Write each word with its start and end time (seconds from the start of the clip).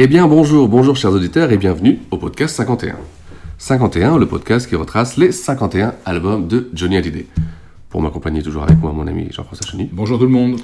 Eh 0.00 0.06
bien 0.06 0.28
bonjour, 0.28 0.68
bonjour 0.68 0.94
chers 0.96 1.10
auditeurs 1.12 1.50
et 1.50 1.56
bienvenue 1.56 1.98
au 2.12 2.18
podcast 2.18 2.54
51. 2.54 2.94
51, 3.58 4.16
le 4.18 4.26
podcast 4.26 4.68
qui 4.68 4.76
retrace 4.76 5.16
les 5.16 5.32
51 5.32 5.94
albums 6.04 6.46
de 6.46 6.68
Johnny 6.72 6.96
Hallyday. 6.96 7.26
Pour 7.90 8.00
m'accompagner 8.00 8.40
toujours 8.42 8.62
avec 8.62 8.78
moi 8.80 8.92
mon 8.92 9.08
ami 9.08 9.26
Jean-François 9.32 9.66
Cheny. 9.68 9.88
Bonjour 9.92 10.18
tout 10.18 10.24
le 10.26 10.30
monde. 10.30 10.60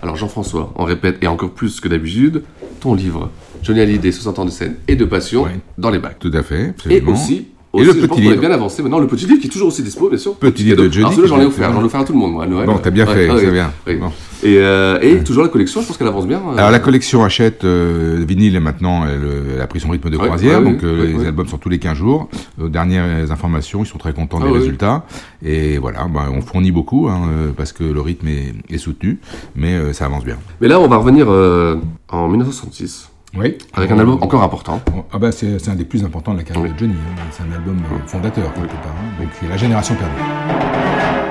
Alors 0.00 0.16
Jean-François, 0.16 0.72
on 0.76 0.84
répète 0.84 1.18
et 1.22 1.26
encore 1.26 1.50
plus 1.50 1.80
que 1.80 1.88
d'habitude, 1.88 2.44
ton 2.80 2.94
livre 2.94 3.30
Johnny 3.62 3.80
Hallyday 3.80 4.10
60 4.10 4.38
ans 4.38 4.44
de 4.46 4.50
scène 4.50 4.76
et 4.86 4.96
de 4.96 5.04
passion 5.04 5.42
Ouais. 5.42 5.60
dans 5.76 5.90
les 5.90 5.98
bacs. 5.98 6.18
Tout 6.18 6.30
à 6.32 6.42
fait. 6.42 6.62
Et 6.62 6.68
absolument. 6.70 7.12
aussi, 7.12 7.48
Et 7.74 7.80
le 7.80 7.84
je 7.84 7.90
petit 7.92 8.06
pense 8.08 8.16
qu'on 8.16 8.22
est 8.24 8.28
livre. 8.30 8.40
bien 8.40 8.50
avancé 8.50 8.82
maintenant, 8.82 8.98
le 8.98 9.06
petit 9.06 9.26
livre 9.26 9.40
qui 9.40 9.46
est 9.46 9.50
toujours 9.50 9.68
aussi 9.68 9.82
dispo, 9.82 10.08
bien 10.08 10.16
sûr. 10.18 10.34
Petit 10.36 10.64
livre 10.64 10.78
de 10.78 10.90
Johnny 10.90 11.00
Alors 11.00 11.12
celui-là, 11.12 11.28
j'en 11.36 11.42
ai 11.42 11.44
offert, 11.46 11.72
j'en 11.72 11.82
ai 11.82 11.84
offert 11.84 12.00
à 12.00 12.04
tout 12.04 12.12
le 12.14 12.18
monde 12.18 12.32
moi 12.32 12.44
à 12.44 12.46
Noël. 12.46 12.66
Bon, 12.66 12.78
t'as 12.82 12.90
bien 12.90 13.06
Ouais, 13.06 13.12
fait, 13.14 13.30
ouais, 13.30 13.38
c'est 13.40 13.46
ouais. 13.46 13.52
bien. 13.52 13.70
Oui. 13.86 13.96
Bon. 13.96 14.10
Et, 14.42 14.56
euh, 14.58 14.98
et 15.02 15.22
toujours 15.24 15.42
la 15.42 15.48
collection, 15.48 15.82
je 15.82 15.86
pense 15.86 15.96
qu'elle 15.98 16.06
avance 16.06 16.26
bien. 16.26 16.38
euh. 16.38 16.56
Alors 16.56 16.70
la 16.70 16.78
collection 16.78 17.24
achète 17.24 17.64
euh, 17.64 18.24
vinyle 18.26 18.54
et 18.56 18.60
maintenant 18.60 19.04
elle, 19.04 19.20
elle 19.56 19.60
a 19.60 19.66
pris 19.66 19.80
son 19.80 19.90
rythme 19.90 20.08
de 20.10 20.16
croisière, 20.16 20.62
donc 20.62 20.82
euh, 20.84 21.06
les 21.18 21.26
albums 21.26 21.48
sont 21.48 21.58
tous 21.58 21.68
les 21.68 21.78
15 21.78 21.96
jours. 21.98 22.28
Dernières 22.56 23.30
informations, 23.32 23.82
ils 23.82 23.86
sont 23.88 23.98
très 23.98 24.12
contents 24.14 24.38
Ah, 24.40 24.46
des 24.46 24.52
résultats. 24.52 25.04
Et 25.44 25.76
voilà, 25.78 26.06
ben, 26.08 26.28
on 26.32 26.40
fournit 26.40 26.70
beaucoup 26.72 27.08
hein, 27.08 27.28
parce 27.56 27.72
que 27.72 27.84
le 27.84 28.00
rythme 28.00 28.28
est, 28.28 28.54
est 28.70 28.78
soutenu, 28.78 29.18
mais 29.56 29.92
ça 29.92 30.06
avance 30.06 30.24
bien. 30.24 30.36
Mais 30.60 30.68
là, 30.68 30.80
on 30.80 30.88
va 30.88 30.96
revenir 30.96 31.28
en 31.28 32.28
1966 32.28 33.08
Oui. 33.36 33.58
avec 33.74 33.90
un 33.90 33.98
album 33.98 34.18
encore 34.22 34.42
important. 34.42 34.80
Ah 35.12 35.18
bah 35.18 35.30
c'est 35.32 35.58
c'est 35.58 35.70
un 35.70 35.74
des 35.74 35.84
plus 35.84 36.02
importants 36.04 36.32
de 36.32 36.38
la 36.38 36.44
carrière 36.44 36.64
Oui. 36.64 36.72
de 36.72 36.78
Johnny. 36.78 36.94
hein. 36.94 37.22
C'est 37.30 37.42
un 37.42 37.52
album 37.52 37.78
euh, 37.92 37.98
fondateur 38.06 38.52
quelque 38.54 38.68
part. 38.68 38.94
hein. 38.98 39.20
Donc 39.22 39.28
c'est 39.38 39.48
la 39.48 39.56
génération 39.56 39.94
perdue. 39.94 41.28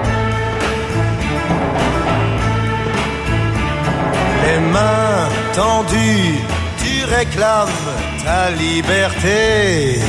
Les 4.46 4.60
mains 4.74 5.28
tendues, 5.54 6.40
tu 6.84 7.04
réclames 7.16 7.80
ta 8.24 8.50
liberté. 8.52 10.00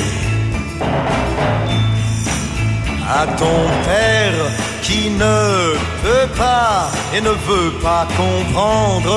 À 3.21 3.27
ton 3.43 3.61
père 3.87 4.45
qui 4.83 5.11
ne 5.11 5.75
peut 6.03 6.29
pas 6.37 6.91
et 7.15 7.21
ne 7.21 7.31
veut 7.31 7.73
pas 7.83 8.07
comprendre. 8.17 9.17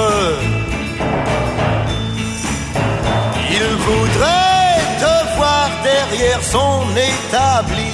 Il 3.63 3.75
voudrait 3.87 4.79
te 4.99 5.35
voir 5.37 5.69
derrière 5.83 6.41
son 6.43 6.81
établi, 6.95 7.93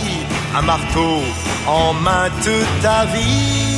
un 0.55 0.61
marteau 0.61 1.21
en 1.67 1.93
main 1.93 2.29
toute 2.43 2.81
ta 2.81 3.05
vie. 3.05 3.75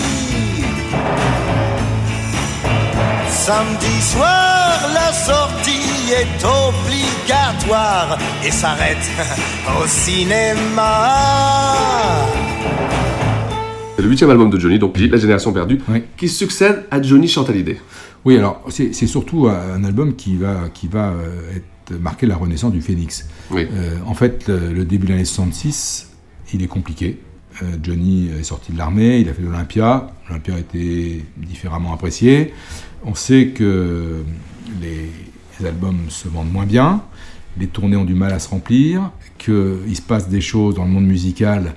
Samedi 3.28 4.02
soir, 4.02 4.80
la 4.94 5.12
sortie 5.14 6.12
est 6.12 6.46
obligatoire 6.46 8.18
et 8.46 8.52
s'arrête 8.52 9.10
au 9.82 9.88
cinéma. 9.88 11.16
C'est 13.96 14.04
le 14.04 14.10
huitième 14.10 14.30
album 14.30 14.50
de 14.52 14.60
Johnny, 14.60 14.78
donc 14.78 14.98
La 15.00 15.18
Génération 15.18 15.52
Perdue, 15.52 15.82
Oui. 15.90 16.04
qui 16.18 16.30
succède 16.30 16.86
à 16.92 17.02
Johnny 17.02 17.28
chante 17.28 17.50
Hallyday. 17.50 17.80
Oui, 18.26 18.38
alors 18.38 18.62
c'est 18.70 18.94
c'est 18.94 19.08
surtout 19.08 19.48
un 19.48 19.84
album 19.86 20.16
qui 20.16 20.36
va, 20.36 20.56
qui 20.74 20.88
va 20.88 21.08
euh, 21.12 21.56
être 21.56 21.66
marquer 21.96 22.26
la 22.28 22.36
renaissance 22.36 22.72
du 22.72 22.82
Phoenix. 22.82 23.28
Oui. 23.52 23.68
Euh, 23.72 23.98
en 24.06 24.14
fait, 24.14 24.48
le, 24.48 24.74
le 24.74 24.86
début 24.86 25.08
de 25.08 25.12
l'année 25.12 25.26
66, 25.26 26.10
il 26.54 26.64
est 26.64 26.68
compliqué. 26.68 27.20
Euh, 27.64 27.66
Johnny 27.82 28.30
est 28.40 28.44
sorti 28.44 28.72
de 28.72 28.78
l'armée, 28.78 29.20
il 29.20 29.30
a 29.30 29.34
fait 29.34 29.42
l'Olympia. 29.42 30.08
L'Olympia 30.28 30.56
a 30.56 30.60
été 30.60 31.26
différemment 31.38 31.94
apprécié. 31.94 32.54
On 33.04 33.16
sait 33.16 33.48
que 33.50 34.24
les, 34.82 35.10
les 35.60 35.66
albums 35.66 36.00
se 36.10 36.28
vendent 36.28 36.52
moins 36.52 36.66
bien, 36.66 37.02
les 37.58 37.68
tournées 37.68 37.96
ont 37.98 38.06
du 38.06 38.14
mal 38.14 38.32
à 38.34 38.40
se 38.40 38.50
remplir, 38.50 39.12
qu'il 39.38 39.96
se 39.96 40.02
passe 40.02 40.30
des 40.30 40.42
choses 40.42 40.76
dans 40.76 40.84
le 40.86 40.92
monde 40.92 41.06
musical. 41.08 41.74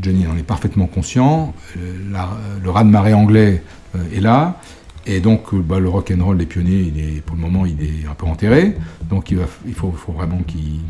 Johnny 0.00 0.26
en 0.26 0.36
est 0.36 0.42
parfaitement 0.42 0.86
conscient. 0.86 1.54
Euh, 1.76 1.96
la- 2.12 2.36
le 2.62 2.70
raz-de-marée 2.70 3.14
anglais 3.14 3.62
est 4.12 4.20
là. 4.20 4.60
Et 5.06 5.20
donc, 5.20 5.54
bah, 5.54 5.78
le 5.78 5.88
rock 5.88 6.12
and 6.16 6.24
roll 6.24 6.38
des 6.38 6.46
pionniers, 6.46 6.80
il 6.80 6.98
est, 6.98 7.20
pour 7.20 7.36
le 7.36 7.42
moment, 7.42 7.66
il 7.66 7.82
est 7.82 8.06
un 8.10 8.14
peu 8.14 8.26
enterré. 8.26 8.74
Donc, 9.10 9.30
il, 9.30 9.36
va, 9.36 9.44
il 9.66 9.74
faut, 9.74 9.92
faut 9.92 10.12
vraiment 10.12 10.38
qu'il 10.46 10.80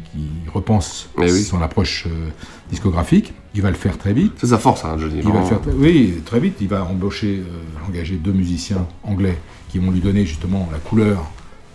repense 0.52 1.10
Eh 1.18 1.22
oui. 1.22 1.42
son 1.42 1.60
approche 1.62 2.06
euh, 2.06 2.28
discographique. 2.70 3.34
Il 3.54 3.62
va 3.62 3.70
le 3.70 3.76
faire 3.76 3.98
très 3.98 4.12
vite. 4.12 4.32
C'est 4.36 4.48
sa 4.48 4.58
force, 4.58 4.84
hein, 4.84 4.96
Johnny. 4.98 5.20
Il 5.24 5.32
va 5.32 5.40
le 5.40 5.46
faire 5.46 5.60
très, 5.60 5.72
oui, 5.72 6.22
très 6.24 6.38
vite. 6.38 6.56
Il 6.60 6.68
va 6.68 6.84
embaucher, 6.84 7.40
euh, 7.40 7.88
engager 7.88 8.14
deux 8.16 8.32
musiciens 8.32 8.86
anglais 9.02 9.36
qui 9.68 9.78
vont 9.78 9.90
lui 9.90 10.00
donner 10.00 10.24
justement 10.24 10.68
la 10.70 10.78
couleur 10.78 11.24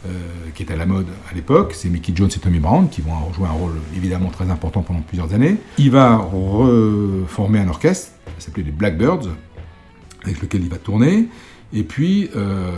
euh, 0.06 0.10
qui 0.56 0.64
est 0.64 0.72
à 0.72 0.78
la 0.78 0.86
mode 0.86 1.08
à 1.30 1.36
l'époque. 1.36 1.74
C'est 1.76 1.90
Mickey 1.90 2.14
Jones 2.16 2.30
et 2.34 2.40
Tommy 2.40 2.60
Brown 2.60 2.88
qui 2.88 3.02
vont 3.02 3.34
jouer 3.34 3.48
un 3.48 3.52
rôle 3.52 3.74
évidemment 3.98 4.30
très 4.30 4.50
important 4.50 4.82
pendant 4.82 5.02
plusieurs 5.02 5.34
années. 5.34 5.58
Il 5.78 5.92
va 5.92 6.16
reformer 6.16 7.60
un 7.60 7.68
orchestre, 7.68 8.14
qui 8.38 8.46
s'appelait 8.46 8.64
les 8.64 8.72
Blackbirds, 8.72 9.28
avec 10.24 10.42
lequel 10.42 10.62
il 10.64 10.70
va 10.70 10.78
tourner. 10.78 11.28
Et 11.74 11.84
puis, 11.84 12.30
euh, 12.36 12.72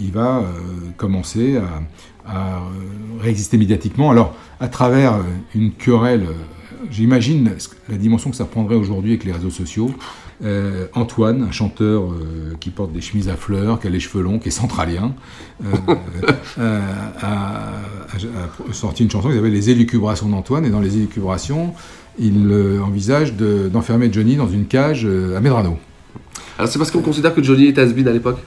il 0.00 0.10
va 0.12 0.38
euh, 0.38 0.42
commencer 0.96 1.56
à, 1.56 1.82
à, 2.26 2.56
euh, 2.56 2.60
réexister 3.20 3.56
médiatiquement. 3.56 4.10
Alors, 4.10 4.34
à 4.58 4.68
travers 4.68 5.14
une 5.54 5.72
querelle, 5.72 6.26
j'imagine 6.90 7.52
la 7.88 7.96
dimension 7.96 8.30
que 8.30 8.36
ça 8.36 8.44
prendrait 8.44 8.74
aujourd'hui 8.74 9.12
avec 9.12 9.24
les 9.24 9.32
réseaux 9.32 9.50
sociaux. 9.50 9.92
Euh, 10.44 10.88
Antoine, 10.94 11.42
un 11.48 11.52
chanteur 11.52 12.02
qui 12.58 12.70
porte 12.70 12.92
des 12.92 13.00
chemises 13.00 13.28
à 13.28 13.36
fleurs, 13.36 13.78
qui 13.78 13.86
a 13.86 13.90
les 13.90 14.00
cheveux 14.00 14.24
longs, 14.24 14.40
qui 14.40 14.48
est 14.48 14.52
centralien, 14.52 15.14
a, 16.60 17.72
sorti 18.72 19.04
une 19.04 19.10
chanson 19.10 19.28
qui 19.28 19.36
s'appelle 19.36 19.52
Les 19.52 19.70
élucubrations 19.70 20.28
d'Antoine. 20.28 20.64
Et 20.64 20.70
dans 20.70 20.80
les 20.80 20.96
élucubrations, 20.96 21.74
il 22.18 22.52
envisage 22.84 23.34
de- 23.34 23.68
d'enfermer 23.68 24.12
Johnny 24.12 24.34
dans 24.34 24.48
une 24.48 24.66
cage 24.66 25.04
à 25.06 25.40
Medrano. 25.40 25.78
Alors, 26.58 26.70
c'est 26.70 26.78
parce 26.78 26.90
qu'on 26.90 27.00
considère 27.02 27.34
que 27.34 27.42
Johnny 27.42 27.66
était 27.66 27.80
has 27.80 27.84
à 27.90 28.12
l'époque 28.12 28.38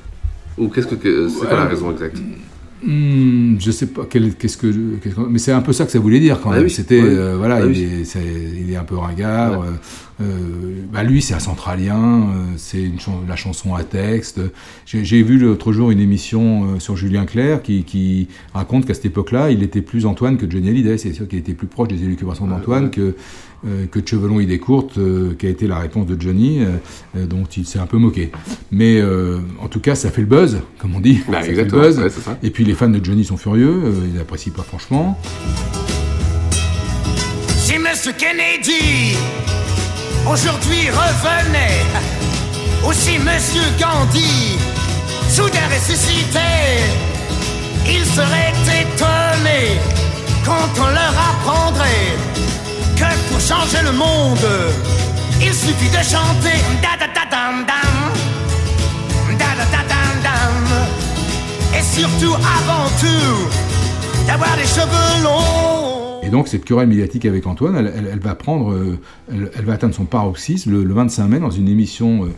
Ou 0.58 0.70
qu'est-ce 0.70 0.88
que. 0.88 0.96
que- 0.96 1.28
c'est 1.30 1.48
quoi 1.48 1.58
la 1.58 1.66
raison 1.66 1.92
exacte 1.92 2.18
Hmm, 2.84 3.56
je 3.60 3.72
sais 3.72 3.88
pas 3.88 4.06
qu'est-ce 4.08 4.58
que, 4.58 4.68
mais 5.30 5.40
c'est 5.40 5.52
un 5.54 5.62
peu 5.62 5.74
ça 5.74 5.86
que 5.86 5.92
ça 5.92 5.98
voulait 5.98 6.20
dire 6.20 6.40
quand 6.42 6.52
Ah 6.52 6.56
même. 6.56 6.66
oui, 6.66 6.70
C'était 6.70 7.02
oui. 7.02 7.08
euh, 7.10 7.36
voilà, 7.38 7.56
Ah 7.56 7.62
il, 7.62 7.68
oui. 7.72 7.82
est, 8.04 8.62
il 8.62 8.72
est 8.72 8.76
un 8.76 8.84
peu 8.84 8.96
ringard. 8.96 9.60
Ouais. 9.62 9.68
euh, 9.68 9.72
bah 10.20 11.04
lui, 11.04 11.22
c'est 11.22 11.34
un 11.34 11.40
centralien. 11.40 12.30
euh, 12.30 12.44
c'est 12.58 12.90
chan- 13.00 13.22
la 13.28 13.36
chanson 13.36 13.76
à 13.76 13.84
texte. 13.84 14.40
J'ai, 14.86 15.24
vu 15.24 15.38
l'autre 15.38 15.74
jour 15.74 15.92
une 15.92 16.00
émission 16.00 16.76
euh, 16.76 16.80
sur 16.80 16.96
Julien 16.96 17.26
Clerc 17.26 17.62
qui, 17.64 17.84
qui 17.84 18.28
raconte 18.54 18.86
qu'à 18.86 18.94
cette 18.94 19.06
époque-là, 19.06 19.52
il 19.52 19.62
était 19.64 19.82
plus 19.82 20.06
Antoine 20.06 20.38
que 20.38 20.50
Johnny 20.50 20.70
Hallyday. 20.70 20.98
C'est 20.98 21.14
sûr 21.14 21.28
qu'il 21.28 21.40
était 21.40 21.54
plus 21.54 21.68
proche 21.68 21.90
des 21.90 22.02
élucubrations 22.04 22.48
d'Antoine 22.48 22.90
que 22.92 23.16
euh, 23.68 23.88
que 23.88 24.00
de 24.00 24.08
Chevelon 24.08 24.40
idée 24.40 24.60
courte, 24.60 24.98
euh, 25.00 25.34
qui 25.40 25.48
a 25.48 25.50
été 25.50 25.66
la 25.68 25.80
réponse 25.80 26.06
de 26.06 26.22
Johnny, 26.22 26.60
euh, 26.62 26.68
euh, 27.18 27.26
dont 27.26 27.46
il 27.58 27.66
s'est 27.66 27.80
un 27.80 27.88
peu 27.88 27.98
moqué. 27.98 28.32
Mais 28.72 29.02
euh, 29.02 29.40
en 29.60 29.68
tout 29.70 29.80
cas, 29.80 29.96
ça 29.96 30.12
fait 30.12 30.22
le 30.22 30.28
buzz, 30.28 30.60
comme 30.78 30.94
on 30.96 31.00
dit. 31.00 31.22
Bah, 31.28 31.40
Ça 31.40 31.42
fait 31.42 31.46
le 31.48 31.52
exactement, 31.62 31.82
buzz. 31.82 32.00
ouais, 32.00 32.10
c'est 32.10 32.22
ça. 32.22 32.38
Et 32.44 32.52
puis 32.52 32.64
les 32.64 32.74
fans 32.76 32.90
de 32.90 33.04
Johnny 33.04 33.26
sont 33.26 33.38
furieux, 33.38 33.82
euh, 33.86 33.92
ils 34.08 34.14
n'apprécient 34.18 34.54
pas 34.54 34.62
franchement. 34.64 35.20
Si 37.58 37.80
Monsieur 37.80 38.12
Kennedy 38.18 39.16
aujourd'hui 40.28 40.90
revenait, 40.90 41.86
ou 42.84 42.94
si 42.94 43.18
Monsieur 43.20 43.64
Gandhi 43.80 44.58
soudain 45.30 45.68
ressuscitait, 45.74 46.84
il 47.88 48.06
serait 48.06 48.54
étonné 48.82 49.80
quand 50.46 50.70
on 50.80 50.88
leur 50.88 51.14
apprendrait 51.32 52.16
que 52.96 53.30
pour 53.30 53.40
changer 53.40 53.82
le 53.84 53.92
monde, 53.92 54.48
il 55.42 55.54
suffit 55.54 55.90
de 55.90 56.04
chanter 56.04 56.60
da 56.82 56.96
da 57.00 57.08
da 57.14 57.26
dam 57.30 57.66
dam, 57.66 57.96
da 59.38 59.50
da 59.58 59.66
da 59.74 59.84
dam 59.92 60.14
dam, 60.24 60.68
et 61.78 61.84
surtout 61.84 62.36
avant 62.36 62.88
tout 63.02 64.26
d'avoir 64.28 64.56
des 64.56 64.68
cheveux 64.68 65.24
longs. 65.24 65.85
Et 66.26 66.30
donc 66.30 66.48
cette 66.48 66.66
querelle 66.66 66.88
médiatique 66.90 67.26
avec 67.26 67.46
Antoine, 67.48 67.76
elle, 67.76 67.92
elle- 67.96 68.10
elle 68.12 68.20
va 68.20 68.36
prendre, 68.36 68.72
euh, 68.72 68.98
elle, 69.32 69.52
elle 69.58 69.66
va 69.66 69.74
atteindre 69.74 69.94
son 69.96 70.06
paroxysme 70.06 70.72
le, 70.72 70.84
le 70.84 70.94
25 70.94 71.28
mai 71.28 71.40
dans 71.40 71.52
une 71.52 71.68
émission 71.68 72.26
euh, 72.26 72.30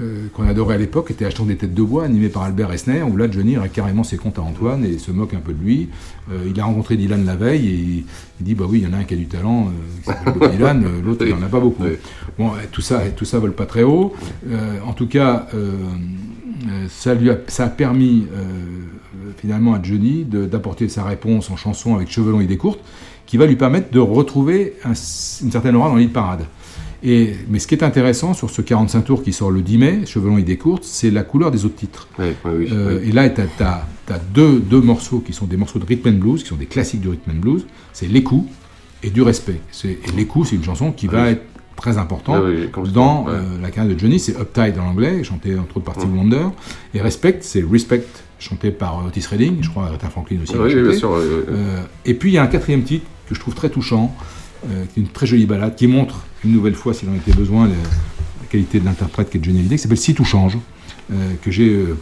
euh, 0.00 0.26
qu'on 0.32 0.48
adorait 0.48 0.74
à 0.74 0.78
l'époque, 0.78 1.06
qui 1.08 1.12
était 1.12 1.24
Achetant 1.24 1.44
des 1.44 1.56
têtes 1.56 1.74
de 1.74 1.82
bois, 1.82 2.04
animée 2.04 2.28
par 2.28 2.42
Albert 2.42 2.72
Esner, 2.72 3.02
où 3.02 3.16
là 3.16 3.30
Johnny 3.30 3.56
règle 3.56 3.72
carrément 3.72 4.02
ses 4.02 4.16
comptes 4.16 4.38
à 4.38 4.42
Antoine 4.42 4.84
et 4.84 4.98
se 4.98 5.12
moque 5.12 5.34
un 5.34 5.38
peu 5.40 5.52
de 5.52 5.62
lui. 5.62 5.88
Euh, 6.32 6.38
il 6.48 6.58
a 6.58 6.64
rencontré 6.64 6.96
Dylan 6.96 7.24
la 7.24 7.36
veille 7.36 7.68
et 7.68 7.74
il, 7.74 8.04
il 8.40 8.44
dit 8.44 8.54
bah 8.54 8.64
oui, 8.68 8.80
il 8.82 8.88
y 8.88 8.90
en 8.92 8.96
a 8.96 9.00
un 9.00 9.04
qui 9.04 9.14
a 9.14 9.16
du 9.16 9.26
talent, 9.26 9.68
euh, 10.08 10.12
qui 10.40 10.50
Dylan, 10.56 10.84
l'autre 11.04 11.24
il 11.26 11.34
n'en 11.34 11.42
a 11.42 11.48
pas 11.48 11.60
beaucoup. 11.60 11.84
Bon, 12.38 12.50
tout 12.72 12.80
ça, 12.80 13.02
tout 13.16 13.24
ça 13.24 13.38
vole 13.38 13.52
pas 13.52 13.66
très 13.66 13.82
haut. 13.84 14.12
En 14.84 14.92
tout 14.94 15.06
cas, 15.06 15.46
ça 16.88 17.14
lui 17.14 17.30
a, 17.30 17.38
ça 17.46 17.64
a 17.66 17.68
permis 17.68 18.26
finalement 19.38 19.74
à 19.74 19.82
Johnny 19.82 20.24
d'apporter 20.24 20.88
sa 20.88 21.04
réponse 21.04 21.50
en 21.50 21.56
chanson 21.56 21.94
avec 21.94 22.10
cheveux 22.10 22.32
longs 22.32 22.40
et 22.40 22.44
idées 22.44 22.56
courtes, 22.56 22.80
qui 23.26 23.36
va 23.36 23.46
lui 23.46 23.56
permettre 23.56 23.90
de 23.90 23.98
retrouver 23.98 24.74
un- 24.84 24.90
une 24.90 25.50
certaine 25.52 25.76
aura 25.76 25.88
dans 25.88 25.96
l'île 25.96 26.10
parade. 26.12 26.44
Et, 27.06 27.34
mais 27.50 27.58
ce 27.58 27.66
qui 27.66 27.74
est 27.74 27.82
intéressant 27.84 28.32
sur 28.32 28.48
ce 28.48 28.62
45 28.62 29.02
tours 29.02 29.22
qui 29.22 29.32
sort 29.34 29.50
le 29.50 29.60
10 29.60 29.76
mai, 29.78 30.00
et 30.06 30.40
idées 30.40 30.56
courtes, 30.56 30.84
c'est 30.84 31.10
la 31.10 31.22
couleur 31.22 31.50
des 31.50 31.66
autres 31.66 31.74
titres. 31.74 32.08
Euh, 32.72 33.00
Et 33.04 33.12
là, 33.12 33.28
tu 33.28 33.40
as, 33.40 34.18
deux, 34.32 34.58
deux 34.58 34.80
morceaux 34.80 35.20
qui 35.20 35.34
sont 35.34 35.44
des 35.46 35.58
morceaux 35.58 35.78
de 35.78 35.84
rhythm 35.84 36.08
and 36.08 36.18
blues, 36.18 36.42
qui 36.42 36.48
sont 36.48 36.56
des 36.56 36.64
classiques 36.66 37.02
du 37.02 37.08
rhythm 37.10 37.30
and 37.32 37.40
blues. 37.40 37.66
C'est 37.92 38.06
Les 38.08 38.22
coups 38.22 38.50
et 39.02 39.10
Du 39.10 39.20
respect. 39.20 39.60
Et 39.84 39.98
Les 40.16 40.24
coups, 40.26 40.48
c'est 40.48 40.56
une 40.56 40.64
chanson 40.64 40.92
qui 40.92 41.06
va 41.06 41.30
être 41.32 41.42
très 41.76 41.98
importante 41.98 42.42
Ah 42.42 42.80
dans 42.94 43.26
euh, 43.28 43.42
la 43.60 43.70
carrière 43.70 43.92
de 43.94 43.98
Johnny. 44.00 44.18
C'est 44.18 44.38
Uptight 44.40 44.78
en 44.78 44.86
anglais, 44.86 45.22
chanté 45.24 45.58
entre 45.58 45.76
autres 45.76 45.84
par 45.84 45.96
Steve 45.96 46.16
Wonder. 46.16 46.46
Et 46.94 47.02
Respect, 47.02 47.38
c'est 47.42 47.62
Respect, 47.70 48.06
chanté 48.44 48.70
par 48.70 49.04
Otis 49.06 49.26
Redding, 49.30 49.58
je 49.62 49.68
crois 49.70 49.86
Aretha 49.86 50.08
Franklin 50.10 50.38
aussi. 50.42 50.54
Oui, 50.56 50.74
bien 50.74 50.92
sûr, 50.92 51.10
oui, 51.12 51.22
oui, 51.26 51.34
oui. 51.48 51.54
Euh, 51.56 51.80
et 52.04 52.14
puis 52.14 52.30
il 52.30 52.34
y 52.34 52.38
a 52.38 52.42
un 52.42 52.46
quatrième 52.46 52.82
titre 52.82 53.06
que 53.28 53.34
je 53.34 53.40
trouve 53.40 53.54
très 53.54 53.70
touchant, 53.70 54.14
euh, 54.66 54.84
qui 54.92 55.00
est 55.00 55.02
une 55.02 55.08
très 55.08 55.26
jolie 55.26 55.46
balade, 55.46 55.74
qui 55.76 55.86
montre 55.86 56.20
une 56.44 56.52
nouvelle 56.52 56.74
fois, 56.74 56.92
s'il 56.94 57.08
en 57.08 57.14
était 57.14 57.32
besoin, 57.32 57.64
la, 57.68 57.74
la 57.74 58.46
qualité 58.50 58.80
de 58.80 58.84
l'interprète 58.84 59.30
qu'est 59.30 59.42
Johnny 59.42 59.60
Hallyday, 59.60 59.76
qui 59.76 59.82
s'appelle 59.82 59.96
Si 59.98 60.14
tout 60.14 60.24
change, 60.24 60.58
euh, 61.12 61.14
que 61.42 61.50
j'ai 61.50 61.70
euh, 61.70 61.96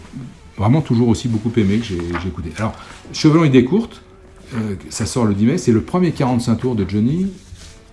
vraiment 0.58 0.80
toujours 0.80 1.08
aussi 1.08 1.28
beaucoup 1.28 1.52
aimé, 1.56 1.78
que 1.78 1.84
j'ai 1.84 2.28
écouté. 2.28 2.50
Alors, 2.58 2.74
Cheveux 3.12 3.36
longs, 3.38 3.44
idées 3.44 3.64
courtes, 3.64 4.02
euh, 4.54 4.74
ça 4.90 5.06
sort 5.06 5.24
le 5.24 5.34
10 5.34 5.44
mai, 5.46 5.58
c'est 5.58 5.72
le 5.72 5.80
premier 5.82 6.10
45 6.12 6.56
tours 6.56 6.74
de 6.74 6.84
Johnny 6.88 7.28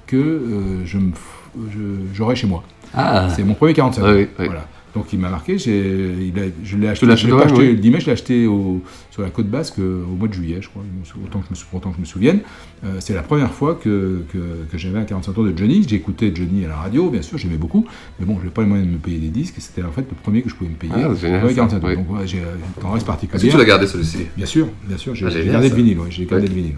que 0.07 0.17
euh, 0.17 0.85
je 0.85 0.97
je- 1.71 1.77
j'aurai 2.13 2.35
chez 2.35 2.47
moi. 2.47 2.63
Ah. 2.93 3.27
C'est 3.35 3.43
mon 3.43 3.53
premier 3.53 3.73
45 3.73 4.01
Ah 4.01 4.05
tours. 4.07 4.15
oui, 4.17 4.27
oui. 4.39 4.45
Voilà. 4.45 4.67
Donc 4.95 5.13
il 5.13 5.19
m'a 5.19 5.29
marqué, 5.29 5.57
j'ai- 5.59 6.15
il 6.33 6.39
a- 6.39 6.43
je 6.63 6.75
l'ai 6.77 6.87
acheté, 6.87 7.05
l'as 7.05 7.15
je 7.15 7.27
l'ai 7.27 7.31
acheté 7.31 7.31
pas 7.31 7.35
toi-même, 7.37 7.53
acheté 7.53 7.67
oui. 7.67 7.73
le 7.75 7.79
10 7.79 7.89
mai, 7.91 7.99
je 7.99 8.05
l'ai 8.07 8.11
acheté 8.11 8.47
au- 8.47 8.81
sur 9.11 9.21
la 9.21 9.29
côte 9.29 9.47
basque 9.47 9.77
euh, 9.79 10.03
au 10.03 10.15
mois 10.15 10.27
de 10.27 10.33
juillet, 10.33 10.57
je 10.61 10.69
crois, 10.69 10.81
autant 11.23 11.39
que 11.39 11.45
je 11.45 11.49
me, 11.51 11.55
sou- 11.55 11.65
autant 11.73 11.89
que 11.91 11.97
je 11.97 12.01
me 12.01 12.05
souvienne. 12.05 12.39
Euh, 12.83 12.95
c'est 12.99 13.13
la 13.13 13.21
première 13.21 13.51
fois 13.53 13.75
que, 13.75 14.23
que, 14.33 14.37
que 14.71 14.77
j'avais 14.77 14.97
un 14.97 15.03
45 15.03 15.33
tours 15.33 15.43
de 15.43 15.55
Johnny. 15.55 15.85
Écouté 15.91 16.31
Johnny 16.33 16.65
à 16.65 16.69
la 16.69 16.75
radio, 16.77 17.09
bien 17.09 17.21
sûr, 17.21 17.37
j'aimais 17.37 17.57
beaucoup, 17.57 17.85
mais 18.19 18.25
bon, 18.25 18.33
je 18.35 18.39
n'avais 18.39 18.49
pas 18.49 18.61
les 18.63 18.67
moyens 18.67 18.87
de 18.89 18.93
me 18.93 18.99
payer 18.99 19.17
des 19.19 19.27
disques, 19.27 19.55
c'était 19.59 19.83
en 19.83 19.91
fait 19.91 20.01
le 20.09 20.15
premier 20.21 20.41
que 20.41 20.49
je 20.49 20.55
pouvais 20.55 20.69
me 20.71 20.75
payer. 20.75 20.93
Ah, 20.95 21.13
génial, 21.13 21.41
le 21.41 21.47
premier 21.47 21.49
ça, 21.49 21.55
45 21.55 21.79
tours. 21.79 21.89
oui. 21.89 21.95
Donc 21.95 22.11
ouais, 22.11 22.25
j'ai 22.27 22.39
euh, 22.39 22.55
une 22.75 22.81
tendresse 22.81 23.03
particulière. 23.03 23.35
Est-ce 23.43 23.45
que 23.47 23.51
tu 23.51 23.57
l'as 23.57 23.65
gardé, 23.65 23.85
celui-ci 23.87 24.17
Bien 24.37 24.45
sûr, 24.45 24.67
bien 24.87 24.97
sûr, 24.97 25.13
j'ai 25.13 25.25
Ah, 25.27 25.43
gardé 25.51 25.69
le 25.69 25.75
vinyle, 25.75 25.99
ouais, 25.99 26.07
j'ai 26.09 26.25
gardé 26.25 26.47
le 26.47 26.53
vinyle. 26.53 26.73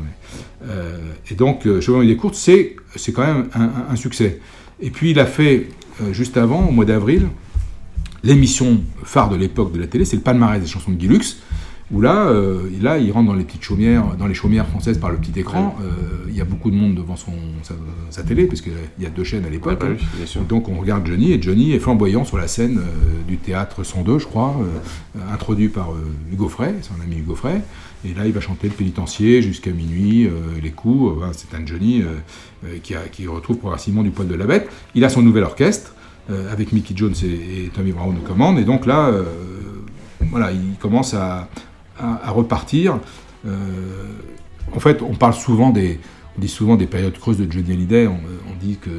Euh, 0.67 0.97
et 1.29 1.35
donc, 1.35 1.65
euh, 1.65 1.79
longs, 1.87 2.01
idées 2.01 2.15
courtes, 2.17 2.35
c'est 2.35 2.75
quand 3.13 3.25
même 3.25 3.45
un, 3.53 3.61
un- 3.63 3.85
un 3.91 3.95
succès. 3.95 4.39
Et 4.81 4.89
puis 4.89 5.11
il 5.11 5.19
a 5.19 5.25
fait, 5.25 5.67
euh, 6.01 6.11
juste 6.13 6.37
avant, 6.37 6.67
au 6.67 6.71
mois 6.71 6.85
d'avril, 6.85 7.27
l'émission 8.23 8.81
phare 9.03 9.29
de 9.29 9.35
l'époque 9.35 9.71
de 9.73 9.79
la 9.79 9.87
télé, 9.87 10.05
c'est 10.05 10.15
le 10.15 10.21
palmarès 10.21 10.61
des 10.61 10.67
chansons 10.67 10.91
de 10.91 10.95
Guy 10.97 11.07
Lux, 11.07 11.37
où 11.91 11.99
là, 11.99 12.27
euh, 12.27 12.69
là, 12.81 12.97
il 12.99 13.11
rentre 13.11 13.27
dans 13.27 13.33
les 13.33 13.43
petites 13.43 13.63
chaumières, 13.63 14.15
dans 14.17 14.27
les 14.27 14.33
chaumières 14.33 14.65
françaises 14.67 14.97
par 14.97 15.09
le 15.11 15.17
petit 15.17 15.37
écran. 15.37 15.75
Euh, 15.81 15.89
il 16.29 16.35
y 16.37 16.39
a 16.39 16.45
beaucoup 16.45 16.71
de 16.71 16.75
monde 16.77 16.95
devant 16.95 17.17
son, 17.17 17.33
sa, 17.63 17.73
sa 18.11 18.23
télé, 18.23 18.45
parce 18.45 18.61
qu'il 18.61 18.71
y 18.97 19.05
a 19.05 19.09
deux 19.09 19.25
chaînes 19.25 19.43
à 19.43 19.49
l'époque. 19.49 19.79
Bah 19.81 19.87
oui. 19.91 20.25
Donc 20.47 20.69
on 20.69 20.75
regarde 20.79 21.05
Johnny, 21.05 21.33
et 21.33 21.41
Johnny 21.41 21.73
est 21.73 21.79
flamboyant 21.79 22.23
sur 22.23 22.37
la 22.37 22.47
scène 22.47 22.77
euh, 22.77 23.27
du 23.27 23.35
théâtre 23.37 23.83
102, 23.83 24.19
je 24.19 24.25
crois, 24.25 24.55
introduit 25.33 25.67
par 25.67 25.89
Hugo 26.31 26.47
Frey, 26.47 26.75
son 26.81 26.93
ami 27.03 27.17
Hugo 27.17 27.35
Frey. 27.35 27.61
Et 28.05 28.13
là, 28.13 28.25
il 28.25 28.31
va 28.31 28.39
chanter 28.39 28.67
le 28.67 28.73
pénitencier 28.73 29.41
jusqu'à 29.41 29.71
minuit, 29.71 30.29
les 30.63 30.71
coups. 30.71 31.21
c'est 31.33 31.55
un 31.55 31.65
Johnny 31.65 32.03
qui, 32.83 32.95
a- 32.95 33.07
qui 33.11 33.27
retrouve 33.27 33.57
progressivement 33.57 34.01
du 34.01 34.09
poil 34.11 34.27
de 34.27 34.33
la 34.35 34.45
bête. 34.45 34.69
Il 34.95 35.03
a 35.05 35.09
son 35.09 35.21
nouvel 35.21 35.43
orchestre, 35.43 35.93
euh, 36.29 36.51
avec 36.51 36.71
Mickey 36.71 36.93
Jones 36.95 37.15
et, 37.23 37.69
Tommy 37.73 37.91
Brown 37.91 38.15
aux 38.15 38.27
commandes. 38.27 38.59
Et 38.59 38.63
donc 38.63 38.85
là, 38.85 39.07
euh, 39.07 39.23
voilà, 40.29 40.51
il 40.51 40.75
commence 40.79 41.13
à, 41.13 41.49
repartir. 42.27 42.99
Euh, 43.45 43.51
en 44.75 44.79
fait, 44.79 45.01
on 45.01 45.13
parle 45.13 45.33
souvent 45.33 45.69
des, 45.69 45.99
on 46.37 46.41
dit 46.41 46.47
souvent 46.47 46.75
des 46.75 46.87
périodes 46.87 47.17
creuses 47.17 47.37
de 47.37 47.51
Johnny 47.51 47.73
Hallyday. 47.73 48.07
On, 48.07 48.19
dit 48.59 48.77
que 48.77 48.89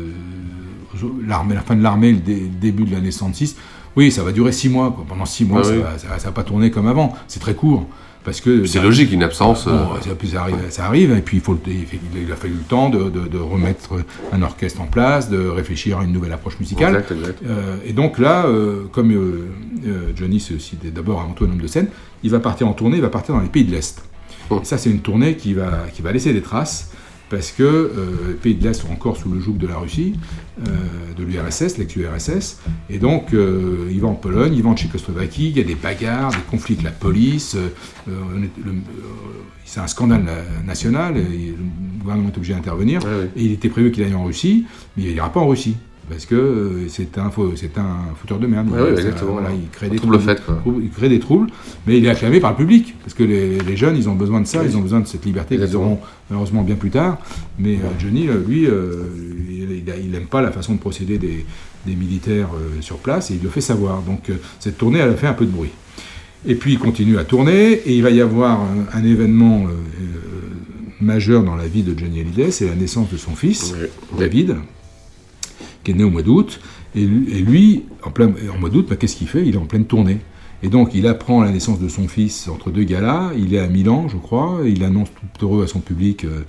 la 1.27 1.61
fin 1.61 1.77
de 1.77 1.83
l'armée, 1.83 2.13
le 2.13 2.19
dé- 2.19 2.51
début 2.61 2.85
de 2.85 2.93
l'année 2.93 3.13
66, 3.13 3.57
oui, 3.97 4.11
ça 4.11 4.23
va 4.23 4.33
durer 4.33 4.53
six 4.53 4.69
mois. 4.69 4.91
quoi. 4.91 5.05
Pendant 5.09 5.25
six 5.27 5.45
mois, 5.45 5.61
Ah 5.63 5.65
ça, 5.65 5.73
oui. 5.73 5.83
va, 5.83 5.99
ça 5.99 6.09
va- 6.09 6.19
ça 6.19 6.27
va 6.29 6.33
pas 6.33 6.45
tourner 6.45 6.71
comme 6.71 6.87
avant. 6.87 7.15
C'est 7.29 7.41
très 7.41 7.55
court. 7.55 7.87
Parce 8.25 8.41
que 8.41 8.65
C'est 8.67 8.81
logique, 8.81 9.11
une 9.11 9.25
absence. 9.25 9.65
Bon, 9.67 9.73
euh, 9.73 9.77
ça, 10.01 10.41
arrive, 10.43 10.57
ça 10.71 10.85
arrive, 10.87 11.11
et 11.11 11.23
puis 11.23 11.39
il, 11.39 11.43
faut, 11.43 11.59
il 11.67 12.31
a 12.33 12.37
fallu 12.37 12.53
le 12.55 12.61
temps 12.61 12.89
de, 12.89 13.11
de- 13.11 13.27
de 13.27 13.39
remettre 13.39 13.95
un 14.33 14.43
orchestre 14.43 14.81
en 14.81 14.87
place, 14.87 15.29
de 15.29 15.49
réfléchir 15.49 15.99
à 15.99 16.05
une 16.05 16.13
nouvelle 16.13 16.33
approche 16.33 16.57
musicale. 16.61 16.95
Exact, 16.95 17.11
exact. 17.19 17.39
Euh, 17.45 17.77
et 17.85 17.93
donc 17.93 18.21
là, 18.21 18.47
euh, 18.47 18.85
comme 18.93 19.13
Johnny, 20.17 20.39
c'est 20.41 20.55
aussi 20.55 20.77
d'abord 20.95 21.21
avant 21.21 21.33
tout 21.33 21.45
un 21.45 21.49
homme 21.51 21.61
de 21.61 21.67
scène, 21.67 21.89
il 22.23 22.31
va 22.31 22.39
partir 22.39 22.69
en 22.69 22.75
tournée, 22.75 22.97
il 22.99 23.03
va 23.03 23.09
partir 23.09 23.35
dans 23.35 23.41
les 23.41 23.49
pays 23.49 23.65
de 23.65 23.73
l'Est. 23.73 24.03
Et 24.53 24.65
ça, 24.65 24.79
c'est 24.79 24.91
une 24.91 25.01
tournée 25.01 25.37
qui 25.37 25.55
va, 25.55 25.87
qui 25.93 26.03
va 26.03 26.13
laisser 26.13 26.33
des 26.33 26.43
traces, 26.43 26.93
parce 27.33 27.51
que 27.51 27.63
euh, 27.63 27.89
les 28.29 28.35
pays 28.35 28.55
de 28.55 28.63
l'Est 28.63 28.75
sont 28.83 28.93
encore 28.93 29.17
sous 29.17 29.31
le 29.31 29.41
joug 29.41 29.55
de 29.55 29.67
la 29.67 29.79
Russie, 29.79 30.13
euh, 30.61 30.71
de 31.17 31.25
l'URSS, 31.25 31.79
l'ex-URSS, 31.79 32.59
et 32.91 32.99
donc 32.99 33.33
euh, 33.33 33.89
il 33.91 34.01
va 34.03 34.09
en 34.09 34.15
Pologne, 34.15 34.53
il 34.55 34.63
va 34.63 34.69
en 34.69 34.77
Tchécoslovaquie, 34.77 35.49
il 35.49 35.57
y 35.57 35.61
a 35.61 35.65
des 35.65 35.75
bagarres, 35.75 36.31
des 36.31 36.37
conflits 36.51 36.75
avec 36.75 36.85
la 36.85 36.91
police, 36.91 37.57
c'est 39.65 39.81
un 39.81 39.87
scandale 39.87 40.25
na- 40.25 40.63
national, 40.67 41.17
et 41.17 41.23
le 41.57 42.01
gouvernement 42.01 42.29
est 42.29 42.37
obligé 42.37 42.53
d'intervenir, 42.53 43.01
et 43.35 43.43
il 43.45 43.53
était 43.53 43.71
prévu 43.71 43.91
qu'il 43.93 44.05
aille 44.05 44.15
en 44.15 44.25
Russie, 44.25 44.67
mais 44.97 45.05
il 45.05 45.15
n'ira 45.15 45.33
pas 45.33 45.41
en 45.41 45.49
Russie. 45.49 45.77
Parce 46.13 46.27
que 46.27 46.35
euh, 46.35 46.89
c'est 46.89 47.17
un, 47.19 47.31
c'est 47.57 47.79
un 47.79 47.97
fouteur 48.21 48.39
de 48.39 48.47
merde. 48.47 48.69
Ouais, 48.71 48.93
exactement. 48.93 49.33
voilà, 49.33 49.49
il 49.53 49.69
crée 49.71 49.89
des 49.89 49.97
trouble 49.97 50.19
troubles. 50.19 50.37
fait, 50.37 50.45
quoi. 50.45 50.63
Il 50.83 50.91
crée 50.91 51.09
des 51.09 51.19
troubles, 51.21 51.49
mais 51.87 51.99
il 51.99 52.05
est 52.05 52.11
acclamé 52.11 52.39
par 52.39 52.51
le 52.51 52.57
public. 52.59 52.95
Parce 53.03 53.15
que 53.15 53.23
les, 53.25 53.59
les 53.61 53.77
jeunes, 53.77 53.97
ils 53.97 54.09
ont 54.09 54.15
besoin 54.15 54.41
de 54.41 54.47
ça, 54.47 54.61
Oui. 54.61 54.67
ils 54.71 54.77
ont 54.77 54.81
besoin 54.83 55.01
de 55.01 55.07
cette 55.07 55.25
liberté 55.25 55.57
qu'ils 55.57 55.75
auront 55.75 55.99
malheureusement 56.29 56.63
bien 56.63 56.77
plus 56.77 56.91
tard. 56.91 57.19
Mais 57.59 57.77
euh, 57.77 57.89
Johnny, 57.99 58.29
euh, 58.29 58.43
lui, 58.47 58.67
euh, 58.67 59.05
il 59.49 60.11
n'aime 60.11 60.27
pas 60.27 60.43
la 60.43 60.53
façon 60.53 60.75
de 60.75 60.79
procéder 60.81 61.19
des, 61.19 61.45
des 61.87 61.95
militaires 61.95 62.51
euh, 62.55 62.81
sur 62.83 62.99
place 62.99 63.31
et 63.31 63.35
il 63.35 63.43
le 63.43 63.49
fait 63.49 63.61
savoir. 63.63 64.03
Donc 64.03 64.29
euh, 64.31 64.35
cette 64.61 64.77
tournée, 64.79 64.99
elle 64.99 65.11
a 65.11 65.15
fait 65.15 65.27
un 65.27 65.33
peu 65.35 65.47
de 65.47 65.51
bruit. 65.51 65.71
Et 66.47 66.55
puis 66.57 66.73
il 66.73 66.79
continue 66.79 67.19
à 67.19 67.25
tourner 67.25 67.73
et 67.73 67.95
il 67.95 68.03
va 68.03 68.11
y 68.11 68.21
avoir 68.21 68.61
un, 68.61 68.87
un 68.99 69.05
événement 69.05 69.65
majeur 71.01 71.43
dans 71.43 71.57
la 71.57 71.67
vie 71.67 71.83
de 71.83 71.99
Johnny 71.99 72.21
Hallyday, 72.21 72.51
c'est 72.51 72.67
la 72.69 72.75
naissance 72.75 73.11
de 73.11 73.17
son 73.17 73.35
fils, 73.35 73.75
David, 74.19 74.57
qui 75.85 75.91
est 75.93 75.95
né 75.95 76.05
au 76.05 76.11
mois 76.11 76.23
d'août. 76.23 76.61
Et, 76.95 77.05
lui- 77.05 77.85
en 78.05 78.59
mois 78.59 78.71
d'août, 78.71 78.87
bah, 78.89 78.97
qu'est-ce 78.97 79.17
qu'il 79.17 79.29
fait? 79.29 79.47
Il 79.47 79.55
est 79.55 79.59
en 79.59 79.67
pleine 79.67 79.87
tournée. 79.87 80.19
Et 80.63 80.69
donc, 80.69 80.91
il 80.95 81.07
apprend 81.07 81.43
la 81.43 81.51
naissance 81.51 81.81
de 81.81 81.89
son 81.89 82.07
fils 82.07 82.49
entre 82.49 82.71
deux 82.71 82.85
galas. 82.85 83.33
Il 83.37 83.53
est 83.55 83.59
à 83.59 83.67
Milan, 83.67 84.09
je 84.09 84.17
crois. 84.17 84.61
Il 84.65 84.85
annonce 84.85 85.09
tout 85.39 85.45
heureux 85.47 85.65
à 85.65 85.67
son 85.67 85.81
public 85.81 86.25
euh, 86.25 86.43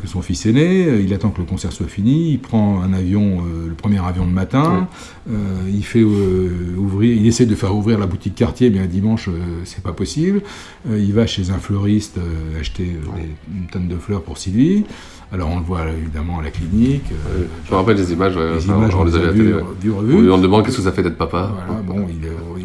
que 0.00 0.06
son 0.06 0.22
fils 0.22 0.46
est 0.46 0.52
né. 0.52 1.00
Il 1.02 1.12
attend 1.14 1.30
que 1.30 1.38
le 1.40 1.46
concert 1.46 1.72
soit 1.72 1.86
fini. 1.88 2.32
Il 2.32 2.38
prend 2.38 2.80
un 2.82 2.92
avion, 2.92 3.38
euh, 3.40 3.68
le 3.68 3.74
premier 3.74 3.98
avion 4.04 4.26
de 4.26 4.32
matin. 4.32 4.88
Euh, 5.30 5.34
il 5.72 5.84
fait 5.84 6.00
euh, 6.02 6.74
ouvrir, 6.78 7.12
il 7.16 7.26
essaie 7.26 7.46
de 7.46 7.54
faire 7.54 7.74
ouvrir 7.74 7.98
la 7.98 8.06
boutique 8.06 8.34
quartier, 8.34 8.70
mais 8.70 8.78
un 8.80 8.86
dimanche, 8.86 9.28
euh, 9.28 9.32
c'est 9.64 9.82
pas 9.82 9.92
possible. 9.92 10.42
Euh, 10.88 10.98
il 10.98 11.12
va 11.12 11.26
chez 11.26 11.50
un 11.50 11.58
fleuriste 11.58 12.18
euh, 12.18 12.60
acheter 12.60 12.92
euh, 12.96 13.16
des- 13.20 13.58
une 13.60 13.66
tonne 13.66 13.88
de 13.88 13.96
fleurs 13.96 14.22
pour 14.22 14.38
Sylvie. 14.38 14.84
Alors 15.32 15.48
on 15.50 15.58
le 15.60 15.64
voit 15.64 15.82
évidemment 15.96 16.40
à 16.40 16.42
la 16.42 16.50
clinique. 16.50 17.04
euh, 17.12 17.44
Je 17.64 17.70
me 17.70 17.76
rappelle 17.76 17.96
des 17.96 18.12
images, 18.12 18.34
ouais, 18.36 18.50
les 18.54 18.56
enfin, 18.68 18.76
images, 18.78 18.94
on 18.96 19.04
les 19.04 19.14
a 19.14 19.18
vues 19.18 19.24
à 19.24 19.26
la 19.26 19.32
télé. 19.32 19.52
ouais. 19.52 20.30
on 20.30 20.38
me 20.38 20.42
demande 20.42 20.64
qu'est-ce 20.64 20.78
que 20.78 20.82
ça 20.82 20.90
fait 20.90 21.04
d'être 21.04 21.16
papa? 21.18 21.52
Voilà, 21.68 21.82
bon, 21.82 22.06
il, 22.10 22.26
euh, 22.26 22.32
il- 22.58 22.59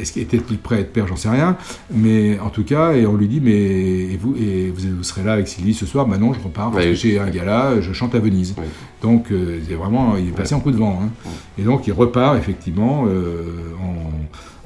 est-ce 0.00 0.12
qu'il 0.12 0.22
était-il 0.22 0.58
prêt 0.58 0.76
à 0.76 0.80
être 0.80 0.92
père 0.92 1.06
J'en 1.06 1.16
sais 1.16 1.28
rien. 1.28 1.56
Mais 1.92 2.38
en 2.40 2.50
tout 2.50 2.64
cas, 2.64 2.92
et 2.92 3.06
on 3.06 3.16
lui 3.16 3.28
dit, 3.28 3.40
mais 3.40 3.52
et 3.52 4.16
vous, 4.20 4.34
et 4.36 4.70
vous, 4.74 4.96
vous 4.98 5.02
serez 5.02 5.22
là 5.24 5.32
avec 5.34 5.48
Sylvie 5.48 5.74
ce 5.74 5.86
soir 5.86 6.06
Bah 6.06 6.18
non, 6.18 6.32
je 6.32 6.40
repars 6.40 6.70
parce 6.70 6.84
Ouais. 6.84 6.90
que 6.90 6.96
j'ai 6.96 7.18
un 7.18 7.28
gala, 7.30 7.80
je 7.80 7.92
chante 7.92 8.14
à 8.14 8.18
Venise. 8.18 8.54
Donc, 9.02 9.30
euh, 9.30 9.60
c'est 9.68 9.74
vraiment, 9.74 10.16
il 10.16 10.28
est 10.28 10.32
passé 10.32 10.54
en 10.54 10.60
coup 10.60 10.70
de 10.72 10.76
vent. 10.76 11.00
hein. 11.02 11.30
Et 11.58 11.62
donc, 11.62 11.86
il 11.86 11.92
repart 11.92 12.36
effectivement 12.38 13.04
euh, 13.06 13.42
en, 13.80 13.84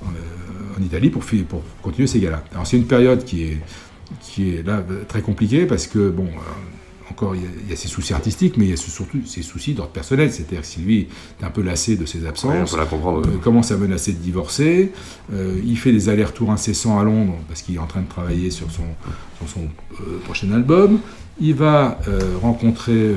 en, 0.06 0.08
euh, 0.10 0.78
en 0.78 0.82
Italie 0.82 1.10
pour, 1.10 1.22
continuer 1.82 2.06
ses 2.06 2.20
galas. 2.20 2.42
Alors, 2.52 2.66
c'est 2.66 2.76
une 2.76 2.86
période 2.86 3.24
qui 3.24 3.42
est, 3.44 3.58
qui 4.20 4.54
est 4.54 4.66
là 4.66 4.82
très 5.08 5.20
compliquée 5.22 5.66
parce 5.66 5.86
que, 5.86 6.08
bon, 6.10 6.24
euh, 6.24 6.28
encore, 7.10 7.34
il 7.34 7.42
y, 7.42 7.44
a, 7.44 7.48
il 7.64 7.70
y 7.70 7.72
a 7.72 7.76
ses 7.76 7.88
soucis 7.88 8.12
artistiques, 8.12 8.56
mais 8.56 8.66
il 8.66 8.70
y 8.70 8.74
a 8.74 8.76
surtout 8.76 9.18
ses 9.26 9.42
soucis 9.42 9.74
d'ordre 9.74 9.92
personnel. 9.92 10.32
C'est-à-dire 10.32 10.60
que 10.60 10.66
Sylvie 10.66 11.06
est 11.40 11.44
un 11.44 11.50
peu 11.50 11.62
lassée 11.62 11.96
de 11.96 12.06
ses 12.06 12.26
absences. 12.26 12.52
Ouais, 12.52 12.62
on 12.62 12.70
peut 12.70 12.78
la 12.78 12.86
comprendre. 12.86 13.26
Euh, 13.26 13.38
commence 13.38 13.70
à 13.72 13.76
menacer 13.76 14.12
de 14.12 14.18
divorcer. 14.18 14.92
Euh, 15.32 15.60
il 15.64 15.78
fait 15.78 15.92
des 15.92 16.08
allers-retours 16.08 16.50
incessants 16.50 16.98
à 16.98 17.04
Londres 17.04 17.36
parce 17.48 17.62
qu'il 17.62 17.74
est 17.76 17.78
en 17.78 17.86
train 17.86 18.02
de 18.02 18.08
travailler 18.08 18.50
sur 18.50 18.70
son, 18.70 18.84
sur 19.38 19.48
son 19.48 19.68
euh, 20.00 20.18
prochain 20.24 20.50
album. 20.52 21.00
Il 21.40 21.54
va 21.54 21.98
euh, 22.06 22.36
rencontrer 22.42 23.14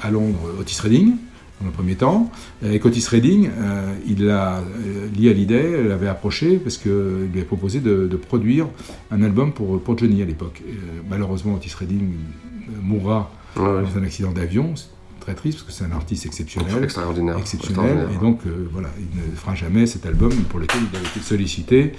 à 0.00 0.10
Londres 0.10 0.40
Otis 0.58 0.80
Redding 0.80 1.14
dans 1.60 1.66
le 1.66 1.72
premier 1.72 1.96
temps. 1.96 2.30
Avec 2.62 2.84
Otis 2.84 3.06
Redding, 3.10 3.48
euh, 3.58 3.94
il 4.06 4.24
l'a 4.24 4.58
euh, 4.58 5.08
lié 5.16 5.30
à 5.30 5.32
l'idée, 5.32 5.82
l'avait 5.88 6.08
approché 6.08 6.56
parce 6.58 6.76
qu'il 6.76 6.90
lui 6.92 7.38
avait 7.38 7.42
proposé 7.42 7.80
de, 7.80 8.06
de 8.06 8.16
produire 8.16 8.66
un 9.10 9.22
album 9.22 9.52
pour, 9.52 9.80
pour 9.80 9.98
Johnny 9.98 10.22
à 10.22 10.26
l'époque. 10.26 10.62
Euh, 10.66 10.72
malheureusement, 11.08 11.54
Otis 11.54 11.74
Redding 11.78 12.02
euh, 12.10 12.72
mourra 12.82 13.30
Ouais, 13.56 13.62
ouais. 13.64 13.82
dans 13.82 13.98
un 13.98 14.04
accident 14.04 14.30
d'avion. 14.30 14.74
C'est 14.76 14.86
très 15.20 15.34
triste 15.34 15.58
parce 15.58 15.66
que 15.66 15.72
c'est 15.72 15.90
un 15.90 15.96
artiste 15.96 16.26
exceptionnel. 16.26 16.84
Extraordinaire. 16.84 17.36
Exceptionnel. 17.38 17.84
Extraordinaire. 17.86 18.20
Et 18.20 18.24
donc, 18.24 18.40
euh, 18.46 18.68
voilà, 18.72 18.88
il 18.98 19.30
ne 19.32 19.36
fera 19.36 19.54
jamais 19.54 19.86
cet 19.86 20.06
album 20.06 20.30
pour 20.48 20.60
lequel 20.60 20.80
il 20.92 20.96
a 20.96 21.00
été 21.00 21.20
sollicité 21.20 21.92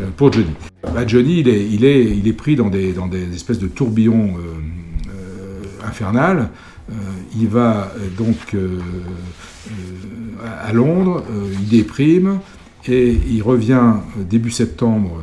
euh, 0.00 0.06
pour 0.16 0.32
Johnny. 0.32 0.54
Bah, 0.82 1.06
Johnny, 1.06 1.40
il 1.40 1.48
est, 1.48 1.64
il, 1.70 1.84
est, 1.84 2.04
il 2.04 2.26
est 2.26 2.32
pris 2.32 2.56
dans 2.56 2.68
des, 2.70 2.92
dans 2.92 3.06
des 3.06 3.32
espèces 3.34 3.58
de 3.58 3.68
tourbillons 3.68 4.36
euh, 4.38 4.40
euh, 5.10 5.86
infernales. 5.86 6.50
Euh, 6.90 6.94
il 7.40 7.48
va 7.48 7.92
euh, 7.96 8.08
donc 8.18 8.36
euh, 8.54 8.78
euh, 9.68 9.72
à 10.62 10.72
Londres, 10.72 11.24
euh, 11.30 11.48
il 11.62 11.68
déprime 11.68 12.40
et 12.86 13.18
il 13.30 13.42
revient 13.42 13.94
euh, 14.18 14.22
début 14.22 14.50
septembre 14.50 15.22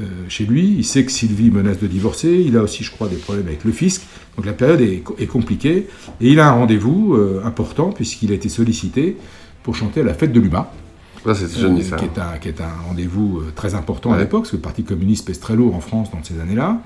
euh, 0.00 0.04
chez 0.28 0.46
lui. 0.46 0.74
Il 0.78 0.84
sait 0.84 1.04
que 1.04 1.12
Sylvie 1.12 1.50
menace 1.50 1.78
de 1.78 1.86
divorcer. 1.86 2.42
Il 2.46 2.56
a 2.56 2.62
aussi, 2.62 2.82
je 2.82 2.90
crois, 2.90 3.08
des 3.08 3.16
problèmes 3.16 3.46
avec 3.46 3.64
le 3.64 3.72
fisc. 3.72 4.00
Donc 4.36 4.46
la 4.46 4.54
période 4.54 4.80
est, 4.80 5.02
est 5.18 5.26
compliquée. 5.26 5.88
Et 6.22 6.30
il 6.32 6.40
a 6.40 6.48
un 6.48 6.52
rendez-vous 6.52 7.14
euh, 7.14 7.42
important 7.44 7.90
puisqu'il 7.92 8.32
a 8.32 8.34
été 8.34 8.48
sollicité 8.48 9.18
pour 9.62 9.76
chanter 9.76 10.00
à 10.00 10.04
la 10.04 10.14
fête 10.14 10.32
de 10.32 10.40
l'UMA. 10.40 10.72
C'est 11.34 11.48
ça. 11.82 11.96
Qui 11.96 12.06
est 12.06 12.18
un, 12.18 12.38
qui 12.40 12.48
est 12.48 12.62
un 12.62 12.72
rendez-vous 12.88 13.40
euh, 13.40 13.52
très 13.54 13.74
important 13.74 14.14
à 14.14 14.18
l'époque, 14.18 14.44
parce 14.44 14.52
que 14.52 14.56
le 14.56 14.62
Parti 14.62 14.84
communiste 14.84 15.26
pèse 15.26 15.38
très 15.38 15.54
lourd 15.54 15.74
en 15.74 15.80
France 15.80 16.10
dans 16.10 16.24
ces 16.24 16.40
années-là. 16.40 16.80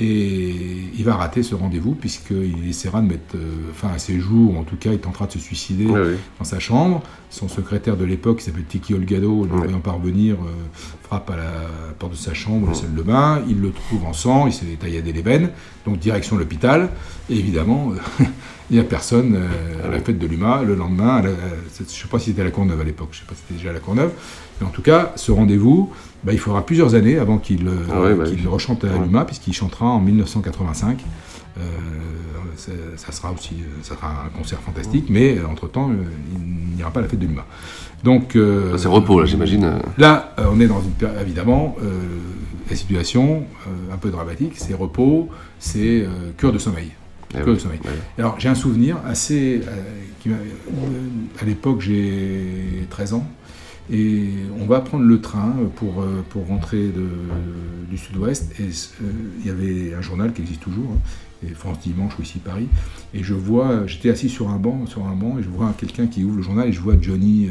Et 0.00 0.54
il 0.96 1.04
va 1.04 1.16
rater 1.16 1.42
ce 1.42 1.54
rendez-vous 1.54 1.94
puisqu'il 1.94 2.68
essaiera 2.68 3.00
de 3.00 3.06
mettre 3.08 3.34
euh, 3.34 3.72
fin 3.74 3.88
à 3.88 3.98
ses 3.98 4.20
jours, 4.20 4.54
ou 4.54 4.58
en 4.58 4.62
tout 4.62 4.76
cas 4.76 4.92
il 4.92 4.98
tentera 4.98 5.26
de 5.26 5.32
se 5.32 5.38
suicider 5.38 5.86
Oui, 5.86 6.00
oui. 6.00 6.16
dans 6.38 6.44
sa 6.44 6.58
chambre. 6.60 7.02
Son 7.30 7.48
secrétaire 7.48 7.96
de 7.96 8.04
l'époque, 8.04 8.38
qui 8.38 8.44
s'appelle 8.44 8.64
Tiki 8.64 8.94
Olgado, 8.94 9.44
le 9.44 9.56
voyant 9.56 9.80
parvenir, 9.80 10.36
euh, 10.36 10.52
frappe 11.02 11.30
à 11.30 11.36
la 11.36 11.52
porte 11.98 12.12
de 12.12 12.16
sa 12.16 12.32
chambre, 12.32 12.68
la 12.68 12.74
salle 12.74 12.94
de 12.94 13.02
bain. 13.02 13.42
Il 13.48 13.60
le 13.60 13.70
trouve 13.72 14.04
en 14.06 14.12
sang, 14.12 14.46
il 14.46 14.52
s'est 14.52 14.64
tailladé 14.78 15.12
les 15.12 15.22
veines, 15.22 15.50
donc 15.84 15.98
direction 15.98 16.36
l'hôpital. 16.36 16.88
Et 17.28 17.36
évidemment, 17.36 17.92
il 18.70 18.74
n'y 18.74 18.80
a 18.80 18.84
personne 18.84 19.34
euh, 19.36 19.86
à 19.86 19.90
la 19.90 20.00
fête 20.00 20.18
de 20.18 20.26
l'UMA 20.26 20.62
le 20.62 20.74
lendemain. 20.74 21.22
la- 21.22 21.30
je 21.30 21.82
ne 21.84 21.88
sais 21.88 22.08
pas 22.10 22.18
si 22.18 22.26
c'était 22.26 22.42
à 22.42 22.44
la 22.44 22.50
Courneuve 22.50 22.80
à 22.80 22.84
l'époque, 22.84 23.08
je 23.12 23.18
ne 23.18 23.20
sais 23.22 23.26
pas 23.26 23.34
si 23.34 23.40
c'était 23.46 23.54
déjà 23.58 23.70
à 23.70 23.72
la 23.72 23.80
Courneuve. 23.80 24.10
Mais 24.60 24.66
en 24.66 24.70
tout 24.70 24.82
cas, 24.82 25.12
ce 25.16 25.30
rendez-vous, 25.32 25.92
bah, 26.24 26.32
il 26.32 26.38
faudra 26.38 26.66
plusieurs 26.66 26.94
années 26.94 27.18
avant 27.18 27.38
qu'il 27.38 27.66
euh, 27.68 27.72
Ah 27.92 28.00
ouais, 28.02 28.14
bah 28.14 28.24
oui. 28.26 28.46
rechante 28.46 28.84
à 28.84 28.88
Ouais. 28.88 28.98
l'UMA, 29.04 29.24
puisqu'il 29.24 29.52
chantera 29.54 29.86
en 29.86 30.00
1985. 30.00 31.04
Euh, 31.58 31.60
ça, 32.56 32.72
ça 32.96 33.12
sera 33.12 33.32
aussi 33.32 33.56
ça 33.82 33.94
sera 33.96 34.24
un 34.26 34.28
concert 34.36 34.58
fantastique, 34.60 35.06
mais 35.08 35.38
entre-temps, 35.48 35.90
il 36.34 36.76
n'ira 36.76 36.90
pas 36.90 37.00
à 37.00 37.02
la 37.04 37.08
fête 37.08 37.18
de 37.20 37.26
l'UMA. 37.26 37.44
Donc, 38.04 38.36
euh, 38.36 38.76
C'est 38.76 38.88
repos, 38.88 39.20
là, 39.20 39.26
j'imagine. 39.26 39.78
Là, 39.96 40.34
on 40.52 40.60
est 40.60 40.66
dans 40.66 40.80
une 40.80 40.90
période, 40.92 41.20
évidemment, 41.20 41.76
euh, 41.82 42.00
la 42.70 42.76
situation 42.76 43.44
un 43.92 43.96
peu 43.96 44.10
dramatique, 44.10 44.52
c'est 44.56 44.74
repos, 44.74 45.28
c'est 45.58 46.06
cure 46.36 46.52
de 46.52 46.58
sommeil. 46.58 46.90
Eh 47.34 47.42
oui, 47.42 47.58
sommeil. 47.60 47.78
ouais. 47.84 47.90
Alors, 48.18 48.38
j'ai 48.40 48.48
un 48.48 48.54
souvenir 48.54 48.96
assez. 49.06 49.60
euh, 49.66 49.70
qui 50.20 50.30
euh, 50.30 50.34
à 51.40 51.44
l'époque, 51.44 51.80
j'ai 51.80 52.86
13 52.90 53.14
ans. 53.14 53.26
Et 53.90 54.28
on 54.60 54.66
va 54.66 54.80
prendre 54.80 55.04
le 55.04 55.20
train 55.20 55.54
pour, 55.76 56.02
euh, 56.02 56.22
pour 56.28 56.46
rentrer 56.46 56.88
de- 56.88 57.88
du 57.90 57.96
sud-ouest. 57.96 58.52
Et 58.60 58.64
euh, 58.64 59.06
il 59.40 59.46
y 59.46 59.50
avait 59.50 59.94
un 59.94 60.02
journal 60.02 60.32
qui 60.32 60.42
existe 60.42 60.60
toujours, 60.60 60.90
hein, 60.92 61.46
et 61.46 61.54
France 61.54 61.78
Dimanche 61.82 62.12
ou 62.18 62.22
ici 62.22 62.38
Paris. 62.38 62.68
Et 63.14 63.22
je 63.22 63.32
vois, 63.32 63.86
j'étais 63.86 64.10
assis 64.10 64.28
sur 64.28 64.50
un 64.50 64.56
banc, 64.58 64.84
sur 64.86 65.06
un 65.06 65.14
banc, 65.14 65.38
et 65.38 65.42
je 65.42 65.48
vois 65.48 65.72
quelqu'un 65.78 66.06
qui 66.06 66.22
ouvre 66.24 66.36
le 66.36 66.42
journal, 66.42 66.68
et 66.68 66.72
je 66.72 66.80
vois 66.80 66.96
Johnny 67.00 67.48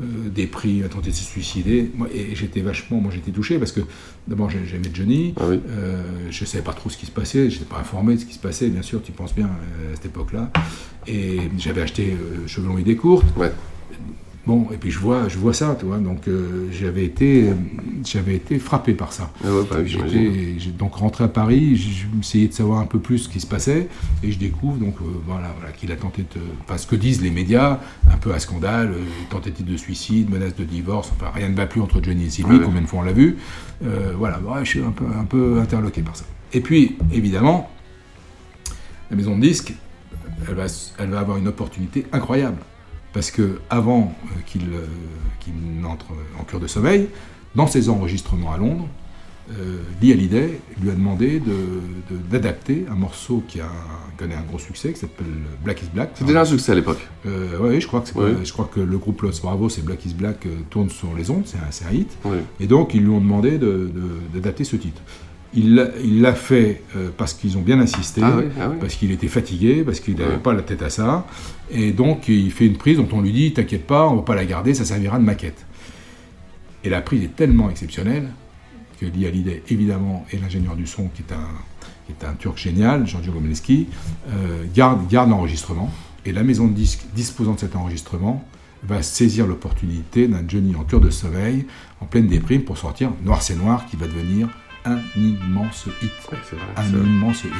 euh, 0.00 0.04
euh, 0.04 0.28
dépris, 0.28 0.82
a 0.82 0.88
tenté 0.88 1.10
de 1.10 1.14
se 1.14 1.24
suicider. 1.24 1.90
Moi, 1.94 2.08
et 2.14 2.34
j'étais 2.34 2.60
vachement, 2.60 3.00
moi 3.00 3.10
j'étais 3.14 3.30
touché 3.30 3.58
parce 3.58 3.72
que 3.72 3.80
d'abord 4.28 4.50
j'ai- 4.50 4.66
j'aimais 4.66 4.90
Johnny, 4.92 5.34
Ah 5.38 5.44
oui. 5.48 5.60
euh, 5.68 6.02
je 6.30 6.44
savais 6.44 6.62
pas 6.64 6.72
trop 6.74 6.90
ce 6.90 6.96
qui 6.98 7.06
se 7.06 7.10
passait, 7.10 7.48
je 7.50 7.58
n'étais 7.58 7.68
pas 7.70 7.78
informé 7.80 8.14
de 8.14 8.20
ce 8.20 8.26
qui 8.26 8.34
se 8.34 8.38
passait, 8.38 8.68
bien 8.68 8.82
sûr, 8.82 9.02
tu 9.02 9.12
penses 9.12 9.34
bien 9.34 9.46
euh, 9.46 9.92
à 9.92 9.96
cette 9.96 10.06
époque-là. 10.06 10.50
Et 11.06 11.38
j'avais 11.58 11.82
acheté 11.82 12.12
euh, 12.12 12.46
Cheveux 12.46 12.66
longs 12.68 12.78
idées 12.78 12.96
courtes. 12.96 13.26
Ouais. 13.36 13.52
Bon, 14.46 14.68
et 14.72 14.76
puis 14.76 14.92
je 14.92 15.00
vois, 15.00 15.28
je 15.28 15.38
vois 15.38 15.52
ça, 15.52 15.76
tu 15.76 15.86
vois, 15.86 15.98
donc 15.98 16.28
euh, 16.28 16.68
j'avais 16.70 17.04
été, 17.04 17.46
j'avais 18.04 18.36
été 18.36 18.60
frappé 18.60 18.92
par 18.94 19.12
ça. 19.12 19.32
Ah 19.44 19.48
ouais, 19.52 19.62
bah 19.68 19.78
j'ai 19.84 20.70
donc 20.70 20.94
rentré 20.94 21.24
à 21.24 21.28
Paris, 21.28 21.80
essayé 22.20 22.46
de 22.46 22.52
savoir 22.52 22.78
un 22.78 22.86
peu 22.86 23.00
plus 23.00 23.18
ce 23.18 23.28
qui 23.28 23.40
se 23.40 23.46
passait, 23.46 23.88
et 24.22 24.30
je 24.30 24.38
découvre 24.38 24.76
donc 24.76 24.94
euh, 25.00 25.04
voilà, 25.26 25.52
voilà, 25.58 25.72
qu'il 25.72 25.90
a 25.90 25.96
tenté 25.96 26.22
de, 26.22 26.40
enfin 26.62 26.78
ce 26.78 26.86
que 26.86 26.94
disent 26.94 27.22
les 27.22 27.32
médias, 27.32 27.80
un 28.08 28.16
peu 28.18 28.32
à 28.32 28.38
scandale, 28.38 28.92
euh, 28.92 29.02
tentative 29.30 29.66
de 29.66 29.76
suicide, 29.76 30.30
menace 30.30 30.54
de 30.54 30.62
divorce, 30.62 31.10
enfin 31.16 31.32
rien 31.34 31.48
ne 31.48 31.56
va 31.56 31.66
plus 31.66 31.80
entre 31.80 32.00
Johnny 32.00 32.26
et 32.26 32.30
Sylvie, 32.30 32.58
Ouais. 32.58 32.64
combien 32.64 32.82
de 32.82 32.86
fois 32.86 33.00
on 33.00 33.02
l'a 33.02 33.12
vu, 33.12 33.38
voilà, 34.16 34.40
je 34.62 34.68
suis 34.68 34.80
un 34.80 34.92
peu, 34.92 35.06
un 35.18 35.24
peu 35.24 35.58
interloqué 35.60 36.02
par 36.02 36.14
ça. 36.14 36.24
Et 36.52 36.60
puis 36.60 36.96
évidemment, 37.12 37.68
la 39.10 39.16
maison 39.16 39.36
de 39.36 39.42
disques, 39.42 39.74
elle 40.48 40.54
va, 40.54 40.66
elle 41.00 41.10
va 41.10 41.18
avoir 41.18 41.36
une 41.36 41.48
opportunité 41.48 42.06
incroyable. 42.12 42.58
Parce 43.16 43.30
que 43.30 43.60
avant 43.70 44.14
euh, 44.26 44.40
qu'il 44.44 44.60
euh, 44.74 44.84
qu'il 45.40 45.54
n'entre 45.80 46.08
en 46.38 46.44
cure 46.44 46.60
de 46.60 46.66
sommeil, 46.66 47.08
dans 47.54 47.66
ses 47.66 47.88
enregistrements 47.88 48.52
à 48.52 48.58
Londres, 48.58 48.86
euh, 49.52 49.78
Lee 50.02 50.12
Hallyday 50.12 50.60
lui 50.82 50.90
a 50.90 50.92
demandé 50.92 51.40
de- 51.40 51.46
de- 51.46 52.20
d'adapter 52.30 52.84
un 52.90 52.94
morceau 52.94 53.42
qui 53.48 53.58
a 53.60 53.70
connaît 54.18 54.34
un 54.34 54.42
gros 54.42 54.58
succès, 54.58 54.92
qui 54.92 54.98
s'appelle 55.00 55.26
Black 55.64 55.82
is 55.82 55.86
Black. 55.94 56.10
C'est 56.14 56.26
déjà 56.26 56.42
un 56.42 56.44
succès 56.44 56.72
à 56.72 56.74
l'époque. 56.74 56.98
Euh, 57.24 57.56
oui, 57.62 57.80
je 57.80 57.86
crois 57.86 58.02
que 58.02 58.08
c'est 58.08 58.16
Oui. 58.18 58.34
pas- 58.34 58.44
je 58.44 58.52
crois 58.52 58.68
que 58.74 58.80
le 58.80 58.98
groupe 58.98 59.22
Los 59.22 59.40
Bravo, 59.42 59.70
c'est 59.70 59.82
Black 59.84 60.04
is 60.04 60.12
Black, 60.12 60.46
tourne 60.68 60.90
sur 60.90 61.14
les 61.16 61.30
ondes, 61.30 61.44
c'est 61.46 61.56
un, 61.58 61.88
un 61.88 61.92
hit. 61.94 62.10
Oui. 62.26 62.36
Et 62.60 62.66
donc 62.66 62.92
ils 62.92 63.00
lui 63.00 63.08
ont 63.10 63.20
demandé 63.20 63.52
de- 63.52 63.90
de- 63.98 64.20
d'adapter 64.34 64.64
ce 64.64 64.76
titre. 64.76 65.00
Il 65.56 65.74
l'a- 66.20 66.34
fait 66.34 66.82
euh, 66.96 67.08
parce 67.16 67.32
qu'ils 67.34 67.56
ont 67.56 67.62
bien 67.62 67.80
insisté, 67.80 68.20
Ah 68.22 68.34
oui, 68.36 68.44
ah 68.60 68.68
oui. 68.70 68.76
parce 68.78 68.94
qu'il 68.94 69.10
était 69.10 69.26
fatigué, 69.28 69.82
parce 69.84 70.00
qu'il 70.00 70.14
n'avait 70.16 70.32
Ouais. 70.34 70.38
pas 70.38 70.52
la 70.52 70.62
tête 70.62 70.82
à 70.82 70.90
ça. 70.90 71.26
Et 71.70 71.92
donc 71.92 72.28
il 72.28 72.50
fait 72.52 72.66
une 72.66 72.76
prise 72.76 72.98
dont 72.98 73.08
on 73.12 73.22
lui 73.22 73.32
dit 73.32 73.52
T'inquiète 73.54 73.86
pas, 73.86 74.06
on 74.06 74.16
va 74.16 74.22
pas 74.22 74.34
la 74.34 74.44
garder, 74.44 74.74
ça 74.74 74.84
servira 74.84 75.18
de 75.18 75.24
maquette. 75.24 75.64
Et 76.84 76.90
la 76.90 77.00
prise 77.00 77.24
est 77.24 77.34
tellement 77.34 77.70
exceptionnelle 77.70 78.28
que 79.00 79.06
Lee 79.06 79.26
Hallyday, 79.26 79.62
évidemment, 79.70 80.24
et 80.30 80.36
l'ingénieur 80.38 80.76
du 80.76 80.86
son, 80.86 81.08
qui 81.08 81.22
est 81.22 81.32
un, 81.32 81.48
qui 82.06 82.12
est 82.12 82.24
un 82.26 82.34
turc 82.34 82.56
génial, 82.58 83.06
Giorgio 83.06 83.32
Gomeleski, 83.32 83.88
euh, 84.28 84.64
garde, 84.74 85.08
garde 85.08 85.30
l'enregistrement. 85.30 85.90
Et 86.24 86.32
la 86.32 86.42
maison 86.42 86.66
de 86.68 86.72
disques 86.74 87.04
disposant 87.14 87.54
de 87.54 87.60
cet 87.60 87.76
enregistrement 87.76 88.44
va 88.84 89.02
saisir 89.02 89.46
l'opportunité 89.46 90.28
d'un 90.28 90.42
Johnny 90.46 90.74
en 90.76 90.84
cure 90.84 91.00
de 91.00 91.10
sommeil, 91.10 91.66
en 92.00 92.04
pleine 92.06 92.26
déprime, 92.26 92.62
pour 92.62 92.78
sortir 92.78 93.10
Noir 93.24 93.42
c'est 93.42 93.56
Noir, 93.56 93.86
qui 93.86 93.96
va 93.96 94.06
devenir 94.06 94.48
un 94.86 95.00
immense 95.16 95.86
hit. 96.02 96.12
c'est 96.44 96.56
vrai, 96.56 96.66
un 96.76 96.88
immense 96.88 97.44
hit. 97.44 97.52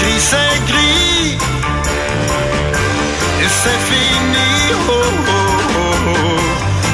Gris 0.00 0.20
c'est 0.30 0.56
gris, 0.70 1.38
et 3.42 3.50
c'est 3.62 3.80
fini. 3.90 4.50
Oh, 4.88 4.92
oh, 4.92 5.42
oh, 5.76 6.14
oh. 6.14 6.40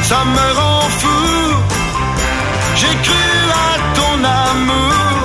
Ça 0.02 0.20
me 0.24 0.46
rend 0.60 0.88
fou. 1.00 1.26
J'ai 2.76 2.94
cru 3.06 3.26
à 3.66 3.72
ton 3.98 4.14
amour 4.48 5.22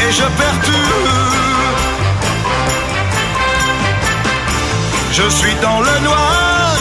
et 0.00 0.12
je 0.18 0.26
perds 0.38 0.60
tout. 0.68 0.90
Je 5.12 5.28
suis 5.38 5.56
dans 5.62 5.80
le 5.80 5.96
noir. 6.08 6.76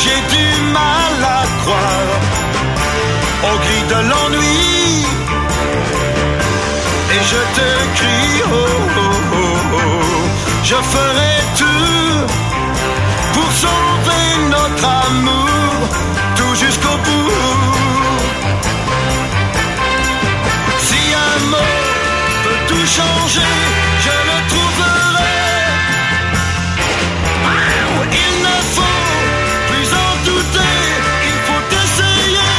J'ai 0.00 0.20
du 0.36 0.46
mal 0.72 1.16
à 1.38 1.42
croire 1.62 2.20
au 3.48 3.54
gris 3.64 3.84
de 3.92 4.00
l'ennui. 4.10 4.74
je 7.30 7.40
te 7.56 7.68
crie. 7.96 8.13
Je 10.64 10.74
ferai 10.76 11.34
tout 11.56 12.16
pour 13.34 13.50
sauver 13.52 14.26
notre 14.50 14.84
amour, 14.84 15.88
tout 16.36 16.54
jusqu'au 16.54 16.96
bout. 17.04 17.30
Si 20.78 21.00
un 21.14 21.38
mot 21.50 21.74
peut 22.44 22.60
tout 22.68 22.86
changer, 22.86 23.54
je 24.04 24.14
le 24.28 24.38
trouverai. 24.48 25.34
Il 28.12 28.34
ne 28.42 28.56
faut 28.74 29.04
plus 29.68 29.88
en 29.92 30.12
douter, 30.24 30.76
il 31.30 31.38
faut 31.46 31.64
essayer. 31.82 32.52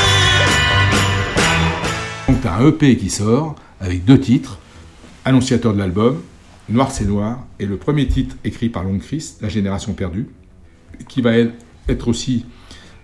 Donc 2.27 2.37
tu 2.41 2.47
as 2.47 2.53
un 2.53 2.67
EP 2.67 2.97
qui 2.97 3.09
sort 3.09 3.55
avec 3.81 4.05
deux 4.05 4.19
titres, 4.19 4.59
annonciateur 5.25 5.73
de 5.73 5.79
l'album, 5.79 6.21
Noir 6.69 6.91
c'est 6.91 7.05
Noir, 7.05 7.45
et 7.59 7.65
le 7.65 7.77
premier 7.77 8.07
titre 8.07 8.35
écrit 8.43 8.69
par 8.69 8.83
Long 8.83 8.97
Chris, 8.99 9.33
La 9.41 9.49
Génération 9.49 9.93
Perdue, 9.93 10.27
qui 11.07 11.21
va 11.21 11.33
être 11.35 12.07
aussi 12.07 12.45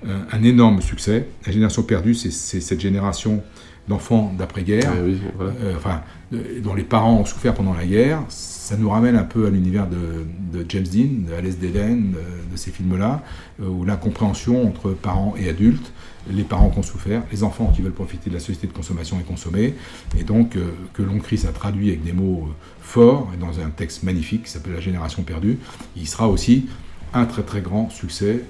euh, 0.07 0.17
un 0.31 0.43
énorme 0.43 0.81
succès. 0.81 1.27
La 1.45 1.51
Génération 1.51 1.83
Perdue, 1.83 2.15
c'est 2.15 2.31
cette 2.31 2.79
génération 2.79 3.43
d'enfants 3.87 4.33
d'après-guerre, 4.37 4.93
oui, 5.03 5.17
euh, 5.41 5.75
enfin, 5.75 6.01
dont 6.31 6.75
les 6.75 6.83
parents 6.83 7.19
ont 7.19 7.25
souffert 7.25 7.53
pendant 7.53 7.73
la 7.73 7.85
guerre. 7.85 8.23
Ça 8.29 8.77
nous 8.77 8.89
ramène 8.89 9.15
un 9.15 9.23
peu 9.23 9.47
à 9.47 9.49
l'univers 9.49 9.87
de, 9.87 10.25
de 10.57 10.65
James 10.69 10.85
Dean, 10.85 11.27
de 11.29 11.33
Alice 11.33 11.59
Deden, 11.59 12.13
de, 12.51 12.57
ces 12.57 12.71
films-là, 12.71 13.23
euh, 13.61 13.67
où 13.67 13.85
l'incompréhension 13.85 14.67
entre 14.67 14.91
parents 14.91 15.33
et 15.37 15.49
adultes, 15.49 15.91
les 16.29 16.43
parents 16.43 16.69
qui 16.69 16.79
ont 16.79 16.83
souffert, 16.83 17.23
les 17.31 17.43
enfants 17.43 17.71
qui 17.75 17.81
veulent 17.81 17.91
profiter 17.93 18.29
de 18.29 18.35
la 18.35 18.39
société 18.39 18.67
de 18.67 18.73
consommation 18.73 19.19
et 19.19 19.23
consommer, 19.23 19.73
et 20.19 20.23
donc 20.23 20.55
euh, 20.55 20.69
que 20.93 21.01
Long 21.01 21.19
Chris 21.19 21.43
a 21.47 21.51
traduit 21.51 21.89
avec 21.89 22.03
des 22.03 22.13
mots 22.13 22.47
euh, 22.47 22.53
forts 22.81 23.29
et 23.33 23.37
dans 23.37 23.59
un 23.59 23.69
texte 23.69 24.03
magnifique 24.03 24.43
qui 24.43 24.51
s'appelle 24.51 24.73
La 24.73 24.79
Génération 24.81 25.23
Perdue. 25.23 25.57
Il 25.95 26.07
sera 26.07 26.27
aussi 26.27 26.67
un 27.13 27.25
très 27.25 27.43
très 27.43 27.61
grand 27.61 27.89
succès 27.89 28.41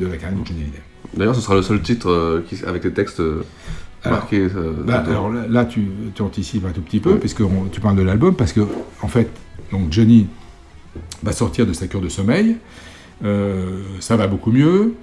de 0.00 0.06
la 0.06 0.16
carrière 0.16 0.40
de 0.40 0.46
Johnny 0.46 0.62
Hallyday. 0.62 0.80
D'ailleurs, 1.16 1.34
ce 1.34 1.40
sera 1.42 1.54
le 1.54 1.62
seul 1.62 1.82
titre 1.82 2.42
qui- 2.48 2.64
avec 2.64 2.82
les 2.84 2.92
textes 2.92 3.20
Alors, 4.02 4.18
marqués. 4.20 4.40
euh, 4.56 4.72
Bah, 4.86 5.04
alors 5.06 5.30
là, 5.30 5.44
là, 5.48 5.64
tu, 5.66 5.86
tu 6.14 6.22
anticipes 6.22 6.64
un 6.64 6.70
tout 6.72 6.80
petit 6.80 7.00
peu, 7.00 7.18
puisque 7.18 7.42
on- 7.42 7.66
tu 7.70 7.80
parles 7.80 7.96
de 7.96 8.02
l'album, 8.02 8.34
parce 8.34 8.52
que, 8.54 8.60
en 9.02 9.08
fait, 9.08 9.28
donc 9.70 9.92
Johnny 9.92 10.28
va 11.22 11.32
sortir 11.32 11.66
de 11.66 11.74
sa 11.74 11.86
cure 11.88 12.00
de 12.00 12.08
sommeil, 12.08 12.56
ça 13.22 14.16
va 14.16 14.26
beaucoup 14.26 14.52
mieux, 14.52 14.94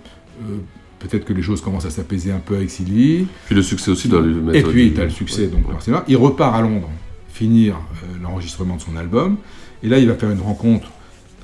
euh, 0.42 0.58
peut-être 1.00 1.26
que 1.26 1.34
les 1.34 1.42
choses 1.42 1.62
commencent 1.62 1.86
à 1.86 1.90
s'apaiser 1.90 2.32
un 2.32 2.40
peu 2.40 2.56
avec 2.56 2.70
Sylvie. 2.70 3.28
Puis 3.46 3.56
le 3.56 3.62
succès 3.62 3.92
aussi 3.92 4.08
doit 4.08 4.22
lui 4.22 4.34
mettre 4.36 4.58
Et 4.58 4.64
puis, 4.72 4.94
tu 4.94 5.02
as 5.02 5.06
le 5.06 5.10
succès, 5.10 5.48
donc. 5.48 5.64
Il 6.08 6.18
repart 6.18 6.56
à 6.56 6.62
Londres, 6.62 6.90
finir 7.30 7.76
euh, 7.76 8.08
l'enregistrement 8.22 8.78
de 8.78 8.82
son 8.82 8.96
album, 8.96 9.38
et 9.82 9.90
là, 9.90 10.00
il 10.00 10.08
va 10.08 10.16
faire 10.16 10.32
une 10.32 10.42
rencontre 10.42 10.90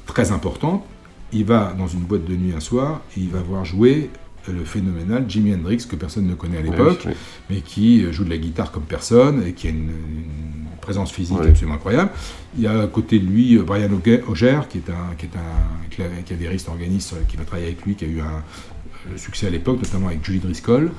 très 0.05 0.31
importante. 0.31 0.83
Il 1.31 1.45
va 1.45 1.75
dans 1.77 1.87
une 1.87 2.01
boîte 2.01 2.25
de 2.25 2.35
nuit 2.35 2.53
un 2.55 2.59
soir, 2.59 3.01
et 3.15 3.21
il 3.21 3.29
va 3.29 3.41
voir 3.41 3.65
jouer 3.65 4.09
euh, 4.13 4.28
le 4.51 4.63
phénoménal 4.65 5.25
Jimi 5.27 5.53
Hendrix, 5.53 5.85
que 5.89 5.95
personne 5.95 6.27
ne 6.27 6.35
connaît 6.35 6.57
à 6.57 6.61
l'époque, 6.61 7.03
oui. 7.05 7.13
mais 7.49 7.61
qui 7.61 8.11
joue 8.11 8.23
de 8.23 8.29
la 8.29 8.37
guitare 8.37 8.71
comme 8.71 8.83
personne, 8.83 9.43
et 9.45 9.53
qui 9.53 9.67
a 9.67 9.69
une, 9.71 9.77
une 9.89 10.65
présence 10.81 11.11
physique 11.11 11.37
Oui. 11.39 11.47
absolument 11.49 11.75
incroyable. 11.75 12.11
Il 12.57 12.63
y 12.63 12.67
a 12.67 12.81
à 12.81 12.87
côté 12.87 13.19
de 13.19 13.25
lui 13.25 13.57
euh, 13.57 13.63
Brian 13.63 13.89
Auger- 14.27 14.61
qui 14.69 14.77
est 14.79 14.89
un, 14.89 15.15
qui 15.17 15.25
est 15.27 15.35
un 15.37 16.69
organiste 16.69 17.13
qui 17.27 17.37
va 17.37 17.43
travailler 17.43 17.67
avec 17.67 17.85
lui, 17.85 17.95
qui 17.95 18.05
a 18.05 18.07
eu 18.07 18.21
un 18.21 18.43
le 19.11 19.17
succès 19.17 19.47
à 19.47 19.49
l'époque, 19.49 19.81
notamment 19.81 20.07
avec 20.07 20.23
Julie 20.23 20.39
Driscoll. 20.39 20.91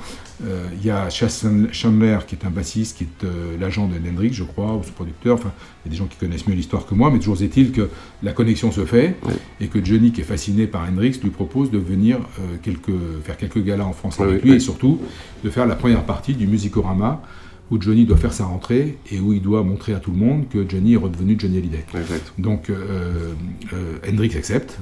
Euh, 0.44 0.66
il 0.74 0.86
y 0.86 0.90
a 0.90 1.10
Chas 1.10 1.46
Chandler, 1.72 2.18
qui 2.26 2.34
est 2.34 2.44
un 2.44 2.50
bassiste, 2.50 2.96
qui 2.96 3.04
est 3.04 3.24
euh, 3.24 3.56
l'agent 3.60 3.88
de 3.88 3.96
Hendrix, 3.96 4.32
je 4.32 4.44
crois, 4.44 4.74
ou 4.74 4.82
son 4.82 4.92
producteur. 4.92 5.34
Enfin, 5.34 5.52
il 5.84 5.88
y 5.88 5.90
a 5.90 5.92
des 5.92 5.98
gens 5.98 6.06
qui 6.06 6.16
connaissent 6.16 6.46
mieux 6.46 6.54
l'histoire 6.54 6.86
que 6.86 6.94
moi, 6.94 7.10
mais 7.10 7.18
toujours 7.18 7.40
est-il 7.42 7.72
que 7.72 7.88
la 8.22 8.32
connexion 8.32 8.72
se 8.72 8.84
fait 8.84 9.16
et 9.60 9.68
que 9.68 9.84
Johnny, 9.84 10.12
qui 10.12 10.22
est 10.22 10.24
fasciné 10.24 10.66
par 10.66 10.88
Hendrix, 10.88 11.20
lui 11.22 11.30
propose 11.30 11.70
de 11.70 11.78
venir 11.78 12.18
euh, 12.18 12.56
quelques, 12.62 12.90
faire 13.24 13.36
quelques 13.36 13.62
galas 13.62 13.84
en 13.84 13.92
France 13.92 14.16
Oui, 14.18 14.28
avec 14.28 14.42
lui 14.42 14.50
oui. 14.50 14.56
et 14.56 14.60
surtout 14.60 15.00
de 15.44 15.50
faire 15.50 15.66
la 15.66 15.76
première 15.76 16.04
partie 16.04 16.34
du 16.34 16.46
Musicorama 16.46 17.22
où 17.70 17.80
Johnny 17.80 18.04
doit 18.04 18.16
faire 18.16 18.32
sa 18.32 18.44
rentrée 18.44 18.98
et 19.10 19.20
où 19.20 19.32
il 19.32 19.40
doit 19.40 19.62
montrer 19.62 19.94
à 19.94 20.00
tout 20.00 20.10
le 20.10 20.16
monde 20.16 20.48
que 20.48 20.68
Johnny 20.68 20.94
est 20.94 20.96
redevenu 20.96 21.36
Johnny 21.38 21.58
Hallyday. 21.58 21.84
Exact. 21.94 22.32
Donc 22.38 22.68
euh, 22.68 23.32
euh, 23.72 23.98
Hendrix 24.08 24.36
accepte. 24.36 24.78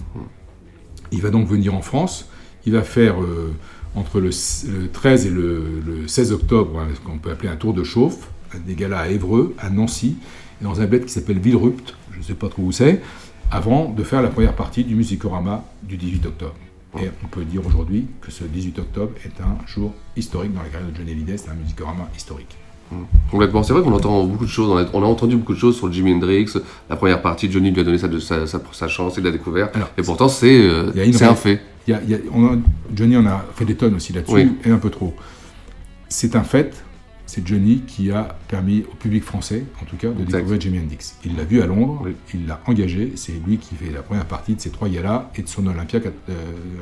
Il 1.12 1.20
va 1.20 1.30
donc 1.30 1.46
venir 1.46 1.74
en 1.74 1.82
France. 1.82 2.28
Il 2.68 2.74
va 2.74 2.82
faire 2.82 3.22
euh, 3.22 3.54
entre 3.94 4.20
le, 4.20 4.28
le 4.28 4.88
13 4.90 5.24
et 5.24 5.30
le, 5.30 5.80
le 5.86 6.06
16 6.06 6.32
octobre 6.32 6.78
hein, 6.78 6.88
ce 6.94 7.00
qu'on 7.00 7.16
peut 7.16 7.30
appeler 7.30 7.48
un 7.48 7.56
tour 7.56 7.72
de 7.72 7.82
chauffe, 7.82 8.28
des 8.66 8.74
galas 8.74 9.00
à 9.00 9.08
Évreux, 9.08 9.54
à 9.58 9.70
Nancy, 9.70 10.18
et 10.60 10.64
dans 10.64 10.78
un 10.82 10.84
bled 10.84 11.06
qui 11.06 11.12
s'appelle 11.14 11.38
Villerupt, 11.38 11.94
je 12.12 12.18
ne 12.18 12.22
sais 12.22 12.34
pas 12.34 12.50
trop 12.50 12.64
où 12.64 12.70
c'est, 12.70 13.00
avant 13.50 13.88
de 13.88 14.02
faire 14.02 14.20
la 14.20 14.28
première 14.28 14.54
partie 14.54 14.84
du 14.84 14.96
Musicorama 14.96 15.64
du 15.82 15.96
18 15.96 16.26
octobre. 16.26 16.56
Et 17.00 17.08
on 17.24 17.28
peut 17.28 17.44
dire 17.44 17.66
aujourd'hui 17.66 18.06
que 18.20 18.30
ce 18.30 18.44
18 18.44 18.80
octobre 18.80 19.12
est 19.24 19.40
un 19.40 19.66
jour 19.66 19.94
historique 20.14 20.52
dans 20.52 20.62
la 20.62 20.68
carrière 20.68 20.90
de 20.90 20.94
Johnny 20.94 21.12
Hallyday, 21.12 21.38
c'est 21.38 21.48
un 21.48 21.54
Musicorama 21.54 22.06
historique. 22.14 22.54
Complètement. 23.30 23.62
C'est 23.62 23.72
vrai 23.72 23.82
qu'on 23.82 23.92
entend 23.92 24.24
beaucoup 24.24 24.46
de 24.46 24.50
choses. 24.50 24.68
On 24.70 24.76
a, 24.78 24.86
on 24.94 25.02
a 25.02 25.06
entendu 25.06 25.36
beaucoup 25.36 25.54
de 25.54 25.58
choses 25.58 25.76
sur 25.76 25.92
Jimi 25.92 26.14
Hendrix. 26.14 26.46
La 26.88 26.96
première 26.96 27.20
partie, 27.22 27.50
Johnny 27.50 27.70
lui 27.70 27.80
a 27.80 27.84
donné 27.84 27.98
sa, 27.98 28.08
sa, 28.20 28.46
sa, 28.46 28.60
sa 28.72 28.88
chance, 28.88 29.14
il 29.18 29.24
l'a 29.24 29.30
découvert. 29.30 29.70
et 29.96 30.02
pourtant, 30.02 30.28
c'est 30.28 30.58
euh, 30.60 30.90
un 30.96 31.34
fait. 31.34 31.60
y 31.86 31.92
a- 31.92 32.00
il 32.02 32.10
y 32.10 32.14
a- 32.14 32.18
on 32.32 32.46
a- 32.46 32.56
Johnny 32.94 33.16
en 33.16 33.26
a 33.26 33.44
fait 33.54 33.64
des 33.64 33.74
tonnes 33.74 33.94
aussi 33.94 34.12
là-dessus, 34.12 34.32
Oui. 34.34 34.52
et 34.64 34.70
un 34.70 34.78
peu 34.78 34.90
trop. 34.90 35.14
C'est 36.08 36.36
un 36.36 36.42
fait, 36.42 36.82
c'est 37.26 37.46
Johnny 37.46 37.82
qui 37.86 38.10
a 38.10 38.36
permis 38.48 38.84
au 38.90 38.94
public 38.94 39.22
français, 39.22 39.64
en 39.82 39.84
tout 39.84 39.96
cas, 39.96 40.08
de 40.08 40.24
découvrir 40.24 40.58
Jimi 40.60 40.78
Hendrix. 40.78 41.12
Il 41.24 41.36
l'a 41.36 41.44
vu 41.44 41.60
à 41.60 41.66
Londres, 41.66 42.06
il 42.32 42.46
l'a 42.46 42.60
engagé, 42.66 43.12
c'est 43.16 43.34
lui 43.46 43.58
qui 43.58 43.74
fait 43.74 43.90
la 43.92 44.00
première 44.02 44.24
partie 44.24 44.54
de 44.54 44.60
ces 44.60 44.70
trois 44.70 44.88
galas 44.88 45.30
et 45.36 45.42
de 45.42 45.48
son 45.48 45.66
Olympia, 45.66 46.00
euh, 46.30 46.32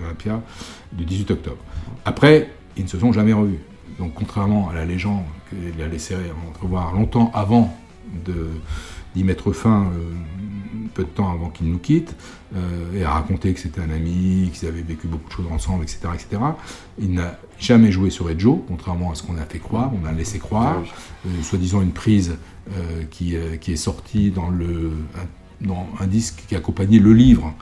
Olympia 0.04 0.40
du 0.92 1.04
18 1.04 1.32
octobre. 1.32 1.56
Après, 2.04 2.50
ils 2.76 2.84
ne 2.84 2.88
se 2.88 2.98
sont 2.98 3.12
jamais 3.12 3.32
revus. 3.32 3.58
Donc, 3.98 4.14
contrairement 4.14 4.68
à 4.68 4.74
la 4.74 4.84
légende 4.84 5.24
qu'il 5.50 5.80
a 5.82 5.88
laissé 5.88 6.14
entrevoir 6.48 6.92
longtemps 6.94 7.30
avant 7.34 7.76
d'y 9.14 9.24
mettre 9.24 9.52
fin, 9.52 9.86
euh, 9.86 10.12
peu 10.94 11.04
de 11.04 11.08
temps 11.08 11.30
avant 11.32 11.50
qu'il 11.50 11.68
nous 11.68 11.78
quitte, 11.78 12.14
euh, 12.54 12.94
et 12.94 13.04
à 13.04 13.10
raconter 13.10 13.52
que 13.52 13.60
c'était 13.60 13.80
un 13.80 13.90
ami, 13.90 14.50
qu'ils 14.52 14.68
avaient 14.68 14.82
vécu 14.82 15.06
beaucoup 15.06 15.28
de 15.28 15.32
choses 15.32 15.52
ensemble, 15.52 15.84
etc. 15.84 16.00
etc. 16.14 16.42
Il 16.98 17.12
n'a 17.12 17.38
jamais 17.58 17.90
joué 17.90 18.10
sur 18.10 18.30
Ed 18.30 18.40
Joe, 18.40 18.58
contrairement 18.68 19.12
à 19.12 19.14
ce 19.14 19.22
qu'on 19.22 19.36
a 19.36 19.44
fait 19.44 19.58
croire, 19.58 19.90
on 20.00 20.06
a 20.06 20.12
laissé 20.12 20.38
croire, 20.38 20.82
euh, 21.26 21.42
soi-disant 21.42 21.82
une 21.82 21.92
prise 21.92 22.36
euh, 22.72 23.04
qui, 23.10 23.36
qui 23.60 23.72
est 23.72 23.76
sortie 23.76 24.30
dans, 24.30 24.50
le, 24.50 24.92
un, 25.16 25.66
dans 25.66 25.86
un 26.00 26.06
disque 26.06 26.44
qui 26.48 26.54
accompagnait 26.54 26.98
le 26.98 27.12
livre 27.12 27.54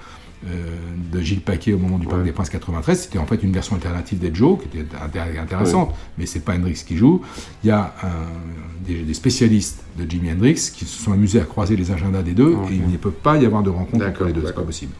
de 1.13 1.21
Gilles 1.21 1.41
Paquet 1.41 1.73
au 1.73 1.79
moment 1.79 1.99
du 1.99 2.07
Parc 2.07 2.23
des 2.25 2.33
Princes 2.33 2.51
93. 2.51 3.01
C'était 3.01 3.19
en 3.19 3.27
fait 3.27 3.43
une 3.43 3.53
version 3.53 3.75
alternative 3.77 4.19
d'Ed 4.19 4.35
Joe 4.35 4.59
qui 4.61 4.79
était 4.79 4.97
intér- 4.97 5.41
intéressante, 5.41 5.95
mais 6.19 6.27
c'est 6.27 6.41
pas 6.41 6.55
Hendrix 6.55 6.83
qui 6.87 6.97
joue. 6.97 7.23
Il 7.63 7.69
y 7.69 7.71
a 7.71 7.95
un- 8.03 8.87
des, 8.87 9.03
des 9.03 9.15
spécialistes 9.15 9.83
de 9.99 10.09
Jimi 10.11 10.31
Hendrix 10.33 10.55
qui 10.75 10.85
se 10.85 11.03
sont 11.03 11.13
amusés 11.13 11.41
à 11.41 11.45
croiser 11.45 11.77
les 11.77 11.91
agendas 11.91 12.23
des 12.23 12.35
deux 12.35 12.53
et 12.71 12.75
il 12.75 12.91
ne 12.93 12.97
peut 12.99 13.11
pas 13.11 13.37
y 13.39 13.47
avoir 13.47 13.63
de 13.63 13.71
rencontre 13.71 14.05
entre 14.11 14.25
les 14.25 14.33
deux, 14.35 14.41
c'est 14.49 14.55
pas 14.55 14.61
possible. 14.63 14.93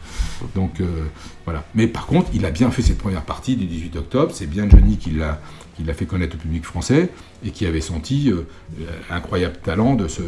Donc 0.55 0.79
euh, 0.81 0.85
voilà. 1.45 1.63
Mais 1.75 1.87
par 1.87 2.07
contre, 2.07 2.31
il 2.33 2.45
a 2.45 2.51
bien 2.51 2.71
fait 2.71 2.81
cette 2.81 2.97
première 2.97 3.21
partie 3.23 3.55
du 3.55 3.65
18 3.65 3.95
octobre. 3.97 4.31
C'est 4.33 4.47
bien 4.49 4.67
Johnny 4.69 4.97
qui 4.97 5.11
l'a 5.11 5.39
qui 5.75 5.83
l'a 5.83 5.93
fait 5.93 6.05
connaître 6.05 6.35
au 6.35 6.39
public 6.39 6.63
français 6.63 7.09
et 7.45 7.49
qui 7.51 7.65
avait 7.65 7.81
senti 7.81 8.31
euh, 8.31 8.43
l'incroyable 9.09 9.57
talent 9.63 9.95
de, 9.95 10.07
ce, 10.07 10.21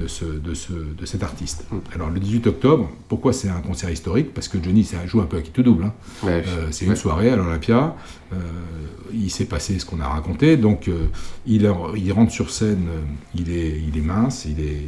de, 0.00 0.06
ce, 0.06 0.24
de, 0.24 0.54
ce, 0.54 0.72
de 0.72 1.04
cet 1.06 1.22
artiste. 1.22 1.66
Alors 1.94 2.08
le 2.10 2.18
18 2.20 2.46
octobre, 2.46 2.90
pourquoi 3.08 3.32
c'est 3.32 3.48
un 3.48 3.60
concert 3.60 3.90
historique? 3.90 4.32
Parce 4.32 4.48
que 4.48 4.56
Johnny 4.62 4.84
ça 4.84 5.06
joue 5.06 5.20
un 5.20 5.26
peu 5.26 5.36
à 5.36 5.42
qui 5.42 5.50
tout 5.50 5.62
double. 5.62 5.84
hein. 5.84 5.92
Ouais. 6.22 6.42
Euh, 6.46 6.68
c'est 6.70 6.84
Ouais. 6.86 6.92
une 6.92 6.96
soirée 6.96 7.28
à 7.30 7.36
l'Olympia. 7.36 7.94
euh, 8.32 8.36
il 9.12 9.30
s'est 9.30 9.44
passé 9.46 9.78
ce 9.78 9.84
qu'on 9.86 10.00
a 10.00 10.08
raconté. 10.08 10.56
Donc 10.56 10.90
il, 11.46 11.66
en- 11.68 11.94
il 11.94 12.10
rentre 12.12 12.32
sur 12.32 12.50
scène, 12.50 12.86
il 13.34 13.50
est, 13.50 13.80
il 13.86 13.96
est 13.96 14.02
mince, 14.02 14.44
il 14.46 14.60
est, 14.60 14.82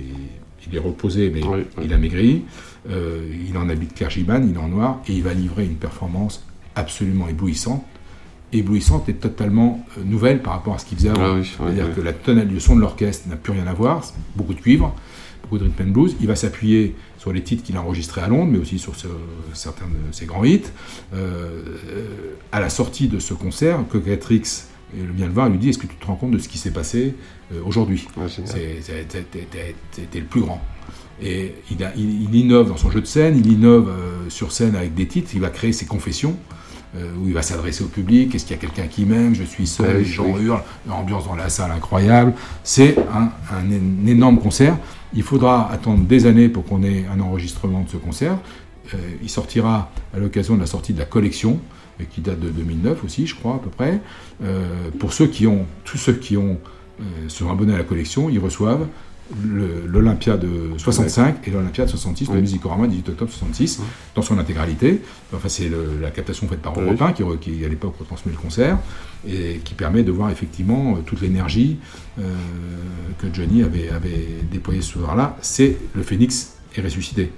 il 0.66 0.76
est 0.76 0.78
reposé, 0.78 1.30
mais 1.30 1.40
il 1.82 1.92
a 1.92 1.98
maigri. 1.98 2.42
Il 2.88 3.56
en 3.58 3.68
habit 3.68 3.86
de 3.86 3.92
clergyman, 3.92 4.48
il 4.48 4.54
est 4.56 4.58
en 4.58 4.68
noir, 4.68 5.00
et 5.08 5.12
il 5.12 5.22
va 5.22 5.32
livrer 5.34 5.64
une 5.66 5.76
performance 5.76 6.44
absolument 6.74 7.28
éblouissante. 7.28 7.84
Éblouissante 8.52 9.08
et 9.08 9.14
totalement 9.14 9.84
euh, 9.98 10.02
nouvelle 10.04 10.42
par 10.42 10.54
rapport 10.54 10.74
à 10.74 10.78
ce 10.78 10.84
qu'il 10.84 10.98
faisait 10.98 11.10
avant. 11.10 11.22
Ah 11.24 11.34
oui, 11.38 11.48
C'est-à-dire 11.56 11.86
oui. 11.88 11.94
que 11.94 12.00
la 12.00 12.12
tonalité, 12.12 12.52
le 12.54 12.60
son 12.60 12.74
de 12.76 12.80
l'orchestre 12.80 13.28
n'a 13.28 13.36
plus 13.36 13.52
rien 13.52 13.66
à 13.66 13.74
voir, 13.74 14.02
beaucoup 14.36 14.54
de 14.54 14.60
cuivre, 14.60 14.94
beaucoup 15.42 15.58
de 15.58 15.64
rhythm 15.64 15.82
and 15.88 15.92
blues. 15.92 16.16
Il 16.20 16.26
va 16.26 16.34
s'appuyer 16.36 16.96
sur 17.18 17.32
les 17.32 17.42
titres 17.42 17.62
qu'il 17.62 17.76
a 17.76 17.80
enregistrés 17.82 18.20
à 18.22 18.28
Londres, 18.28 18.50
mais 18.52 18.58
aussi 18.58 18.78
sur 18.78 18.96
ce- 18.96 19.06
certains 19.52 19.86
de 19.86 20.12
ses 20.12 20.26
grands 20.26 20.42
hits. 20.44 20.62
Euh, 21.14 21.60
euh, 21.90 22.34
à 22.52 22.60
la 22.60 22.70
sortie 22.70 23.08
de 23.08 23.18
ce 23.18 23.34
concert, 23.34 23.78
Cocatrix 23.88 24.42
vient 24.94 25.26
le 25.26 25.32
voir 25.32 25.46
et 25.46 25.50
lui 25.50 25.58
dit 25.58 25.68
Est-ce 25.68 25.78
que 25.78 25.86
tu 25.86 25.94
te 25.96 26.06
rends 26.06 26.16
compte 26.16 26.32
de 26.32 26.38
ce 26.38 26.48
qui 26.48 26.58
s'est 26.58 26.72
passé 26.72 27.14
euh, 27.54 27.60
aujourd'hui? 27.64 28.08
T'es- 29.92 30.06
T'es 30.10 30.18
le 30.20 30.26
plus 30.26 30.40
grand. 30.40 30.60
Et 31.22 31.54
il, 31.70 31.84
a- 31.84 31.92
il- 31.96 32.22
il 32.24 32.34
innove 32.34 32.68
dans 32.68 32.76
son 32.76 32.90
jeu 32.90 33.00
de 33.00 33.06
scène, 33.06 33.36
il 33.36 33.46
innove 33.52 33.88
euh, 33.90 34.28
sur 34.30 34.50
scène 34.52 34.74
avec 34.74 34.94
des 34.94 35.06
titres, 35.06 35.30
il 35.34 35.40
va 35.40 35.50
créer 35.50 35.72
ses 35.72 35.84
confessions 35.86 36.30
euh, 36.30 36.54
où 36.96 37.28
il 37.28 37.34
va 37.34 37.42
s'adresser 37.42 37.84
au 37.84 37.88
public. 37.88 38.34
Est-ce 38.34 38.44
qu'il 38.46 38.56
y 38.56 38.58
a 38.58 38.60
quelqu'un 38.60 38.86
qui 38.88 39.04
m'aime 39.04 39.34
Je 39.34 39.44
suis 39.44 39.66
seul, 39.66 39.86
Ah 39.90 39.98
les 39.98 40.04
gens 40.04 40.24
oui. 40.26 40.42
hurlent, 40.42 40.62
l'ambiance 40.88 41.26
dans 41.26 41.36
la 41.36 41.48
salle 41.48 41.70
incroyable. 41.70 42.32
C'est 42.64 42.96
un, 43.14 43.30
un 43.54 43.70
é- 43.70 43.80
un 44.02 44.06
énorme 44.06 44.38
concert. 44.40 44.76
Il 45.14 45.22
faudra 45.22 45.70
attendre 45.70 46.04
des 46.04 46.26
années 46.26 46.48
pour 46.48 46.64
qu'on 46.64 46.82
ait 46.82 47.04
un 47.12 47.20
enregistrement 47.20 47.82
de 47.82 47.88
ce 47.90 47.96
concert. 47.96 48.38
Euh, 48.94 48.96
il 49.22 49.28
sortira 49.30 49.92
à 50.14 50.18
l'occasion 50.18 50.56
de 50.56 50.60
la 50.60 50.66
sortie 50.66 50.92
de 50.92 50.98
la 50.98 51.04
collection, 51.04 51.60
euh, 52.00 52.04
qui 52.10 52.20
date 52.22 52.40
de 52.40 52.48
2009 52.48 53.04
aussi, 53.04 53.26
je 53.26 53.34
crois, 53.36 53.54
à 53.54 53.58
peu 53.58 53.70
près. 53.70 54.00
Euh, 54.42 54.90
pour 54.98 55.12
ceux 55.12 55.26
qui 55.28 55.46
ont, 55.46 55.66
tous 55.84 55.98
ceux 55.98 56.14
qui 56.14 56.36
ont, 56.36 56.58
euh, 57.00 57.04
sont 57.28 57.50
abonnés 57.50 57.74
à 57.74 57.78
la 57.78 57.84
collection, 57.84 58.28
ils 58.30 58.40
reçoivent 58.40 58.86
l'Olympia 59.86 60.36
de 60.36 60.48
65 60.76 61.46
et 61.46 61.50
l'Olympia 61.50 61.84
de 61.84 61.90
66, 61.90 62.30
le. 62.30 62.40
Musicorama 62.40 62.86
18 62.86 63.10
octobre 63.10 63.30
66, 63.30 63.80
dans 64.14 64.22
son 64.22 64.38
intégralité. 64.38 65.02
Enfin, 65.34 65.48
c'est 65.48 65.70
la 66.00 66.10
captation 66.10 66.48
faite 66.48 66.60
par. 66.60 66.78
Europe 66.78 67.00
1 67.00 67.12
qui, 67.12 67.64
à 67.64 67.68
l'époque, 67.68 67.94
retransmet 67.98 68.32
le 68.32 68.38
concert 68.38 68.78
et 69.28 69.60
qui 69.64 69.74
permet 69.74 70.02
de 70.02 70.10
voir 70.10 70.30
effectivement 70.30 70.94
euh, 70.94 71.00
toute 71.04 71.20
l'énergie 71.20 71.76
euh, 72.18 72.22
que 73.18 73.26
Johnny 73.32 73.62
avait, 73.62 73.90
avait 73.90 74.26
déployée 74.50 74.80
ce 74.80 74.92
soir-là. 74.92 75.36
C'est 75.42 75.76
le 75.94 76.02
phénix 76.02 76.54
est 76.76 76.82
ressuscité. 76.82 77.32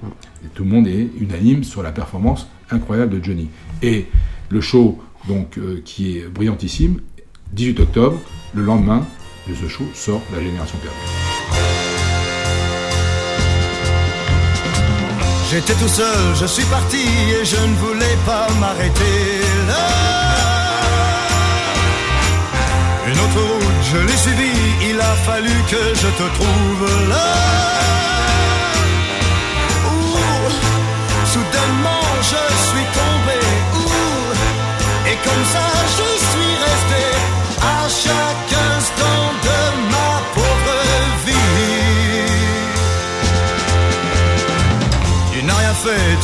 Et 0.45 0.49
tout 0.55 0.65
le 0.65 0.71
monde 0.71 0.87
est 0.87 1.09
unanime 1.19 1.65
sur 1.65 1.83
la 1.83 1.93
performance 1.93 2.49
incroyable 2.71 3.19
de 3.19 3.25
Johnny. 3.25 3.49
Et 3.83 4.07
le 4.49 4.61
show, 4.61 5.01
donc, 5.29 5.59
euh, 5.59 5.81
qui 5.85 6.19
est 6.19 6.29
brillantissime, 6.29 7.01
18 7.53 7.81
octobre, 7.81 8.21
le 8.55 8.63
lendemain 8.63 9.07
de 9.49 9.55
ce 9.55 9.69
show 9.69 9.85
sort 9.95 10.23
La 10.33 10.43
Génération 10.43 10.79
Perdue. 10.79 11.22
J'étais 15.53 15.75
tout 15.75 15.89
seul, 15.89 16.35
je 16.41 16.47
suis 16.47 16.65
parti 16.65 16.97
et 16.97 17.45
je 17.45 17.57
ne 17.57 17.75
voulais 17.75 18.17
pas 18.25 18.47
m'arrêter 18.59 19.43
là. 19.69 19.87
Une 23.07 23.19
autre 23.25 23.43
route, 23.53 23.83
je 23.93 23.99
l'ai 23.99 24.17
suivie, 24.17 24.63
il 24.89 24.99
a 24.99 25.15
fallu 25.27 25.55
que 25.71 25.83
je 26.03 26.09
te 26.21 26.27
trouve 26.39 27.09
là. 27.11 27.33
Ouh, 29.93 30.49
soudainement 31.35 32.07
je 32.31 32.43
suis 32.69 32.87
tombé, 33.01 33.41
et 35.11 35.17
comme 35.27 35.45
ça 35.55 35.67
je 35.99 36.09
suis 36.29 36.53
resté 36.67 37.05
à 37.61 37.79
chaque 38.05 38.42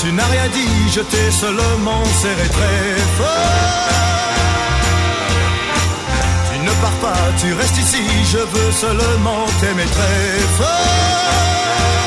tu 0.01 0.13
n'as 0.13 0.27
rien 0.27 0.49
dit, 0.49 0.91
je 0.95 1.01
t'ai 1.01 1.31
seulement 1.31 2.05
serré 2.23 2.49
très 2.59 2.97
fort. 3.19 3.89
Tu 6.51 6.59
ne 6.61 6.73
pars 6.83 6.99
pas, 7.07 7.23
tu 7.41 7.53
restes 7.55 7.79
ici, 7.79 8.03
je 8.33 8.39
veux 8.39 8.73
seulement 8.73 9.45
t'aimer 9.61 9.89
très 9.97 10.39
fort. 10.59 11.98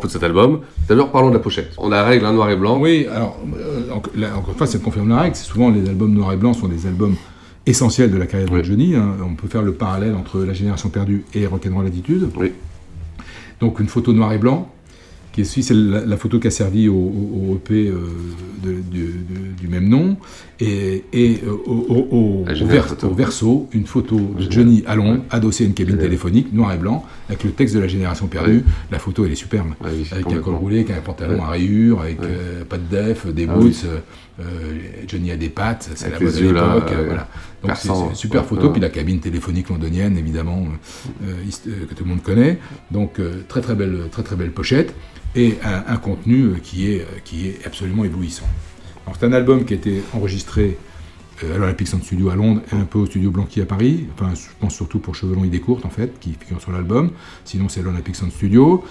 Peu 0.00 0.08
de 0.08 0.12
cet 0.12 0.22
album. 0.24 0.60
D'abord, 0.88 1.10
parlons 1.12 1.28
de 1.28 1.34
la 1.34 1.40
pochette. 1.40 1.72
On 1.78 1.92
a 1.92 2.02
règle 2.02 2.24
un 2.26 2.32
noir 2.32 2.50
et 2.50 2.56
blanc. 2.56 2.78
Oui, 2.80 3.06
alors, 3.14 3.38
euh, 3.56 3.80
là, 4.16 4.28
encore 4.36 4.50
une 4.50 4.56
fois, 4.58 4.66
ça 4.66 4.78
confirme 4.78 5.08
la 5.08 5.20
règle. 5.20 5.36
C'est 5.36 5.44
souvent 5.46 5.70
les 5.70 5.88
albums 5.88 6.12
noir 6.12 6.32
et 6.32 6.36
blanc 6.36 6.52
sont 6.52 6.68
des 6.68 6.86
albums 6.86 7.14
essentiels 7.66 8.10
de 8.10 8.16
la 8.16 8.26
carrière 8.26 8.50
de 8.50 8.62
Johnny. 8.62 8.96
hein. 8.96 9.16
On 9.24 9.34
peut 9.34 9.46
faire 9.48 9.62
le 9.62 9.72
parallèle 9.74 10.14
entre 10.14 10.40
La 10.40 10.52
Génération 10.54 10.88
Perdue 10.88 11.24
et 11.34 11.46
Rock'n'Roll 11.46 11.86
Attitude. 11.86 12.28
Oui. 12.36 12.52
Donc 13.60 13.78
une 13.78 13.88
photo 13.88 14.12
noir 14.12 14.32
et 14.32 14.38
blanc, 14.38 14.72
qui 15.32 15.42
est 15.42 15.44
c'est 15.44 15.74
la, 15.74 16.04
la 16.04 16.16
photo 16.16 16.38
qui 16.40 16.46
a 16.48 16.50
servi 16.50 16.88
au, 16.88 16.94
au- 16.94 17.52
au 17.52 17.56
EP 17.56 17.88
euh, 17.88 17.94
de- 18.64 18.80
du- 18.90 19.68
même 19.68 19.88
nom, 19.88 20.16
et, 20.58 21.04
et 21.12 21.40
euh, 21.46 21.52
au, 21.64 22.08
au- 22.10 22.44
verso, 23.14 23.68
une 23.72 23.86
photo 23.86 24.16
de 24.18 24.40
Génial. 24.40 24.50
Johnny 24.52 24.82
à 24.86 24.96
Londres, 24.96 25.22
adossée 25.30 25.62
à 25.64 25.66
une 25.68 25.74
cabine 25.74 25.96
téléphonique, 25.96 26.52
noir 26.52 26.72
et 26.74 26.76
blanc, 26.78 27.04
avec 27.28 27.44
le 27.44 27.50
texte 27.50 27.76
de 27.76 27.80
La 27.80 27.86
Génération 27.86 28.26
Perdue. 28.26 28.64
Oui. 28.66 28.72
La 28.90 28.98
photo, 28.98 29.24
elle 29.24 29.32
est 29.32 29.36
superbe. 29.36 29.68
Ouais, 29.80 29.90
avec 30.10 30.26
un 30.32 30.38
col 30.40 30.54
roulé, 30.54 30.78
avec 30.80 30.90
un 30.90 31.00
pantalon 31.00 31.42
à 31.44 31.48
rayures, 31.50 32.00
avec 32.00 32.20
euh, 32.22 32.64
pas 32.64 32.78
de 32.78 32.82
def, 32.90 33.26
des 33.32 33.46
Ah 33.48 33.54
boots. 33.54 33.64
oui. 33.84 33.88
Euh, 34.40 34.78
Johnny 35.06 35.30
a 35.30 35.36
des 35.36 35.48
pattes, 35.50 35.90
c'est 35.94 36.10
la 36.10 36.18
mode 36.20 36.34
là, 36.34 36.74
l'époque. 36.74 36.92
euh, 36.92 37.04
voilà. 37.06 37.28
Donc 37.62 37.76
c'est 37.76 37.88
une 37.88 38.14
super 38.14 38.42
Ouais, 38.42 38.48
photo, 38.48 38.66
ouais. 38.66 38.72
puis 38.72 38.80
la 38.80 38.88
cabine 38.88 39.20
téléphonique 39.20 39.68
londonienne, 39.68 40.16
évidemment, 40.16 40.66
euh, 41.24 41.32
que 41.88 41.94
tout 41.94 42.04
le 42.04 42.10
monde 42.10 42.22
connaît. 42.22 42.58
Donc 42.90 43.20
très 43.48 43.60
très 43.60 43.74
belle, 43.74 44.04
très 44.10 44.22
très 44.22 44.36
belle 44.36 44.52
pochette 44.52 44.94
et 45.36 45.58
un, 45.64 45.92
un 45.92 45.96
contenu 45.96 46.54
qui 46.62 46.90
est, 46.92 47.06
qui 47.24 47.48
est 47.48 47.66
absolument 47.66 48.04
éblouissant. 48.04 48.48
C'est 49.18 49.26
un 49.26 49.32
album 49.32 49.64
qui 49.64 49.74
a 49.74 49.76
été 49.76 50.02
enregistré 50.14 50.78
à 51.42 51.58
l'Olympic 51.58 51.88
Sound 51.88 52.04
Studio 52.04 52.28
à 52.30 52.36
Londres 52.36 52.60
et 52.72 52.76
un 52.76 52.84
peu 52.84 52.98
au 52.98 53.06
studio 53.06 53.30
Blanqui 53.30 53.60
à 53.60 53.66
Paris. 53.66 54.06
Enfin, 54.14 54.32
je 54.34 54.42
pense 54.60 54.74
surtout 54.74 54.98
pour 54.98 55.14
Chevelon 55.14 55.42
Idées 55.42 55.60
Courtes, 55.60 55.84
en 55.86 55.90
fait, 55.90 56.12
qui 56.20 56.36
figure 56.38 56.60
sur 56.60 56.70
l'album. 56.70 57.10
Sinon, 57.44 57.68
c'est 57.68 57.82
l'Olympic 57.82 58.14
Sound 58.14 58.30
Studio. 58.30 58.84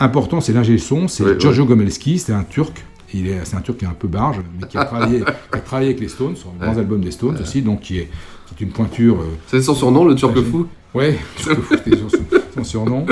Important, 0.00 0.40
c'est 0.40 0.52
l'ingé 0.52 0.78
son, 0.78 1.08
c'est 1.08 1.38
Giorgio 1.40 1.64
Gomelski, 1.66 2.18
c'est 2.18 2.32
un 2.32 2.42
Turc. 2.44 2.84
Il 3.12 3.28
est, 3.28 3.40
c'est 3.44 3.56
un 3.56 3.60
Turc 3.60 3.78
qui 3.78 3.84
est 3.84 3.88
un 3.88 3.92
peu 3.92 4.08
barge, 4.08 4.40
mais 4.60 4.66
qui 4.66 4.78
a 4.78 4.84
travaillé, 4.84 5.20
qui 5.52 5.58
a 5.58 5.60
travaillé 5.60 5.90
avec 5.90 6.00
les 6.00 6.08
Stones, 6.08 6.36
sur 6.36 6.50
grands 6.58 6.72
Ouais. 6.72 6.78
albums 6.78 7.00
des 7.00 7.10
Stones 7.10 7.36
aussi, 7.40 7.62
donc 7.62 7.80
qui 7.80 7.98
est, 7.98 8.08
qui 8.56 8.64
est 8.64 8.66
une 8.66 8.72
pointure. 8.72 9.20
euh, 9.20 9.26
C'est 9.48 9.62
son 9.62 9.74
surnom, 9.74 10.04
le 10.04 10.14
Turc 10.14 10.36
fou 10.40 10.66
Ouais, 10.94 11.18
Turc 11.36 11.60
fou, 11.60 11.74
c'était 11.76 11.96
son, 11.96 12.08
son 12.54 12.64
surnom. 12.64 13.04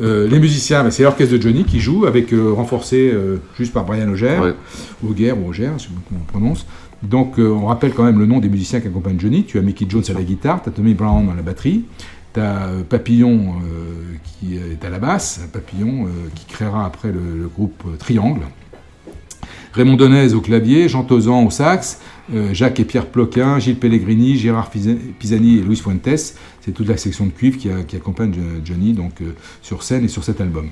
Euh, 0.00 0.28
les 0.28 0.38
musiciens, 0.38 0.82
bah, 0.84 0.90
c'est 0.90 1.02
l'orchestre 1.04 1.36
de 1.36 1.40
Johnny 1.42 1.64
qui 1.64 1.80
joue, 1.80 2.04
avec 2.06 2.32
euh, 2.32 2.52
renforcé 2.52 3.12
juste 3.56 3.72
par 3.72 3.84
Brian 3.84 4.08
Auger, 4.10 4.38
Ouais. 4.40 4.54
Auger 5.08 5.32
ou 5.32 5.48
Auger, 5.48 5.70
je 5.78 5.82
sais 5.84 5.88
pas 5.88 6.00
comment 6.08 6.20
on 6.22 6.30
prononce. 6.32 6.66
Donc 7.02 7.34
on 7.38 7.66
rappelle 7.66 7.92
quand 7.94 8.02
même 8.02 8.18
le 8.18 8.26
nom 8.26 8.40
des 8.40 8.48
musiciens 8.48 8.80
qui 8.80 8.88
accompagnent 8.88 9.20
Johnny. 9.20 9.44
Tu 9.44 9.56
as 9.58 9.62
Mickey 9.62 9.86
Jones 9.88 10.02
à 10.08 10.12
la 10.14 10.22
guitare, 10.22 10.62
tu 10.62 10.68
as 10.68 10.72
Tommy 10.72 10.94
Brown 10.94 11.28
à 11.30 11.34
la 11.36 11.42
batterie, 11.42 11.84
tu 12.34 12.40
as 12.40 12.68
Papillon 12.88 13.54
euh, 13.62 14.16
qui 14.24 14.56
est 14.56 14.84
à 14.84 14.90
la 14.90 14.98
basse, 14.98 15.40
Papillon 15.52 16.06
euh, 16.06 16.08
qui 16.34 16.46
créera 16.46 16.84
après 16.84 17.12
le, 17.12 17.20
le 17.40 17.46
groupe 17.46 17.84
Triangle. 18.00 18.40
Raymond 19.78 19.94
Donez 19.96 20.34
au 20.34 20.40
clavier, 20.40 20.88
Jean 20.88 21.04
Tozan 21.04 21.44
au 21.46 21.50
sax, 21.50 22.00
euh, 22.34 22.52
Jacques 22.52 22.80
et 22.80 22.84
Pierre 22.84 23.06
Ploquin, 23.06 23.60
Gilles 23.60 23.76
Pellegrini, 23.78 24.36
Gérard 24.36 24.70
Pisa- 24.70 24.96
Pisani 25.20 25.58
et 25.58 25.60
Luis 25.62 25.76
Fuentes. 25.76 26.34
C'est 26.60 26.72
toute 26.74 26.88
la 26.88 26.96
section 26.96 27.26
de 27.26 27.30
cuivre 27.30 27.56
qui, 27.58 27.70
a- 27.70 27.84
qui 27.84 27.94
accompagne 27.94 28.34
Jo- 28.34 28.40
Johnny 28.64 28.92
donc, 28.92 29.20
euh, 29.22 29.34
sur 29.62 29.84
scène 29.84 30.04
et 30.04 30.08
sur 30.08 30.24
cet 30.24 30.40
album. 30.40 30.68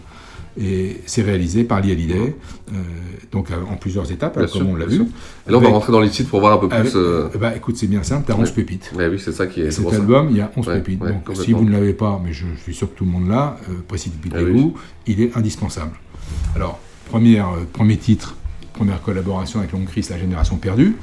Et 0.60 1.02
c'est 1.06 1.22
réalisé 1.22 1.62
par 1.64 1.80
Lee 1.82 1.92
Hallyday, 1.92 2.34
euh, 2.72 2.74
donc 3.30 3.50
euh, 3.50 3.56
en 3.70 3.76
plusieurs 3.76 4.10
étapes, 4.10 4.36
Bien 4.38 4.44
hein, 4.46 4.50
comme 4.52 4.62
sûr, 4.62 4.70
on 4.70 4.74
l'a 4.74 4.86
vu. 4.86 5.02
Et 5.46 5.50
là, 5.52 5.58
on 5.58 5.60
va 5.60 5.68
rentrer 5.68 5.92
dans 5.92 6.00
les 6.00 6.08
titres 6.10 6.30
pour 6.30 6.40
voir 6.40 6.54
un 6.54 6.56
peu 6.58 6.68
plus. 6.68 6.76
avec- 6.78 6.96
euh, 6.96 7.28
eh 7.34 7.38
ben, 7.38 7.52
écoute, 7.54 7.76
c'est 7.76 7.86
bien 7.86 8.02
simple, 8.02 8.24
tu 8.26 8.32
as 8.32 8.36
11 8.36 8.48
ouais. 8.48 8.54
pépites. 8.54 8.90
Ouais, 8.96 9.06
oui, 9.06 9.20
c'est 9.22 9.32
ça 9.32 9.46
qui 9.46 9.60
est. 9.60 9.70
Cet 9.70 9.88
ça. 9.88 9.96
album, 9.96 10.28
il 10.30 10.38
y 10.38 10.40
a 10.40 10.50
11 10.56 10.66
Ouais, 10.66 10.76
pépites. 10.80 10.98
Donc, 11.00 11.28
si 11.34 11.52
vous 11.52 11.62
ne 11.64 11.70
l'avez 11.70 11.92
pas, 11.92 12.20
mais 12.24 12.32
je 12.32 12.46
suis 12.62 12.74
sûr 12.74 12.90
que 12.92 12.96
tout 12.98 13.04
le 13.04 13.10
monde 13.10 13.28
l'a, 13.28 13.58
euh, 13.68 13.74
précipitez-vous, 13.86 14.74
il 15.06 15.20
est 15.20 15.36
indispensable. 15.36 15.92
Alors, 16.56 16.80
première, 17.10 17.48
premier 17.74 17.98
titre, 17.98 18.34
première 18.76 19.02
collaboration 19.02 19.58
avec 19.60 19.72
Long 19.72 19.84
Chris, 19.84 20.06
La 20.10 20.18
Génération 20.18 20.56
Perdue. 20.56 20.94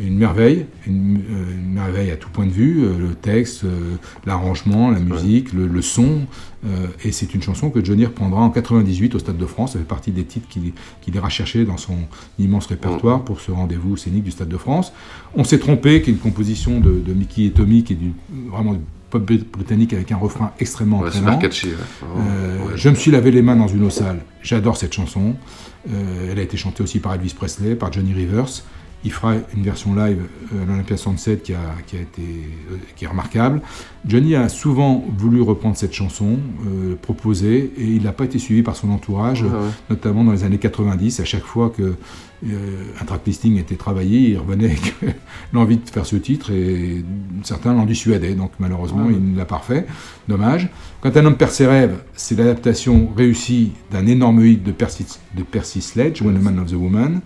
Une 0.00 0.18
merveille, 0.18 0.66
une, 0.88 1.18
euh, 1.30 1.52
une 1.56 1.72
merveille 1.74 2.10
à 2.10 2.16
tout 2.16 2.28
point 2.28 2.46
de 2.46 2.50
vue, 2.50 2.82
euh, 2.82 2.98
le 2.98 3.14
texte, 3.14 3.62
euh, 3.62 3.94
l'arrangement, 4.26 4.90
la 4.90 4.98
musique, 4.98 5.52
le, 5.52 5.68
le 5.68 5.82
son. 5.82 6.26
et 7.04 7.12
c'est 7.12 7.32
une 7.34 7.42
chanson 7.42 7.68
que 7.70 7.84
Johnny 7.84 8.04
reprendra 8.06 8.40
en 8.40 8.50
98 8.50 9.14
au 9.14 9.18
Stade 9.20 9.36
de 9.36 9.46
France. 9.46 9.74
Ça 9.74 9.78
fait 9.78 9.84
partie 9.84 10.10
des 10.10 10.24
titres 10.24 10.48
qu'il 10.48 11.14
ira 11.14 11.28
chercher 11.28 11.64
dans 11.64 11.76
son 11.76 11.96
immense 12.38 12.66
répertoire 12.66 13.22
pour 13.22 13.40
ce 13.40 13.52
rendez-vous 13.52 13.96
scénique 13.96 14.24
du 14.24 14.30
Stade 14.32 14.48
de 14.48 14.56
France. 14.56 14.92
On 15.34 15.44
s'est 15.44 15.58
trompé, 15.60 16.02
qui 16.02 16.10
est 16.10 16.12
une 16.14 16.18
composition 16.18 16.80
de, 16.80 17.00
de 17.06 17.12
Mickey 17.12 17.44
et 17.44 17.50
Tommy, 17.52 17.84
qui 17.84 17.92
est 17.92 17.96
du, 17.96 18.12
vraiment 18.50 18.72
du 18.72 18.80
pop 19.10 19.22
britannique 19.52 19.92
avec 19.92 20.10
un 20.10 20.16
refrain 20.16 20.52
extrêmement 20.58 21.00
Ouais, 21.00 21.08
entraînant. 21.08 21.38
catchy. 21.38 21.68
ouais. 21.68 21.74
Euh, 22.18 22.58
ouais. 22.66 22.72
Je 22.74 22.88
me 22.88 22.94
suis 22.96 23.10
lavé 23.12 23.30
les 23.30 23.42
mains 23.42 23.54
dans 23.56 23.68
une 23.68 23.84
eau 23.84 23.90
sale. 23.90 24.20
J'adore 24.42 24.76
cette 24.78 24.94
chanson. 24.94 25.36
Euh, 25.90 26.30
elle 26.30 26.38
a 26.38 26.42
été 26.42 26.56
chantée 26.56 26.82
aussi 26.82 26.98
par 27.00 27.14
Elvis 27.14 27.34
Presley, 27.34 27.74
par 27.74 27.92
Johnny 27.92 28.12
Rivers. 28.12 28.62
Il 29.04 29.12
fera 29.12 29.34
une 29.54 29.62
version 29.62 29.94
live 29.94 30.22
euh, 30.54 30.62
à 30.62 30.66
l'Olympia 30.66 30.96
67 30.96 31.42
qui 31.42 31.52
a, 31.52 31.58
qui 31.86 31.98
a 31.98 32.00
été, 32.00 32.22
euh, 32.22 32.76
qui 32.96 33.04
est 33.04 33.08
remarquable. 33.08 33.60
Johnny 34.06 34.34
a 34.34 34.48
souvent 34.48 35.04
voulu 35.18 35.42
reprendre 35.42 35.76
cette 35.76 35.92
chanson, 35.92 36.38
euh, 36.66 36.94
proposée, 37.00 37.70
et 37.76 37.84
il 37.84 38.04
n'a 38.04 38.12
pas 38.12 38.24
été 38.24 38.38
suivi 38.38 38.62
par 38.62 38.76
son 38.76 38.90
entourage, 38.90 39.42
ouais. 39.42 39.50
notamment 39.90 40.24
dans 40.24 40.32
les 40.32 40.44
années 40.44 40.58
90. 40.58 41.20
À 41.20 41.24
chaque 41.26 41.44
fois 41.44 41.68
que 41.68 41.96
un 43.00 43.04
track 43.04 43.22
listing 43.26 43.58
était 43.58 43.76
travaillé, 43.76 44.30
il 44.30 44.38
revenait 44.38 44.66
avec 44.66 44.94
l'envie 45.52 45.78
de 45.78 45.88
faire 45.88 46.06
ce 46.06 46.16
titre 46.16 46.50
et 46.52 47.04
certains 47.42 47.72
l'en 47.74 47.86
dissuadaient, 47.86 48.34
donc 48.34 48.52
malheureusement 48.58 49.08
il 49.10 49.32
ne 49.32 49.36
l'a 49.36 49.44
pas 49.44 49.62
fait, 49.66 49.86
dommage. 50.28 50.68
Quand 51.00 51.16
un 51.16 51.24
homme 51.24 51.36
perd 51.36 51.50
ses 51.50 51.66
rêves, 51.66 51.96
c'est 52.14 52.36
l'adaptation 52.36 53.10
réussie 53.16 53.72
d'un 53.90 54.06
énorme 54.06 54.44
hit 54.44 54.62
de 54.62 54.72
Percy, 54.72 55.06
de 55.36 55.42
Percy 55.42 55.80
Sledge, 55.80 56.22
When 56.22 56.36
a 56.36 56.40
Man 56.40 56.58
of 56.58 56.70
the 56.70 56.74
Woman. 56.74 57.20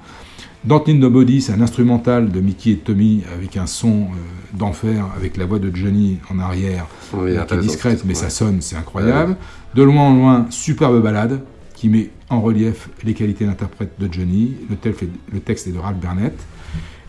Don't 0.64 0.82
Need 0.86 0.98
Nobody, 0.98 1.40
c'est 1.40 1.52
un 1.52 1.60
instrumental 1.60 2.30
de 2.30 2.40
Mickey 2.40 2.70
et 2.70 2.76
Tommy 2.76 3.22
avec 3.32 3.56
un 3.56 3.66
son 3.66 4.02
euh, 4.02 4.58
d'enfer, 4.58 5.06
avec 5.16 5.36
la 5.36 5.46
voix 5.46 5.60
de 5.60 5.74
Johnny 5.74 6.18
en 6.30 6.40
arrière, 6.40 6.86
Oui, 7.14 7.36
euh, 7.36 7.44
qui 7.44 7.54
est 7.54 7.58
discrète, 7.58 8.02
mais 8.04 8.14
ouais. 8.14 8.20
ça 8.20 8.28
sonne, 8.28 8.60
c'est 8.60 8.76
incroyable. 8.76 9.36
De 9.74 9.82
loin 9.82 10.02
en 10.02 10.14
loin, 10.14 10.46
superbe 10.50 11.00
balade 11.00 11.40
qui 11.78 11.88
met 11.88 12.10
en 12.28 12.40
relief 12.40 12.88
les 13.04 13.14
qualités 13.14 13.46
d'interprète 13.46 13.92
de 14.00 14.12
Johnny. 14.12 14.56
Le, 14.68 14.74
texte 14.74 15.04
est- 15.04 15.32
le 15.32 15.38
texte 15.38 15.68
est 15.68 15.70
de 15.70 15.78
Ralph 15.78 15.98
Burnett. 15.98 16.34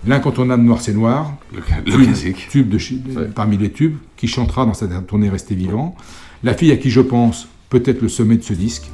L'incontournable 0.05 0.61
Noir 0.63 0.79
c'est 0.79 0.93
Noir, 0.93 1.33
Le, 1.51 1.57
le 1.59 1.91
tube, 1.91 2.03
classique. 2.05 2.47
tube 2.51 2.69
de 2.69 2.77
chi- 2.77 3.01
parmi 3.33 3.57
les 3.57 3.71
tubes, 3.71 3.97
qui 4.15 4.27
chantera 4.27 4.65
dans 4.67 4.75
sa 4.75 4.87
tournée 4.87 5.27
Resté 5.27 5.55
vivant. 5.55 5.95
La 6.43 6.53
fille 6.53 6.71
à 6.71 6.77
qui 6.77 6.91
je 6.91 7.01
pense, 7.01 7.47
peut-être 7.71 8.01
le 8.03 8.09
sommet 8.09 8.37
de 8.37 8.43
ce 8.43 8.53
disque. 8.53 8.91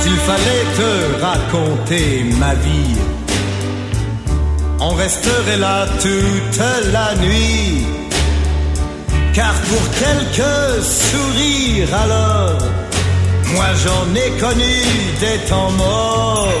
S'il 0.00 0.16
fallait 0.28 0.66
te 0.76 1.22
raconter 1.22 2.24
ma 2.38 2.54
vie, 2.54 2.96
on 4.80 4.94
resterait 4.94 5.56
là 5.56 5.86
toute 6.00 6.60
la 6.92 7.14
nuit. 7.16 7.86
Car 9.34 9.54
pour 9.54 9.84
quelques 10.02 10.82
sourires 10.82 11.94
alors, 12.04 12.58
moi 13.54 13.66
j'en 13.84 14.14
ai 14.14 14.30
connu 14.38 14.74
des 15.20 15.38
temps 15.48 15.70
morts. 15.72 16.52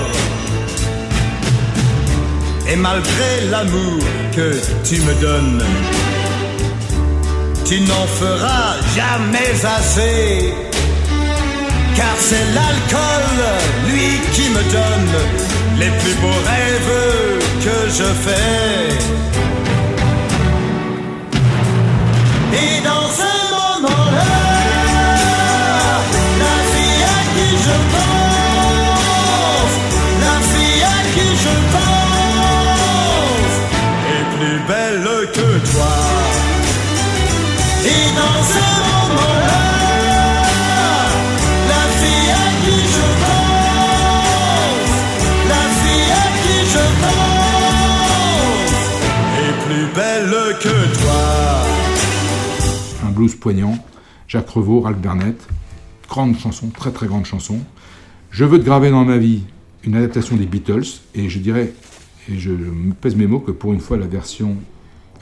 Et 2.70 2.76
malgré 2.76 3.30
l'amour 3.50 4.02
que 4.36 4.54
tu 4.84 5.00
me 5.00 5.14
donnes, 5.14 5.64
tu 7.64 7.80
n'en 7.80 8.06
feras 8.20 8.74
jamais 8.94 9.54
assez. 9.76 10.52
Car 11.96 12.14
c'est 12.18 12.46
l'alcool, 12.54 13.38
lui, 13.90 14.20
qui 14.32 14.50
me 14.50 14.62
donne 14.72 15.14
les 15.80 15.90
plus 15.98 16.14
beaux 16.20 16.40
rêves 16.46 17.37
que 17.60 17.90
je 17.90 18.04
fais. 18.24 19.27
Blues 53.28 53.34
poignant. 53.36 53.78
Jacques 54.26 54.48
Revaux, 54.50 54.80
Ralph 54.80 54.98
Burnett, 54.98 55.36
grande 56.08 56.38
chanson, 56.38 56.68
très 56.68 56.90
très 56.90 57.06
grande 57.06 57.24
chanson. 57.24 57.58
Je 58.30 58.44
veux 58.44 58.58
te 58.58 58.64
graver 58.64 58.90
dans 58.90 59.04
ma 59.04 59.16
vie 59.16 59.42
une 59.84 59.94
adaptation 59.94 60.36
des 60.36 60.44
Beatles, 60.46 60.84
et 61.14 61.28
je 61.30 61.38
dirais, 61.38 61.72
et 62.30 62.38
je 62.38 62.50
me 62.50 62.92
pèse 62.92 63.16
mes 63.16 63.26
mots, 63.26 63.40
que 63.40 63.52
pour 63.52 63.72
une 63.72 63.80
fois 63.80 63.96
la 63.96 64.06
version, 64.06 64.56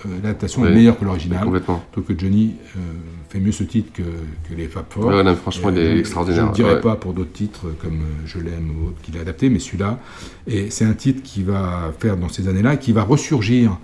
euh, 0.05 0.09
l'adaptation 0.25 0.67
est 0.67 0.73
meilleure 0.75 0.99
que 0.99 1.05
l'original. 1.05 1.45
complètement. 1.45 1.85
Donc 1.95 2.07
que 2.07 2.19
Johnny 2.19 2.55
euh, 2.77 2.81
fait 3.29 3.39
mieux 3.39 3.53
ce 3.53 3.63
titre 3.63 3.93
que, 3.93 4.03
que 4.03 4.55
les 4.57 4.67
Fab 4.67 4.87
Four. 4.91 5.07
Ouais, 5.07 5.23
non, 5.23 5.37
franchement, 5.37 5.71
il 5.71 5.79
est 5.79 5.87
Euh, 5.95 5.99
extraordinaire, 6.01 6.47
Je 6.47 6.49
ne 6.51 6.55
dirais 6.55 6.75
ouais. 6.75 6.81
pas 6.81 6.97
pour 6.97 7.13
d'autres 7.13 7.33
titres 7.33 7.67
comme 7.81 8.01
Je 8.25 8.41
l'aime 8.41 8.71
ou 8.71 8.91
qu'il 9.05 9.17
a 9.19 9.21
adapté, 9.21 9.51
mais 9.51 9.61
celui-là, 9.61 10.01
et 10.49 10.71
c'est 10.71 10.85
un 10.85 10.95
titre 10.95 11.23
qui 11.23 11.45
va 11.45 11.93
faire 12.01 12.17
dans 12.17 12.29
ces 12.29 12.49
années-là, 12.49 12.77
qui 12.77 12.93
va 12.93 13.05
ressurgir 13.05 13.79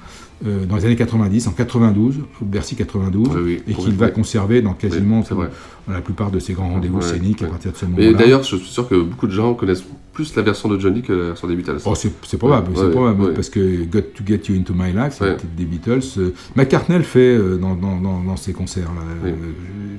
euh, 0.46 0.66
dans 0.66 0.76
les 0.76 0.84
années 0.84 0.96
90, 0.96 1.46
en 1.46 1.52
92, 1.52 2.20
au 2.40 2.44
Bercy 2.44 2.76
92, 2.76 3.28
Oui, 3.28 3.42
oui, 3.44 3.62
et 3.68 3.74
qu'il 3.74 3.94
va 3.94 4.10
conserver 4.10 4.62
dans 4.62 4.74
quasiment 4.74 5.22
Oui, 5.30 5.46
dans 5.86 5.92
la 5.92 6.00
plupart 6.00 6.30
de 6.30 6.38
ses 6.38 6.52
grands 6.52 6.70
rendez-vous 6.70 7.02
scéniques 7.02 7.42
à 7.42 7.46
partir 7.46 7.72
de 7.72 7.76
ce 7.76 7.86
moment-là. 7.86 8.12
d'ailleurs, 8.12 8.42
je 8.42 8.56
suis 8.56 8.68
sûr 8.68 8.88
que 8.88 8.94
beaucoup 8.94 9.26
de 9.26 9.32
gens 9.32 9.54
connaissent 9.54 9.84
plus 10.12 10.34
la 10.36 10.42
version 10.42 10.68
de 10.68 10.78
Johnny 10.78 11.02
que 11.02 11.12
la 11.12 11.24
version 11.28 11.48
des 11.48 11.56
Beatles. 11.56 11.78
Oh, 11.86 11.94
c'est 11.94 12.36
probable, 12.38 12.72
c'est 12.74 12.90
probable, 12.90 13.34
parce 13.34 13.48
que 13.48 13.84
Got 13.84 14.00
to 14.14 14.24
Get 14.26 14.42
You 14.48 14.56
Into 14.58 14.74
My 14.74 14.92
Life, 14.92 15.16
c'est 15.18 15.56
des 15.56 15.64
Beatles. 15.64 16.00
Euh, 16.18 16.34
McCartney 16.56 17.02
fait 17.02 17.18
euh, 17.34 17.56
dans, 17.56 17.74
dans, 17.74 18.00
dans, 18.00 18.22
dans 18.22 18.36
ses 18.36 18.52
concerts 18.52 18.90
là, 18.94 19.02
euh, 19.26 19.32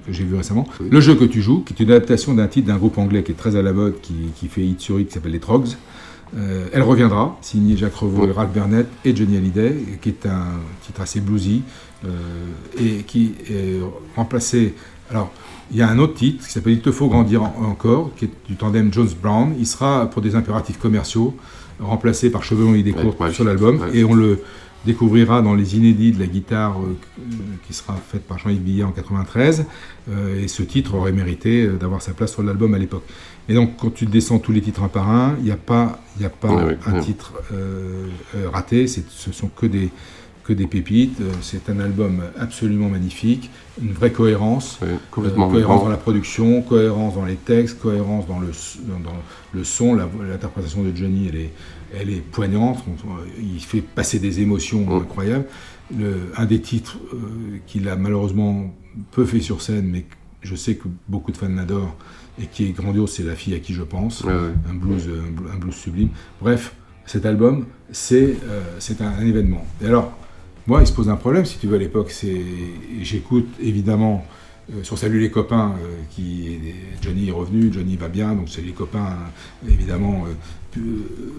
que 0.05 0.13
j'ai 0.13 0.23
vu 0.23 0.35
récemment. 0.35 0.67
Le 0.89 0.99
jeu 1.01 1.15
que 1.15 1.25
tu 1.25 1.41
joues, 1.41 1.63
qui 1.65 1.73
est 1.73 1.83
une 1.83 1.91
adaptation 1.91 2.33
d'un 2.33 2.47
titre 2.47 2.67
d'un 2.67 2.77
groupe 2.77 2.97
anglais 2.97 3.23
qui 3.23 3.31
est 3.31 3.35
très 3.35 3.55
à 3.55 3.61
la 3.61 3.73
mode, 3.73 3.99
qui, 4.01 4.13
qui 4.35 4.47
fait 4.47 4.61
hit 4.61 4.79
sur 4.79 4.99
hit, 4.99 5.07
qui 5.07 5.13
s'appelle 5.13 5.31
les 5.31 5.39
Trogs. 5.39 5.69
Euh, 6.35 6.67
elle 6.73 6.81
reviendra, 6.81 7.37
signé 7.41 7.77
Jacques 7.77 7.95
Revaux. 7.95 8.31
Ralph 8.33 8.51
Burnett 8.51 8.87
et 9.05 9.15
Johnny 9.15 9.37
Hallyday, 9.37 9.75
qui 10.01 10.09
est 10.09 10.25
un 10.25 10.47
titre 10.81 11.01
assez 11.01 11.19
bluesy 11.19 11.61
euh, 12.05 12.09
et 12.79 13.03
qui 13.03 13.33
est 13.49 13.79
remplacé. 14.15 14.73
Alors, 15.11 15.31
il 15.71 15.77
y 15.77 15.81
a 15.81 15.89
un 15.89 15.99
autre 15.99 16.15
titre 16.15 16.45
qui 16.45 16.51
s'appelle 16.51 16.73
Il 16.73 16.81
te 16.81 16.91
faut 16.91 17.07
grandir 17.07 17.43
en- 17.43 17.65
encore, 17.65 18.11
qui 18.15 18.25
est 18.25 18.31
du 18.47 18.55
tandem 18.55 18.91
Jones-Brown. 18.91 19.53
Il 19.59 19.67
sera, 19.67 20.09
pour 20.09 20.21
des 20.21 20.35
impératifs 20.35 20.79
commerciaux, 20.79 21.35
remplacé 21.79 22.31
par 22.31 22.43
Cheveux 22.43 22.65
longs 22.65 22.75
et 22.75 22.83
des 22.83 22.93
courtes 22.93 23.19
ouais, 23.19 23.31
sur 23.31 23.43
l'album. 23.43 23.79
ouais. 23.79 23.97
Et 23.97 24.03
on 24.03 24.13
le 24.15 24.41
découvrira 24.85 25.41
dans 25.41 25.55
les 25.55 25.77
inédits 25.77 26.11
de 26.11 26.19
la 26.19 26.27
guitare 26.27 26.75
euh, 26.81 26.95
qui 27.65 27.73
sera 27.73 27.95
faite 27.95 28.23
par 28.27 28.37
Jean-Yves 28.39 28.59
Billet 28.61 28.83
en 28.83 28.91
93. 28.91 29.65
Euh, 30.11 30.43
et 30.43 30.47
ce 30.49 30.61
titre 30.63 30.95
aurait 30.95 31.13
mérité 31.13 31.67
d'avoir 31.67 32.01
sa 32.01 32.11
place 32.13 32.31
sur 32.33 32.43
l'album 32.43 32.73
à 32.73 32.77
l'époque. 32.79 33.03
Et 33.49 33.53
donc, 33.53 33.71
quand 33.77 33.93
tu 33.93 34.05
descends 34.05 34.39
tous 34.39 34.51
les 34.53 34.61
titres 34.61 34.83
un 34.83 34.87
par 34.87 35.09
un, 35.09 35.35
il 35.39 35.45
n'y 35.45 35.51
a 35.51 35.57
pas, 35.57 35.99
y 36.19 36.25
a 36.25 36.29
pas 36.29 36.49
Ouais, 36.53 36.63
ouais, 36.63 36.77
un 36.85 36.93
ouais. 36.93 37.01
titre 37.01 37.33
euh, 37.51 38.07
euh, 38.35 38.49
raté. 38.49 38.87
Ce 38.87 39.01
sont 39.33 39.49
que 39.49 39.65
des, 39.65 39.89
que 40.45 40.53
des 40.53 40.65
pépites. 40.67 41.19
Euh, 41.19 41.31
C'est 41.41 41.69
un 41.69 41.79
album 41.81 42.21
absolument 42.39 42.87
magnifique, 42.89 43.49
une 43.81 43.91
vraie 43.91 44.11
cohérence. 44.13 44.79
Complètement. 45.11 45.47
Euh, 45.49 45.51
cohérence 45.51 45.83
dans 45.83 45.89
la 45.89 45.97
production, 45.97 46.61
cohérence 46.61 47.15
dans 47.15 47.25
les 47.25 47.35
textes, 47.35 47.79
cohérence 47.79 48.27
dans 48.27 48.39
le, 48.39 48.51
dans, 48.87 48.99
dans 49.11 49.17
le 49.53 49.63
son. 49.65 49.95
L'interprétation 49.95 50.81
de 50.83 50.95
Johnny, 50.95 51.27
elle 51.27 51.35
est, 51.35 51.51
elle 51.99 52.09
est 52.09 52.21
poignante. 52.21 52.83
On- 52.87 53.09
il 53.41 53.59
fait 53.61 53.81
passer 53.81 54.19
des 54.19 54.39
émotions 54.39 54.85
Mm. 54.85 55.01
incroyables. 55.01 55.45
Le- 55.97 56.31
un 56.37 56.45
des 56.45 56.61
titres 56.61 56.97
euh, 57.13 57.17
qu'il 57.67 57.89
a 57.89 57.97
malheureusement 57.97 58.73
peu 59.11 59.25
fait 59.25 59.41
sur 59.41 59.61
scène, 59.61 59.89
mais 59.91 60.05
je 60.43 60.55
sais 60.55 60.75
que 60.75 60.87
beaucoup 61.07 61.31
de 61.31 61.37
fans 61.37 61.49
l'adorent 61.49 61.95
et 62.41 62.45
qui 62.47 62.65
est 62.65 62.71
grandiose, 62.71 63.11
c'est 63.11 63.23
La 63.23 63.35
fille 63.35 63.53
à 63.55 63.59
qui 63.59 63.73
je 63.73 63.83
pense. 63.83 64.21
Ouais, 64.23 64.33
ouais. 64.33 64.53
Un, 64.69 64.73
blues, 64.73 65.07
un 65.09 65.31
blues- 65.31 65.49
un 65.53 65.57
blues 65.57 65.75
sublime. 65.75 66.09
Bref, 66.41 66.73
cet 67.05 67.25
album, 67.25 67.65
c'est 67.91 68.37
euh, 68.45 68.61
c'est 68.79 69.01
un, 69.01 69.07
un 69.09 69.25
événement. 69.25 69.65
Et 69.81 69.87
alors, 69.87 70.11
moi, 70.65 70.81
il 70.81 70.87
se 70.87 70.93
pose 70.93 71.09
un 71.09 71.15
problème, 71.17 71.45
si 71.45 71.57
tu 71.59 71.67
veux, 71.67 71.75
à 71.75 71.79
l'époque. 71.79 72.09
c'est 72.11 72.41
J'écoute 73.01 73.47
évidemment 73.61 74.25
euh, 74.73 74.81
sur 74.83 74.97
Salut 74.97 75.19
les 75.19 75.29
copains, 75.29 75.75
euh, 75.83 75.95
qui 76.09 76.57
Johnny 77.01 77.27
est 77.27 77.31
revenu, 77.33 77.71
Johnny 77.71 77.97
va 77.97 78.07
bien, 78.07 78.33
donc 78.33 78.49
Salut 78.49 78.67
les 78.67 78.73
copains, 78.73 79.17
évidemment, 79.67 80.25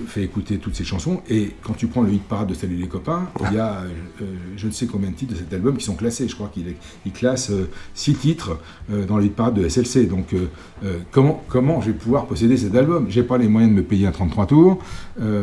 fait 0.07 0.23
écouter 0.23 0.59
toutes 0.59 0.75
ces 0.75 0.85
chansons. 0.85 1.23
Et 1.29 1.53
quand 1.63 1.75
tu 1.75 1.87
prends 1.87 2.03
le 2.03 2.13
hit 2.13 2.23
parade 2.23 2.49
de 2.49 2.55
Salut 2.55 2.77
les 2.77 2.87
copains, 2.89 3.29
il 3.51 3.57
y 3.57 3.59
a 3.59 3.79
euh, 3.81 3.89
euh, 4.23 4.25
je 4.57 4.67
ne 4.67 4.73
sais 4.73 4.87
combien 4.87 5.11
de 5.11 5.15
titres 5.17 5.33
de 5.35 5.39
cet 5.39 5.53
album 5.53 5.77
qui 5.77 5.85
sont 5.85 5.95
classés. 5.97 6.29
Je 6.29 6.35
crois 6.35 6.49
qu'il 6.53 6.67
il 7.07 7.13
classe 7.13 7.51
euh, 7.51 7.69
six 7.95 8.15
titres 8.15 8.59
euh, 8.93 9.05
dans 9.07 9.19
le 9.19 9.25
hit 9.25 9.35
parade 9.35 9.55
de 9.55 9.69
SLC. 9.69 10.07
Donc, 10.09 10.33
euh, 10.35 10.47
euh, 10.85 10.99
comment, 11.11 11.43
comment 11.49 11.81
je 11.81 11.89
vais 11.89 11.97
pouvoir 11.97 12.27
posséder 12.27 12.57
cet 12.57 12.75
album? 12.75 13.07
J'ai 13.09 13.23
pas 13.23 13.39
les 13.39 13.49
moyens 13.49 13.73
de 13.73 13.77
me 13.79 13.83
payer 13.85 14.07
un 14.07 14.13
33 14.13 14.47
tours. 14.47 14.79
euh, 15.21 15.43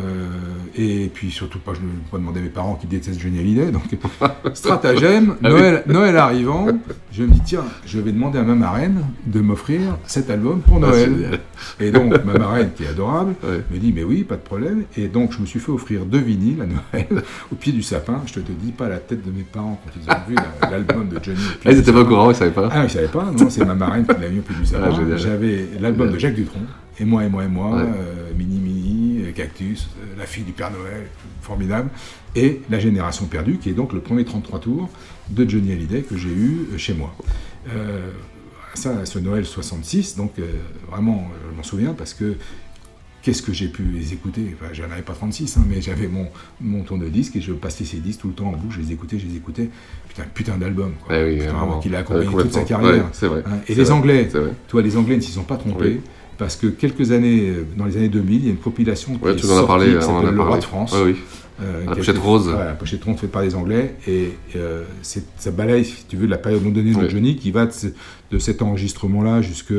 et 0.76 1.10
puis 1.14 1.32
surtout 1.32 1.60
pas, 1.60 1.74
je 1.74 1.82
ne 1.82 1.86
peux 1.88 2.12
pas 2.12 2.18
demander 2.18 2.40
à 2.40 2.44
mes 2.44 2.50
parents 2.50 2.76
qui 2.76 2.88
détestent 2.88 3.20
Johnny 3.20 3.40
Hallyday. 3.40 3.72
Donc, 3.72 3.84
stratagème, 4.54 5.36
Ah. 5.44 5.50
Noël, 5.50 5.84
Noël 5.88 6.18
arrivant, 6.18 6.68
je 7.12 7.24
me 7.24 7.30
dis 7.30 7.42
tiens, 7.44 7.66
je 7.86 8.00
vais 8.00 8.12
demander 8.12 8.40
à 8.40 8.44
ma 8.44 8.56
marraine 8.56 9.02
de 9.26 9.42
m'offrir 9.42 9.98
cet 10.06 10.30
album 10.30 10.62
pour 10.62 10.78
Ah, 10.78 10.88
Noël. 10.88 11.40
et 11.80 11.92
donc 11.92 12.14
ma 12.26 12.34
marraine 12.38 12.72
qui 12.76 12.84
est 12.84 12.88
adorable 12.88 13.36
Ouais. 13.44 13.62
Dit 13.82 13.92
mais 13.92 14.04
oui, 14.04 14.24
pas 14.24 14.36
de 14.38 14.42
problème. 14.42 14.84
Et 14.98 15.08
donc 15.08 15.34
je 15.34 15.40
me 15.40 15.46
suis 15.46 15.60
fait 15.60 15.72
offrir 15.72 16.06
deux 16.06 16.20
vinyles 16.20 16.62
à 16.62 16.66
Noël 16.66 17.24
au 17.52 17.56
pied 17.56 17.74
du 17.74 17.82
sapin. 17.84 18.22
Je 18.26 18.34
te, 18.36 18.40
te 18.40 18.52
dis 18.52 18.72
pas 18.72 18.88
la 18.88 18.98
tête 19.00 19.26
de 19.26 19.32
mes 19.32 19.44
parents 19.44 19.82
quand 19.84 19.92
ils 20.00 20.10
ont 20.10 20.30
vu 20.30 20.36
la- 20.36 20.70
l'album 20.70 21.10
de 21.10 21.20
Johnny. 21.24 21.40
Ah, 21.66 21.72
ils 21.72 21.80
étaient 21.80 21.92
pas 21.92 22.00
au 22.00 22.04
sapin. 22.04 22.10
courant, 22.10 22.32
ils 22.32 22.36
savaient 22.36 22.52
pas. 22.52 22.70
Ah, 22.72 22.84
ils 22.86 22.90
savaient 22.90 23.08
pas. 23.08 23.32
Non, 23.38 23.50
c'est 23.50 23.66
ma 23.66 23.76
marraine 23.76 24.06
qui 24.06 24.22
l'a 24.22 24.30
mis 24.30 24.40
au 24.40 24.44
pied 24.44 24.56
du 24.56 24.66
sapin. 24.66 24.90
Ah, 24.92 24.96
génial. 24.96 25.18
J'avais 25.18 25.68
l'album 25.80 26.12
de 26.12 26.18
Jacques 26.20 26.36
Dutronc. 26.36 26.60
Et 27.00 27.06
moi, 27.06 27.24
et 27.24 27.30
moi, 27.30 27.44
et 27.44 27.48
moi, 27.48 27.76
Ouais. 27.78 27.82
euh, 27.84 28.32
Mini 28.38 28.60
Mini, 28.60 29.24
euh, 29.26 29.32
Cactus, 29.32 29.90
euh, 30.00 30.20
La 30.20 30.26
fille 30.26 30.44
du 30.44 30.52
Père 30.52 30.70
Noël, 30.72 31.08
formidable. 31.42 31.90
Et 32.36 32.62
La 32.70 32.80
Génération 32.80 33.26
perdue, 33.26 33.58
qui 33.58 33.70
est 33.70 33.74
donc 33.74 33.94
le 33.94 34.02
premier 34.02 34.24
33 34.26 34.60
tours 34.60 34.90
de 35.30 35.50
Johnny 35.50 35.72
Hallyday 35.72 36.02
que 36.04 36.16
j'ai 36.18 36.30
eu 36.30 36.68
chez 36.78 36.94
moi. 36.94 37.16
Ça, 38.74 39.06
ce 39.06 39.20
Noël 39.20 39.46
66, 39.46 40.16
donc 40.16 40.34
euh, 40.40 40.44
vraiment, 40.90 41.28
je 41.52 41.58
m'en 41.58 41.64
souviens 41.64 41.94
parce 41.94 42.14
que 42.14 42.36
qu'est-ce 43.22 43.42
que 43.42 43.54
j'ai 43.54 43.68
pu 43.68 43.84
les 43.84 44.14
écouter? 44.14 44.56
Enfin, 44.60 44.72
j'en 44.74 44.86
avais 44.92 45.02
pas 45.02 45.14
36, 45.14 45.58
hein, 45.58 45.66
mais 45.70 45.82
j'avais 45.82 46.08
mon, 46.08 46.28
mon 46.60 46.84
tourne-disque 46.84 47.36
et 47.36 47.42
je 47.42 47.54
passais 47.54 47.86
ces 47.86 47.98
disques 47.98 48.22
tout 48.22 48.28
le 48.30 48.34
temps 48.34 48.48
en 48.48 48.52
bouche, 48.58 48.76
je 48.76 48.82
les 48.82 48.92
écoutais, 48.92 49.20
je 49.20 49.28
les 49.28 49.36
écoutais. 49.36 49.70
Putain, 50.10 50.24
putain 50.34 50.58
d'album, 50.58 50.92
quoi. 51.06 51.16
Eh 51.18 51.24
oui, 51.26 51.38
Putain, 51.40 51.54
vraiment. 51.54 51.80
qu'il 51.80 51.96
a 51.96 52.00
accompagné 52.00 52.28
Ouais, 52.28 52.44
toute 52.44 52.54
sa 52.54 52.64
carrière. 52.64 52.92
Ouais, 53.06 53.10
c'est 53.14 53.28
vrai. 53.28 53.44
Hein, 53.46 53.58
Et 53.68 53.74
C'est 53.74 53.76
les 53.76 53.84
vrai. 53.86 53.94
Anglais, 53.94 54.30
toi, 54.68 54.82
les 54.82 54.98
Anglais 54.98 55.16
ne 55.16 55.22
s'y 55.22 55.32
sont 55.32 55.44
pas 55.44 55.58
trompés. 55.58 55.86
Oui. 55.86 56.00
Parce 56.38 56.56
que 56.56 56.68
quelques 56.68 57.12
années, 57.12 57.50
euh, 57.50 57.66
dans 57.78 57.86
les 57.86 57.98
années 57.98 58.10
2000, 58.10 58.36
il 58.40 58.46
y 58.46 58.48
a 58.48 58.52
une 58.52 58.58
compilation 58.58 59.16
qui 59.16 59.24
Ouais, 59.24 59.34
est 59.34 59.36
tu 59.36 59.46
en 59.46 59.50
as 59.50 59.52
sortie, 59.54 59.68
parlé, 59.68 59.86
qui 59.96 60.02
s'appelle 60.02 60.34
Le 60.34 60.42
Roi 60.42 60.58
de 60.58 60.64
France. 60.64 60.92
Ouais, 60.94 61.02
oui. 61.06 61.16
Euh, 61.62 61.86
La 61.86 61.96
pochette 61.96 62.16
été- 62.16 62.26
rose. 62.26 62.46
voilà, 62.48 62.66
la 62.66 62.74
pochette 62.74 63.04
rose 63.04 63.18
faite 63.18 63.32
par 63.32 63.44
des 63.44 63.54
Anglais. 63.54 63.94
Et 64.08 64.32
euh, 64.56 64.84
c'est- 65.04 65.28
ça 65.38 65.52
balaye, 65.52 65.86
si 65.86 66.06
tu 66.08 66.16
veux, 66.18 66.26
la 66.26 66.40
période 66.40 66.64
non 66.64 66.72
donnée 66.72 66.96
de. 66.96 67.08
Johnny 67.08 67.36
qui 67.36 67.52
va 67.52 67.68
de, 67.68 67.72
ce- 67.72 67.88
de 68.32 68.40
cet 68.40 68.64
enregistrement-là 68.64 69.44
jusqu'au 69.44 69.76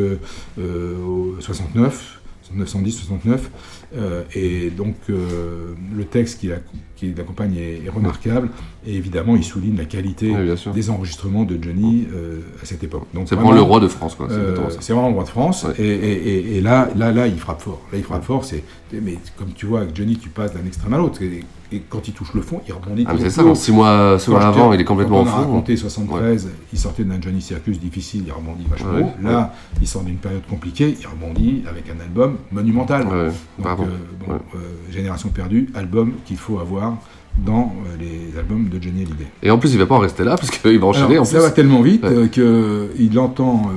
euh, 0.58 0.94
69, 1.40 1.74
1910, 1.74 2.21
69. 2.54 3.50
Euh, 3.96 4.22
et 4.34 4.70
donc, 4.70 4.94
euh, 5.10 5.74
le 5.94 6.04
texte 6.04 6.40
qui, 6.40 6.50
qui 6.96 7.12
l'accompagne 7.14 7.56
est, 7.56 7.82
est 7.84 7.90
remarquable. 7.90 8.48
Et 8.86 8.96
évidemment, 8.96 9.36
il 9.36 9.44
souligne 9.44 9.76
la 9.76 9.84
qualité 9.84 10.30
Ouais, 10.32 10.56
sûr. 10.56 10.72
des 10.72 10.90
enregistrements 10.90 11.44
de 11.44 11.56
Johnny 11.62 12.06
euh, 12.12 12.40
à 12.62 12.64
cette 12.66 12.82
époque. 12.82 13.06
Donc, 13.14 13.28
C'est 13.28 13.34
vraiment 13.36 13.52
le 13.52 13.60
roi 13.60 13.80
de 13.80 13.88
France, 13.88 14.14
quoi. 14.14 14.26
C'est 14.28 14.34
euh, 14.36 14.56
c'est 14.80 14.92
vraiment 14.92 15.08
le 15.08 15.14
roi 15.14 15.24
de 15.24 15.28
France. 15.28 15.64
Ouais. 15.64 15.74
Et, 15.84 15.88
et- 15.88 16.56
et- 16.56 16.60
là, 16.60 16.88
là, 16.96 17.12
là, 17.12 17.26
il 17.26 17.38
frappe 17.38 17.60
fort. 17.62 17.80
Là, 17.92 17.98
il 17.98 18.04
frappe 18.04 18.24
fort. 18.24 18.44
C'est, 18.44 18.64
mais 18.92 19.18
comme 19.36 19.52
tu 19.54 19.66
vois, 19.66 19.80
avec 19.82 19.94
Johnny, 19.94 20.16
tu 20.16 20.28
passes 20.30 20.52
d'un 20.54 20.66
extrême 20.66 20.94
à 20.94 20.98
l'autre. 20.98 21.22
Et, 21.22 21.44
et 21.74 21.82
quand 21.88 22.06
il 22.08 22.12
touche 22.12 22.34
le 22.34 22.42
fond, 22.42 22.60
il 22.68 22.72
rebondit. 22.74 23.04
Ah, 23.08 23.14
c'est 23.18 23.30
ça, 23.30 23.44
en 23.44 23.54
six 23.54 23.72
mois, 23.72 24.18
six 24.18 24.30
mois 24.30 24.44
avant, 24.46 24.72
il 24.74 24.80
est 24.80 24.84
complètement 24.84 25.22
a 25.22 25.26
fond. 25.26 25.36
raconté 25.38 25.76
73, 25.76 26.48
il 26.72 26.78
sortait 26.78 27.04
d'un 27.04 27.20
Johnny 27.20 27.40
Circus 27.40 27.78
difficile, 27.80 28.24
il 28.26 28.32
rebondit 28.32 28.66
vachement 28.68 28.92
Ouais. 28.92 29.06
Là, 29.22 29.54
il 29.80 29.86
sort 29.88 30.02
d'une 30.02 30.16
période 30.16 30.42
compliquée, 30.50 30.94
il 31.00 31.06
rebondit 31.06 31.62
avec 31.68 31.84
un 31.88 31.98
album 32.02 32.36
monumental. 32.50 33.06
Ouais, 33.06 33.28
Donc. 33.58 33.66
Euh, 33.82 34.24
bon, 34.26 34.32
Ouais. 34.34 34.38
euh, 34.56 34.58
Génération 34.92 35.28
perdue, 35.30 35.68
album 35.74 36.12
qu'il 36.24 36.36
faut 36.36 36.58
avoir 36.58 36.98
dans 37.38 37.74
euh, 37.86 37.96
les 37.98 38.38
albums 38.38 38.68
de 38.68 38.82
Johnny 38.82 39.02
Hallyday. 39.02 39.26
Et 39.42 39.50
en 39.50 39.58
plus, 39.58 39.72
il 39.72 39.78
va 39.78 39.86
pas 39.86 39.94
en 39.94 40.00
rester 40.00 40.22
là, 40.24 40.36
parce 40.36 40.50
qu'il 40.50 40.78
va 40.78 40.86
enchaîner. 40.86 41.06
Alors, 41.14 41.22
en 41.22 41.24
ça 41.24 41.38
plus. 41.38 41.42
va 41.46 41.50
tellement 41.50 41.82
vite 41.82 42.02
Ouais. 42.04 42.10
euh, 42.10 42.28
que 42.28 42.90
il 42.98 43.18
entend 43.18 43.70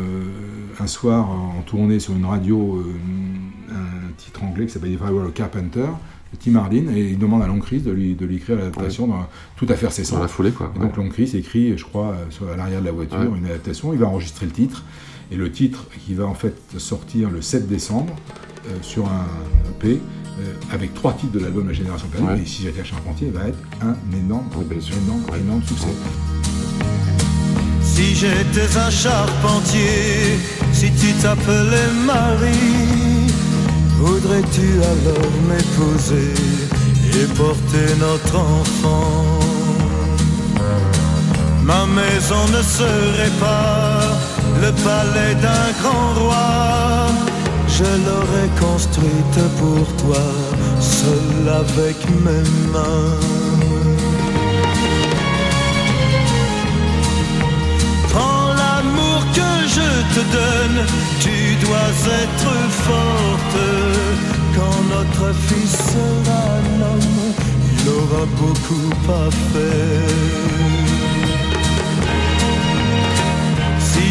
un 0.79 0.87
soir 0.87 1.29
en 1.29 1.61
tournée 1.65 1.99
sur 1.99 2.13
une 2.15 2.25
radio 2.25 2.83
un 3.71 4.11
titre 4.17 4.43
anglais 4.43 4.65
qui 4.65 4.73
s'appelle 4.73 4.91
If 4.91 4.99
I 4.99 5.11
Were 5.11 5.27
a 5.27 5.31
Carpenter 5.31 5.85
Tim 6.39 6.55
Hardin 6.55 6.93
et 6.93 7.11
il 7.11 7.17
demande 7.17 7.41
à 7.43 7.47
Long 7.47 7.59
Chris 7.59 7.79
de 7.79 7.91
lui, 7.91 8.13
de 8.13 8.25
lui 8.25 8.35
écrire 8.35 8.57
l'adaptation 8.57 9.07
dans 9.07 9.25
tout 9.55 9.65
à 9.69 9.75
faire 9.75 9.93
ses 9.93 10.03
Dans 10.11 10.19
la 10.19 10.27
foulée, 10.27 10.51
quoi. 10.51 10.69
Et 10.75 10.79
donc 10.79 10.97
Long 10.97 11.07
Chris 11.07 11.31
écrit, 11.33 11.77
je 11.77 11.85
crois, 11.85 12.13
sur 12.29 12.49
à 12.49 12.57
l'arrière 12.57 12.81
de 12.81 12.85
la 12.85 12.91
voiture 12.91 13.19
Ouais. 13.19 13.37
une 13.37 13.45
adaptation. 13.45 13.93
Il 13.93 13.99
va 13.99 14.07
enregistrer 14.07 14.45
le 14.45 14.51
titre 14.51 14.83
et 15.31 15.37
le 15.37 15.49
titre 15.49 15.85
qui 16.05 16.13
va 16.13 16.25
en 16.25 16.33
fait 16.33 16.55
sortir 16.77 17.29
le 17.29 17.41
7 17.41 17.67
décembre 17.69 18.13
sur 18.81 19.05
un 19.05 19.25
EP 19.71 20.01
euh, 20.39 20.53
avec 20.73 20.93
trois 20.93 21.13
titres 21.13 21.33
de 21.33 21.39
l'album 21.39 21.67
La 21.67 21.73
Génération 21.73 22.07
Perdue. 22.07 22.27
Ouais. 22.27 22.39
Et 22.41 22.45
si 22.45 22.63
j'étais 22.63 22.83
Charpentier, 22.83 23.29
va 23.31 23.47
être 23.47 23.57
un 23.81 23.95
énorme, 24.17 24.47
Ouais, 24.57 24.65
bien 24.69 24.81
sûr. 24.81 24.95
énorme, 25.05 25.23
Ouais. 25.31 25.39
énorme 25.39 25.61
succès. 25.63 25.87
Si 27.81 28.13
j'étais 28.15 28.77
un 28.77 28.89
charpentier, 28.89 30.37
si 30.73 30.91
tu 30.91 31.13
t'appelais 31.21 31.87
Marie, 32.05 33.31
voudrais-tu 33.99 34.67
alors 34.83 35.31
m'épouser 35.47 36.33
et 37.13 37.25
porter 37.35 37.95
notre 37.99 38.35
enfant? 38.37 39.39
Ma 41.63 41.85
maison 41.85 42.43
ne 42.57 42.61
serait 42.61 43.31
pas 43.39 44.01
le 44.61 44.71
palais 44.83 45.35
d'un 45.35 45.71
grand 45.81 46.13
roi, 46.19 47.07
je 47.77 47.83
l'aurais 47.83 48.51
construite 48.67 49.39
pour 49.59 49.85
toi, 50.01 50.23
seul 50.79 51.49
avec 51.63 51.97
mes 52.25 52.47
mains. 52.71 53.19
Prends 58.13 58.47
l'amour 58.61 59.19
que 59.37 59.51
je 59.75 59.89
te 60.15 60.21
donne, 60.37 60.79
tu 61.19 61.37
dois 61.65 61.93
être 62.23 62.53
forte. 62.87 63.57
Quand 64.55 64.81
notre 64.95 65.27
fils 65.47 65.75
sera 65.93 66.41
un 66.61 66.81
homme, 66.87 67.33
il 67.71 67.89
aura 67.89 68.25
beaucoup 68.39 68.89
à 69.11 69.29
faire. 69.51 70.84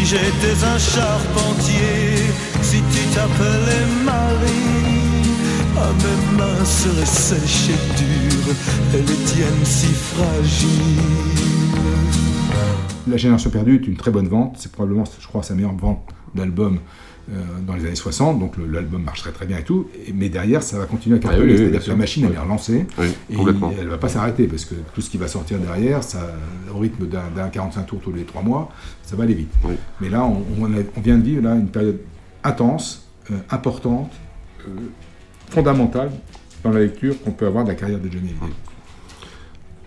J'étais 0.07 0.63
un 0.63 0.77
charpentier, 0.77 2.29
si 2.61 2.77
tu 2.77 3.15
t'appelais 3.15 3.87
Marie, 4.03 5.31
ah, 5.75 5.91
mes 5.97 6.37
mains 6.37 6.63
seraient 6.63 7.05
sèches 7.07 7.69
et 7.69 7.97
dures, 7.97 8.53
et 8.93 9.01
les 9.01 9.25
tiennes 9.25 9.65
si 9.65 9.87
fragiles. 9.87 11.25
La 13.07 13.17
Génération 13.17 13.49
Perdue 13.49 13.77
est 13.77 13.87
une 13.87 13.97
très 13.97 14.11
bonne 14.11 14.27
vente. 14.27 14.57
C'est 14.59 14.71
probablement, 14.71 15.05
je 15.19 15.27
crois, 15.27 15.41
sa 15.41 15.55
meilleure 15.55 15.73
vente 15.73 16.07
d'album 16.35 16.77
dans 17.65 17.73
les 17.75 17.85
années 17.87 17.95
60. 17.95 18.39
Donc 18.39 18.53
l'album 18.71 19.01
marche 19.03 19.21
très 19.21 19.31
très 19.31 19.45
bien 19.45 19.57
et 19.57 19.63
tout. 19.63 19.87
Mais 20.13 20.29
derrière, 20.29 20.61
ça 20.61 20.77
va 20.79 20.85
continuer 20.85 21.15
à 21.17 21.19
cartonner. 21.19 21.45
oui, 21.45 21.51
oui, 21.53 21.57
C'est-à-dire 21.57 21.83
que 21.83 21.89
la 21.89 21.95
machine, 21.95 22.25
elle 22.29 22.35
est 22.35 22.39
relancée. 22.39 22.85
Oui, 22.99 23.07
et 23.31 23.35
elle 23.79 23.87
va 23.87 23.97
pas 23.97 24.09
s'arrêter 24.09 24.47
parce 24.47 24.65
que 24.65 24.75
tout 24.93 25.01
ce 25.01 25.09
qui 25.09 25.17
va 25.17 25.27
sortir 25.27 25.57
derrière, 25.59 26.03
ça, 26.03 26.19
au 26.73 26.77
rythme 26.79 27.07
d'un 27.07 27.23
d'un 27.35 27.49
45 27.49 27.85
tours 27.87 27.99
tous 28.01 28.11
les 28.13 28.23
3 28.23 28.41
mois, 28.43 28.71
ça 29.03 29.15
va 29.15 29.23
aller 29.23 29.33
vite. 29.33 29.51
Oui. 29.63 29.73
Mais 30.01 30.09
là, 30.09 30.23
on, 30.25 30.43
on 30.61 30.65
a- 30.65 30.83
on 30.97 31.01
vient 31.01 31.17
de 31.17 31.23
vivre 31.23 31.41
là, 31.43 31.55
une 31.55 31.69
période 31.69 31.99
intense, 32.43 33.07
euh, 33.31 33.35
importante, 33.49 34.11
euh, 34.67 34.71
fondamentale 35.49 36.11
dans 36.63 36.71
la 36.71 36.81
lecture 36.81 37.15
qu'on 37.23 37.31
peut 37.31 37.47
avoir 37.47 37.63
de 37.63 37.69
la 37.69 37.75
carrière 37.75 37.99
de 37.99 38.05
Johnny 38.11 38.29
Hallyday. 38.29 38.55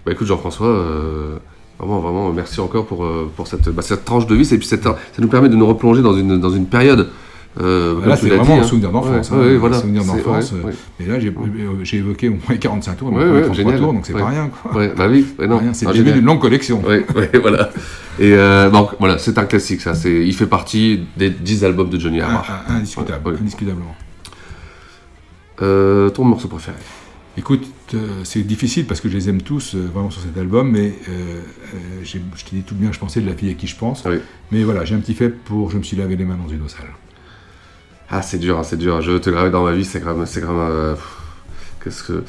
Bah 0.07 0.13
écoute 0.13 0.27
Jean-François, 0.27 0.67
euh, 0.69 1.39
vraiment, 1.79 2.01
vraiment 2.01 2.33
merci 2.33 2.61
encore 2.61 2.87
pour, 2.87 3.05
euh, 3.05 3.31
pour 3.37 3.47
cette, 3.47 3.69
bah, 3.69 3.83
cette 3.83 4.05
tranche 4.05 4.27
de 4.27 4.35
vie, 4.35 4.43
et 4.55 4.59
puis 4.59 4.67
cette- 4.67 4.85
ça 4.85 4.97
nous 5.19 5.29
permet 5.29 5.49
de 5.49 5.57
nous 5.57 5.67
replonger 5.67 6.03
dans 6.03 6.17
une, 6.17 6.41
dans 6.41 6.51
une 6.51 6.67
période. 6.67 7.11
Euh, 7.61 8.07
Là, 8.07 8.15
c'est 8.17 8.29
vraiment 8.29 8.45
dit, 8.45 8.53
un 8.53 8.61
hein. 8.61 8.63
souvenir 8.63 8.93
d'enfance. 8.93 9.31
Ouais, 9.31 9.37
hein, 9.37 9.41
ouais, 9.41 9.55
un 9.55 9.59
voilà. 9.59 9.79
souvenir 9.81 10.03
C'est- 10.03 10.09
d'enfance. 10.09 10.53
ouais. 10.53 10.73
Et 11.01 11.07
là, 11.07 11.19
j'ai 11.19 11.29
euh, 11.29 11.85
évoqué 11.99 12.29
au 12.29 12.33
moins 12.49 12.57
45 12.57 12.97
tours, 12.97 13.13
ouais, 13.13 13.25
33 13.43 13.55
génial. 13.55 13.79
tours, 13.81 13.93
donc 13.95 14.07
c'est 14.07 14.13
pas 14.13 14.27
rien. 14.27 14.49
quoi. 14.63 14.87
Bah 14.97 15.09
oui, 15.11 15.27
c'est 15.73 15.87
Ah, 15.87 15.91
le 15.93 15.99
début 15.99 16.13
d'une 16.13 16.25
longue 16.25 16.41
collection. 16.41 16.83
Voilà. 17.43 17.71
Et 18.21 18.33
euh, 18.33 18.71
donc 18.71 18.91
voilà, 19.01 19.19
c'est 19.19 19.39
un 19.39 19.45
classique, 19.45 19.81
ça. 19.81 19.93
Il 20.05 20.35
fait 20.35 20.47
partie 20.47 21.01
des 21.17 21.31
10 21.31 21.65
albums 21.65 21.89
de 21.91 21.99
Johnny 21.99 22.21
Un- 22.21 22.43
un- 22.69 22.75
Indiscutable, 22.77 23.37
indiscutablement. 23.41 23.97
Euh, 25.63 26.11
ton 26.11 26.25
morceau 26.25 26.49
préféré? 26.49 26.77
Écoute, 27.37 27.67
euh, 27.95 28.21
c'est 28.25 28.43
difficile 28.43 28.87
parce 28.87 29.01
que 29.01 29.09
je 29.09 29.15
les 29.17 29.29
aime 29.29 29.43
tous 29.43 29.75
euh, 29.75 29.89
vraiment 29.93 30.11
sur 30.11 30.23
cet 30.23 30.37
album, 30.37 30.71
mais 30.73 30.93
euh, 31.09 31.41
euh, 31.75 31.79
je 32.05 32.13
t'ai 32.13 32.21
dit 32.53 32.63
tout 32.63 32.75
bien 32.75 32.91
je 32.93 32.99
pensais 32.99 33.21
de 33.21 33.27
la 33.29 33.35
fille 33.35 33.51
à 33.51 33.55
qui 33.55 33.67
je 33.69 33.77
pense. 33.77 34.03
Oui. 34.07 34.17
Mais 34.51 34.63
voilà, 34.65 34.85
j'ai 34.85 34.95
un 34.95 34.99
petit 35.01 35.15
fait 35.15 35.29
pour 35.31 35.71
Je 35.71 35.79
me 35.79 35.83
suis 35.83 35.97
lavé 35.97 36.17
les 36.17 36.25
mains 36.25 36.37
dans 36.37 36.53
une 36.53 36.63
eau 36.63 36.69
sale. 36.69 36.87
Ah, 38.11 38.23
c'est 38.23 38.39
dur, 38.39 38.59
hein, 38.59 38.63
c'est 38.63 38.79
dur. 38.79 39.01
Je 39.03 39.11
veux 39.11 39.21
te 39.21 39.31
graver 39.31 39.51
dans 39.51 39.65
ma 39.65 39.73
vie, 39.73 39.85
c'est 39.85 40.03
même. 40.05 40.25
C'est 40.27 40.41
même 40.41 40.51
euh, 40.59 40.95
qu'est-ce 41.83 42.03
que. 42.03 42.25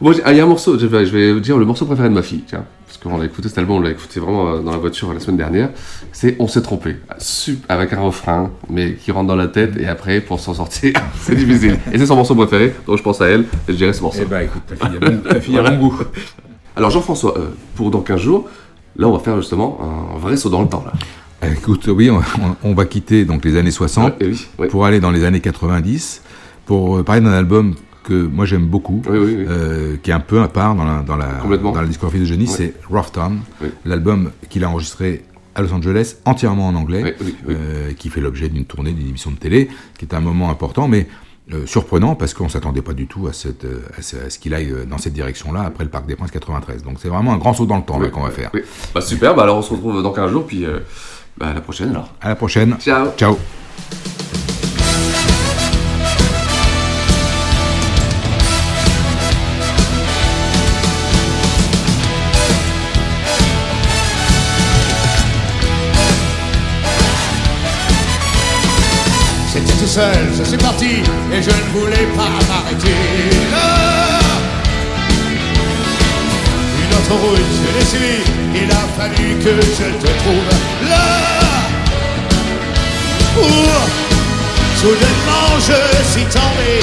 Bon, 0.00 0.12
ah, 0.24 0.32
il 0.32 0.38
y 0.38 0.40
a 0.40 0.44
un 0.44 0.46
morceau, 0.48 0.78
je 0.78 0.86
vais, 0.86 1.04
je 1.06 1.12
vais 1.16 1.40
dire 1.40 1.58
le 1.58 1.64
morceau 1.66 1.84
préféré 1.84 2.08
de 2.08 2.14
ma 2.14 2.22
fille, 2.22 2.42
tiens. 2.46 2.64
Parce 2.86 2.98
qu'on 2.98 3.18
l'a 3.18 3.26
écouté 3.26 3.48
cet 3.48 3.58
album, 3.58 3.76
on 3.76 3.80
l'a 3.80 3.90
écouté 3.90 4.18
vraiment 4.18 4.48
euh, 4.54 4.60
dans 4.60 4.72
la 4.72 4.78
voiture 4.78 5.12
la 5.14 5.20
semaine 5.20 5.36
dernière. 5.36 5.70
C'est 6.12 6.36
On 6.40 6.48
s'est 6.48 6.62
trompé. 6.62 6.96
Ah, 7.08 7.16
Avec 7.68 7.92
un 7.92 8.00
refrain, 8.00 8.50
mais 8.68 8.94
qui 8.94 9.12
rentre 9.12 9.28
dans 9.28 9.36
la 9.36 9.46
tête, 9.46 9.76
et 9.78 9.86
après, 9.86 10.20
pour 10.20 10.40
s'en 10.40 10.54
sortir, 10.54 10.94
c'est 11.20 11.36
difficile. 11.36 11.78
Et 11.92 11.98
c'est 11.98 12.06
son 12.06 12.16
morceau 12.16 12.34
préféré, 12.34 12.74
donc 12.86 12.96
je 12.98 13.02
pense 13.02 13.20
à 13.20 13.26
elle, 13.28 13.42
et 13.42 13.46
je 13.68 13.72
dirais 13.74 13.92
ce 13.92 14.02
morceau. 14.02 14.20
Eh 14.22 14.26
ben 14.26 14.40
écoute, 14.40 14.62
ta 14.66 14.74
fille 14.74 14.96
a 14.96 14.98
bon, 14.98 15.18
ta 15.18 15.40
fille 15.40 15.58
a 15.58 15.60
Voilà. 15.60 15.76
bon 15.76 15.88
goût. 15.88 15.98
Alors, 16.74 16.90
Jean-François, 16.90 17.36
euh, 17.38 17.50
pour 17.74 17.90
dans 17.90 18.00
15 18.00 18.20
jours, 18.20 18.48
là, 18.96 19.06
on 19.06 19.12
va 19.12 19.18
faire 19.18 19.36
justement 19.36 19.78
un 20.14 20.18
vrai 20.18 20.36
saut 20.36 20.48
dans 20.50 20.62
le 20.62 20.68
temps, 20.68 20.82
là. 20.84 20.92
Écoute, 21.42 21.88
oui, 21.88 22.10
on, 22.62 22.74
va 22.74 22.84
quitter 22.84 23.24
donc 23.24 23.44
les 23.44 23.56
années 23.56 23.70
60 23.70 24.04
Ouais, 24.20 24.26
et 24.26 24.30
oui, 24.30 24.46
ouais. 24.58 24.68
pour 24.68 24.84
aller 24.84 25.00
dans 25.00 25.10
les 25.10 25.24
années 25.24 25.40
90 25.40 26.22
pour 26.66 26.98
euh, 26.98 27.02
parler 27.02 27.22
d'un 27.22 27.32
album 27.32 27.74
que 28.04 28.14
moi 28.14 28.44
j'aime 28.44 28.66
beaucoup, 28.66 29.02
Oui, 29.08 29.18
oui, 29.18 29.34
oui. 29.38 29.44
euh, 29.48 29.96
qui 30.02 30.10
est 30.10 30.14
un 30.14 30.20
peu 30.20 30.40
à 30.42 30.48
part 30.48 30.74
dans 30.74 30.84
la, 30.84 31.02
dans 31.02 31.16
la, 31.16 31.40
dans 31.58 31.80
la 31.80 31.86
discographie 31.86 32.20
de 32.20 32.24
Johnny, 32.24 32.46
c'est 32.46 32.74
Rough 32.88 33.12
Town, 33.12 33.40
l'album 33.84 34.30
qu'il 34.48 34.64
a 34.64 34.70
enregistré 34.70 35.22
à 35.54 35.62
Los 35.62 35.72
Angeles, 35.72 36.16
entièrement 36.24 36.68
en 36.68 36.74
anglais, 36.74 37.16
euh, 37.48 37.92
qui 37.94 38.08
fait 38.08 38.20
l'objet 38.20 38.48
d'une 38.48 38.64
tournée 38.64 38.92
d'une 38.92 39.08
émission 39.08 39.30
de 39.30 39.36
télé, 39.36 39.68
qui 39.98 40.04
est 40.04 40.14
un 40.14 40.20
moment 40.20 40.50
important, 40.50 40.88
mais 40.88 41.08
euh, 41.52 41.66
surprenant 41.66 42.14
parce 42.14 42.32
qu'on 42.32 42.48
s'attendait 42.48 42.82
pas 42.82 42.92
du 42.92 43.08
tout 43.08 43.26
à, 43.26 43.32
cette, 43.32 43.64
euh, 43.64 43.82
à 43.98 44.02
ce, 44.02 44.38
qu'il 44.38 44.54
aille 44.54 44.70
euh, 44.70 44.84
dans 44.84 44.98
cette 44.98 45.14
direction-là 45.14 45.62
après 45.62 45.82
le 45.82 45.90
Parc 45.90 46.06
des 46.06 46.14
Princes 46.14 46.30
93. 46.30 46.84
Donc 46.84 46.98
c'est 47.00 47.08
vraiment 47.08 47.32
un 47.32 47.38
grand 47.38 47.54
saut 47.54 47.66
dans 47.66 47.76
le 47.76 47.82
temps 47.82 47.98
qu'on 48.10 48.22
va 48.22 48.30
faire. 48.30 48.52
Bah, 48.94 49.00
super, 49.00 49.34
bah, 49.34 49.42
alors 49.42 49.58
on 49.58 49.62
se 49.62 49.72
retrouve 49.72 50.00
dans 50.00 50.12
15 50.12 50.30
jours, 50.30 50.46
puis 50.46 50.64
euh, 50.64 50.78
bah, 51.40 51.48
à 51.48 51.54
la 51.54 51.60
prochaine 51.60 51.90
alors. 51.90 52.08
À 52.20 52.28
la 52.28 52.36
prochaine. 52.36 52.76
Ciao 52.78 53.08
Ciao. 53.16 53.38
seul, 69.90 70.28
je 70.38 70.44
suis 70.44 70.56
parti 70.56 71.02
et 71.32 71.42
je 71.42 71.50
ne 71.50 71.80
voulais 71.80 72.06
pas 72.16 72.30
m'arrêter. 72.48 73.39
Je 77.10 77.78
l'ai 77.78 77.84
suivi, 77.84 78.22
il 78.54 78.70
a 78.70 78.84
fallu 78.96 79.36
que 79.42 79.50
je 79.50 79.88
te 79.98 80.10
trouve 80.20 80.48
là. 80.88 81.08
Ouh, 83.38 83.84
soudainement 84.76 85.50
je 85.58 85.80
suis 86.12 86.24
tombé, 86.26 86.80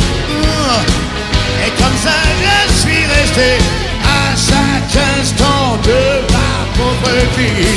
et 1.66 1.72
comme 1.82 1.98
ça 2.04 2.18
je 2.42 2.74
suis 2.74 3.06
resté 3.06 3.58
à 4.04 4.36
chaque 4.36 5.04
instant 5.20 5.78
de 5.84 6.00
ma 6.34 6.52
pauvre 6.78 7.18
vie. 7.38 7.68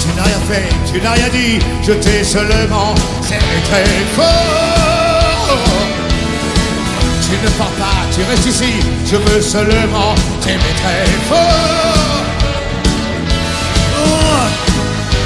Tu 0.00 0.08
n'as 0.16 0.24
rien 0.24 0.40
fait, 0.50 0.68
tu 0.92 1.00
n'as 1.00 1.12
rien 1.12 1.28
dit, 1.28 1.58
je 1.82 1.92
t'ai 1.92 2.24
seulement 2.24 2.94
serré 3.22 3.60
très 3.70 3.84
fort. 4.16 4.81
Ne 7.42 7.48
pars 7.58 7.66
pas, 7.70 8.06
tu 8.14 8.22
restes 8.22 8.46
ici, 8.46 8.72
je 9.04 9.16
veux 9.16 9.42
seulement 9.42 10.14
t'aimer 10.40 10.74
très 10.80 11.06
fort. 11.28 12.22
Oh, 13.98 14.46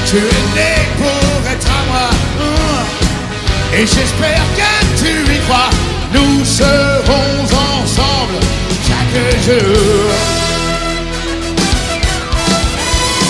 tu 0.06 0.16
es 0.16 0.44
né 0.56 0.74
pour 0.96 1.50
être 1.50 1.68
à 1.68 1.82
moi, 1.90 2.08
oh, 2.40 3.74
et 3.74 3.86
j'espère 3.86 4.44
que 4.56 4.72
tu 4.98 5.10
y 5.30 5.38
crois. 5.40 5.70
Nous 6.14 6.42
serons 6.42 7.44
ensemble 7.82 8.38
chaque 8.86 9.16
jour. 9.44 10.10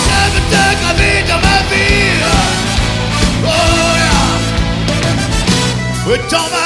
Je 0.06 0.18
veux 0.32 0.44
te 0.52 0.64
graver 0.80 1.16
dans 1.26 1.40
ma 1.48 1.58
vie. 1.70 2.14
Oh. 3.44 3.76
Dans 6.30 6.38
ma 6.38 6.65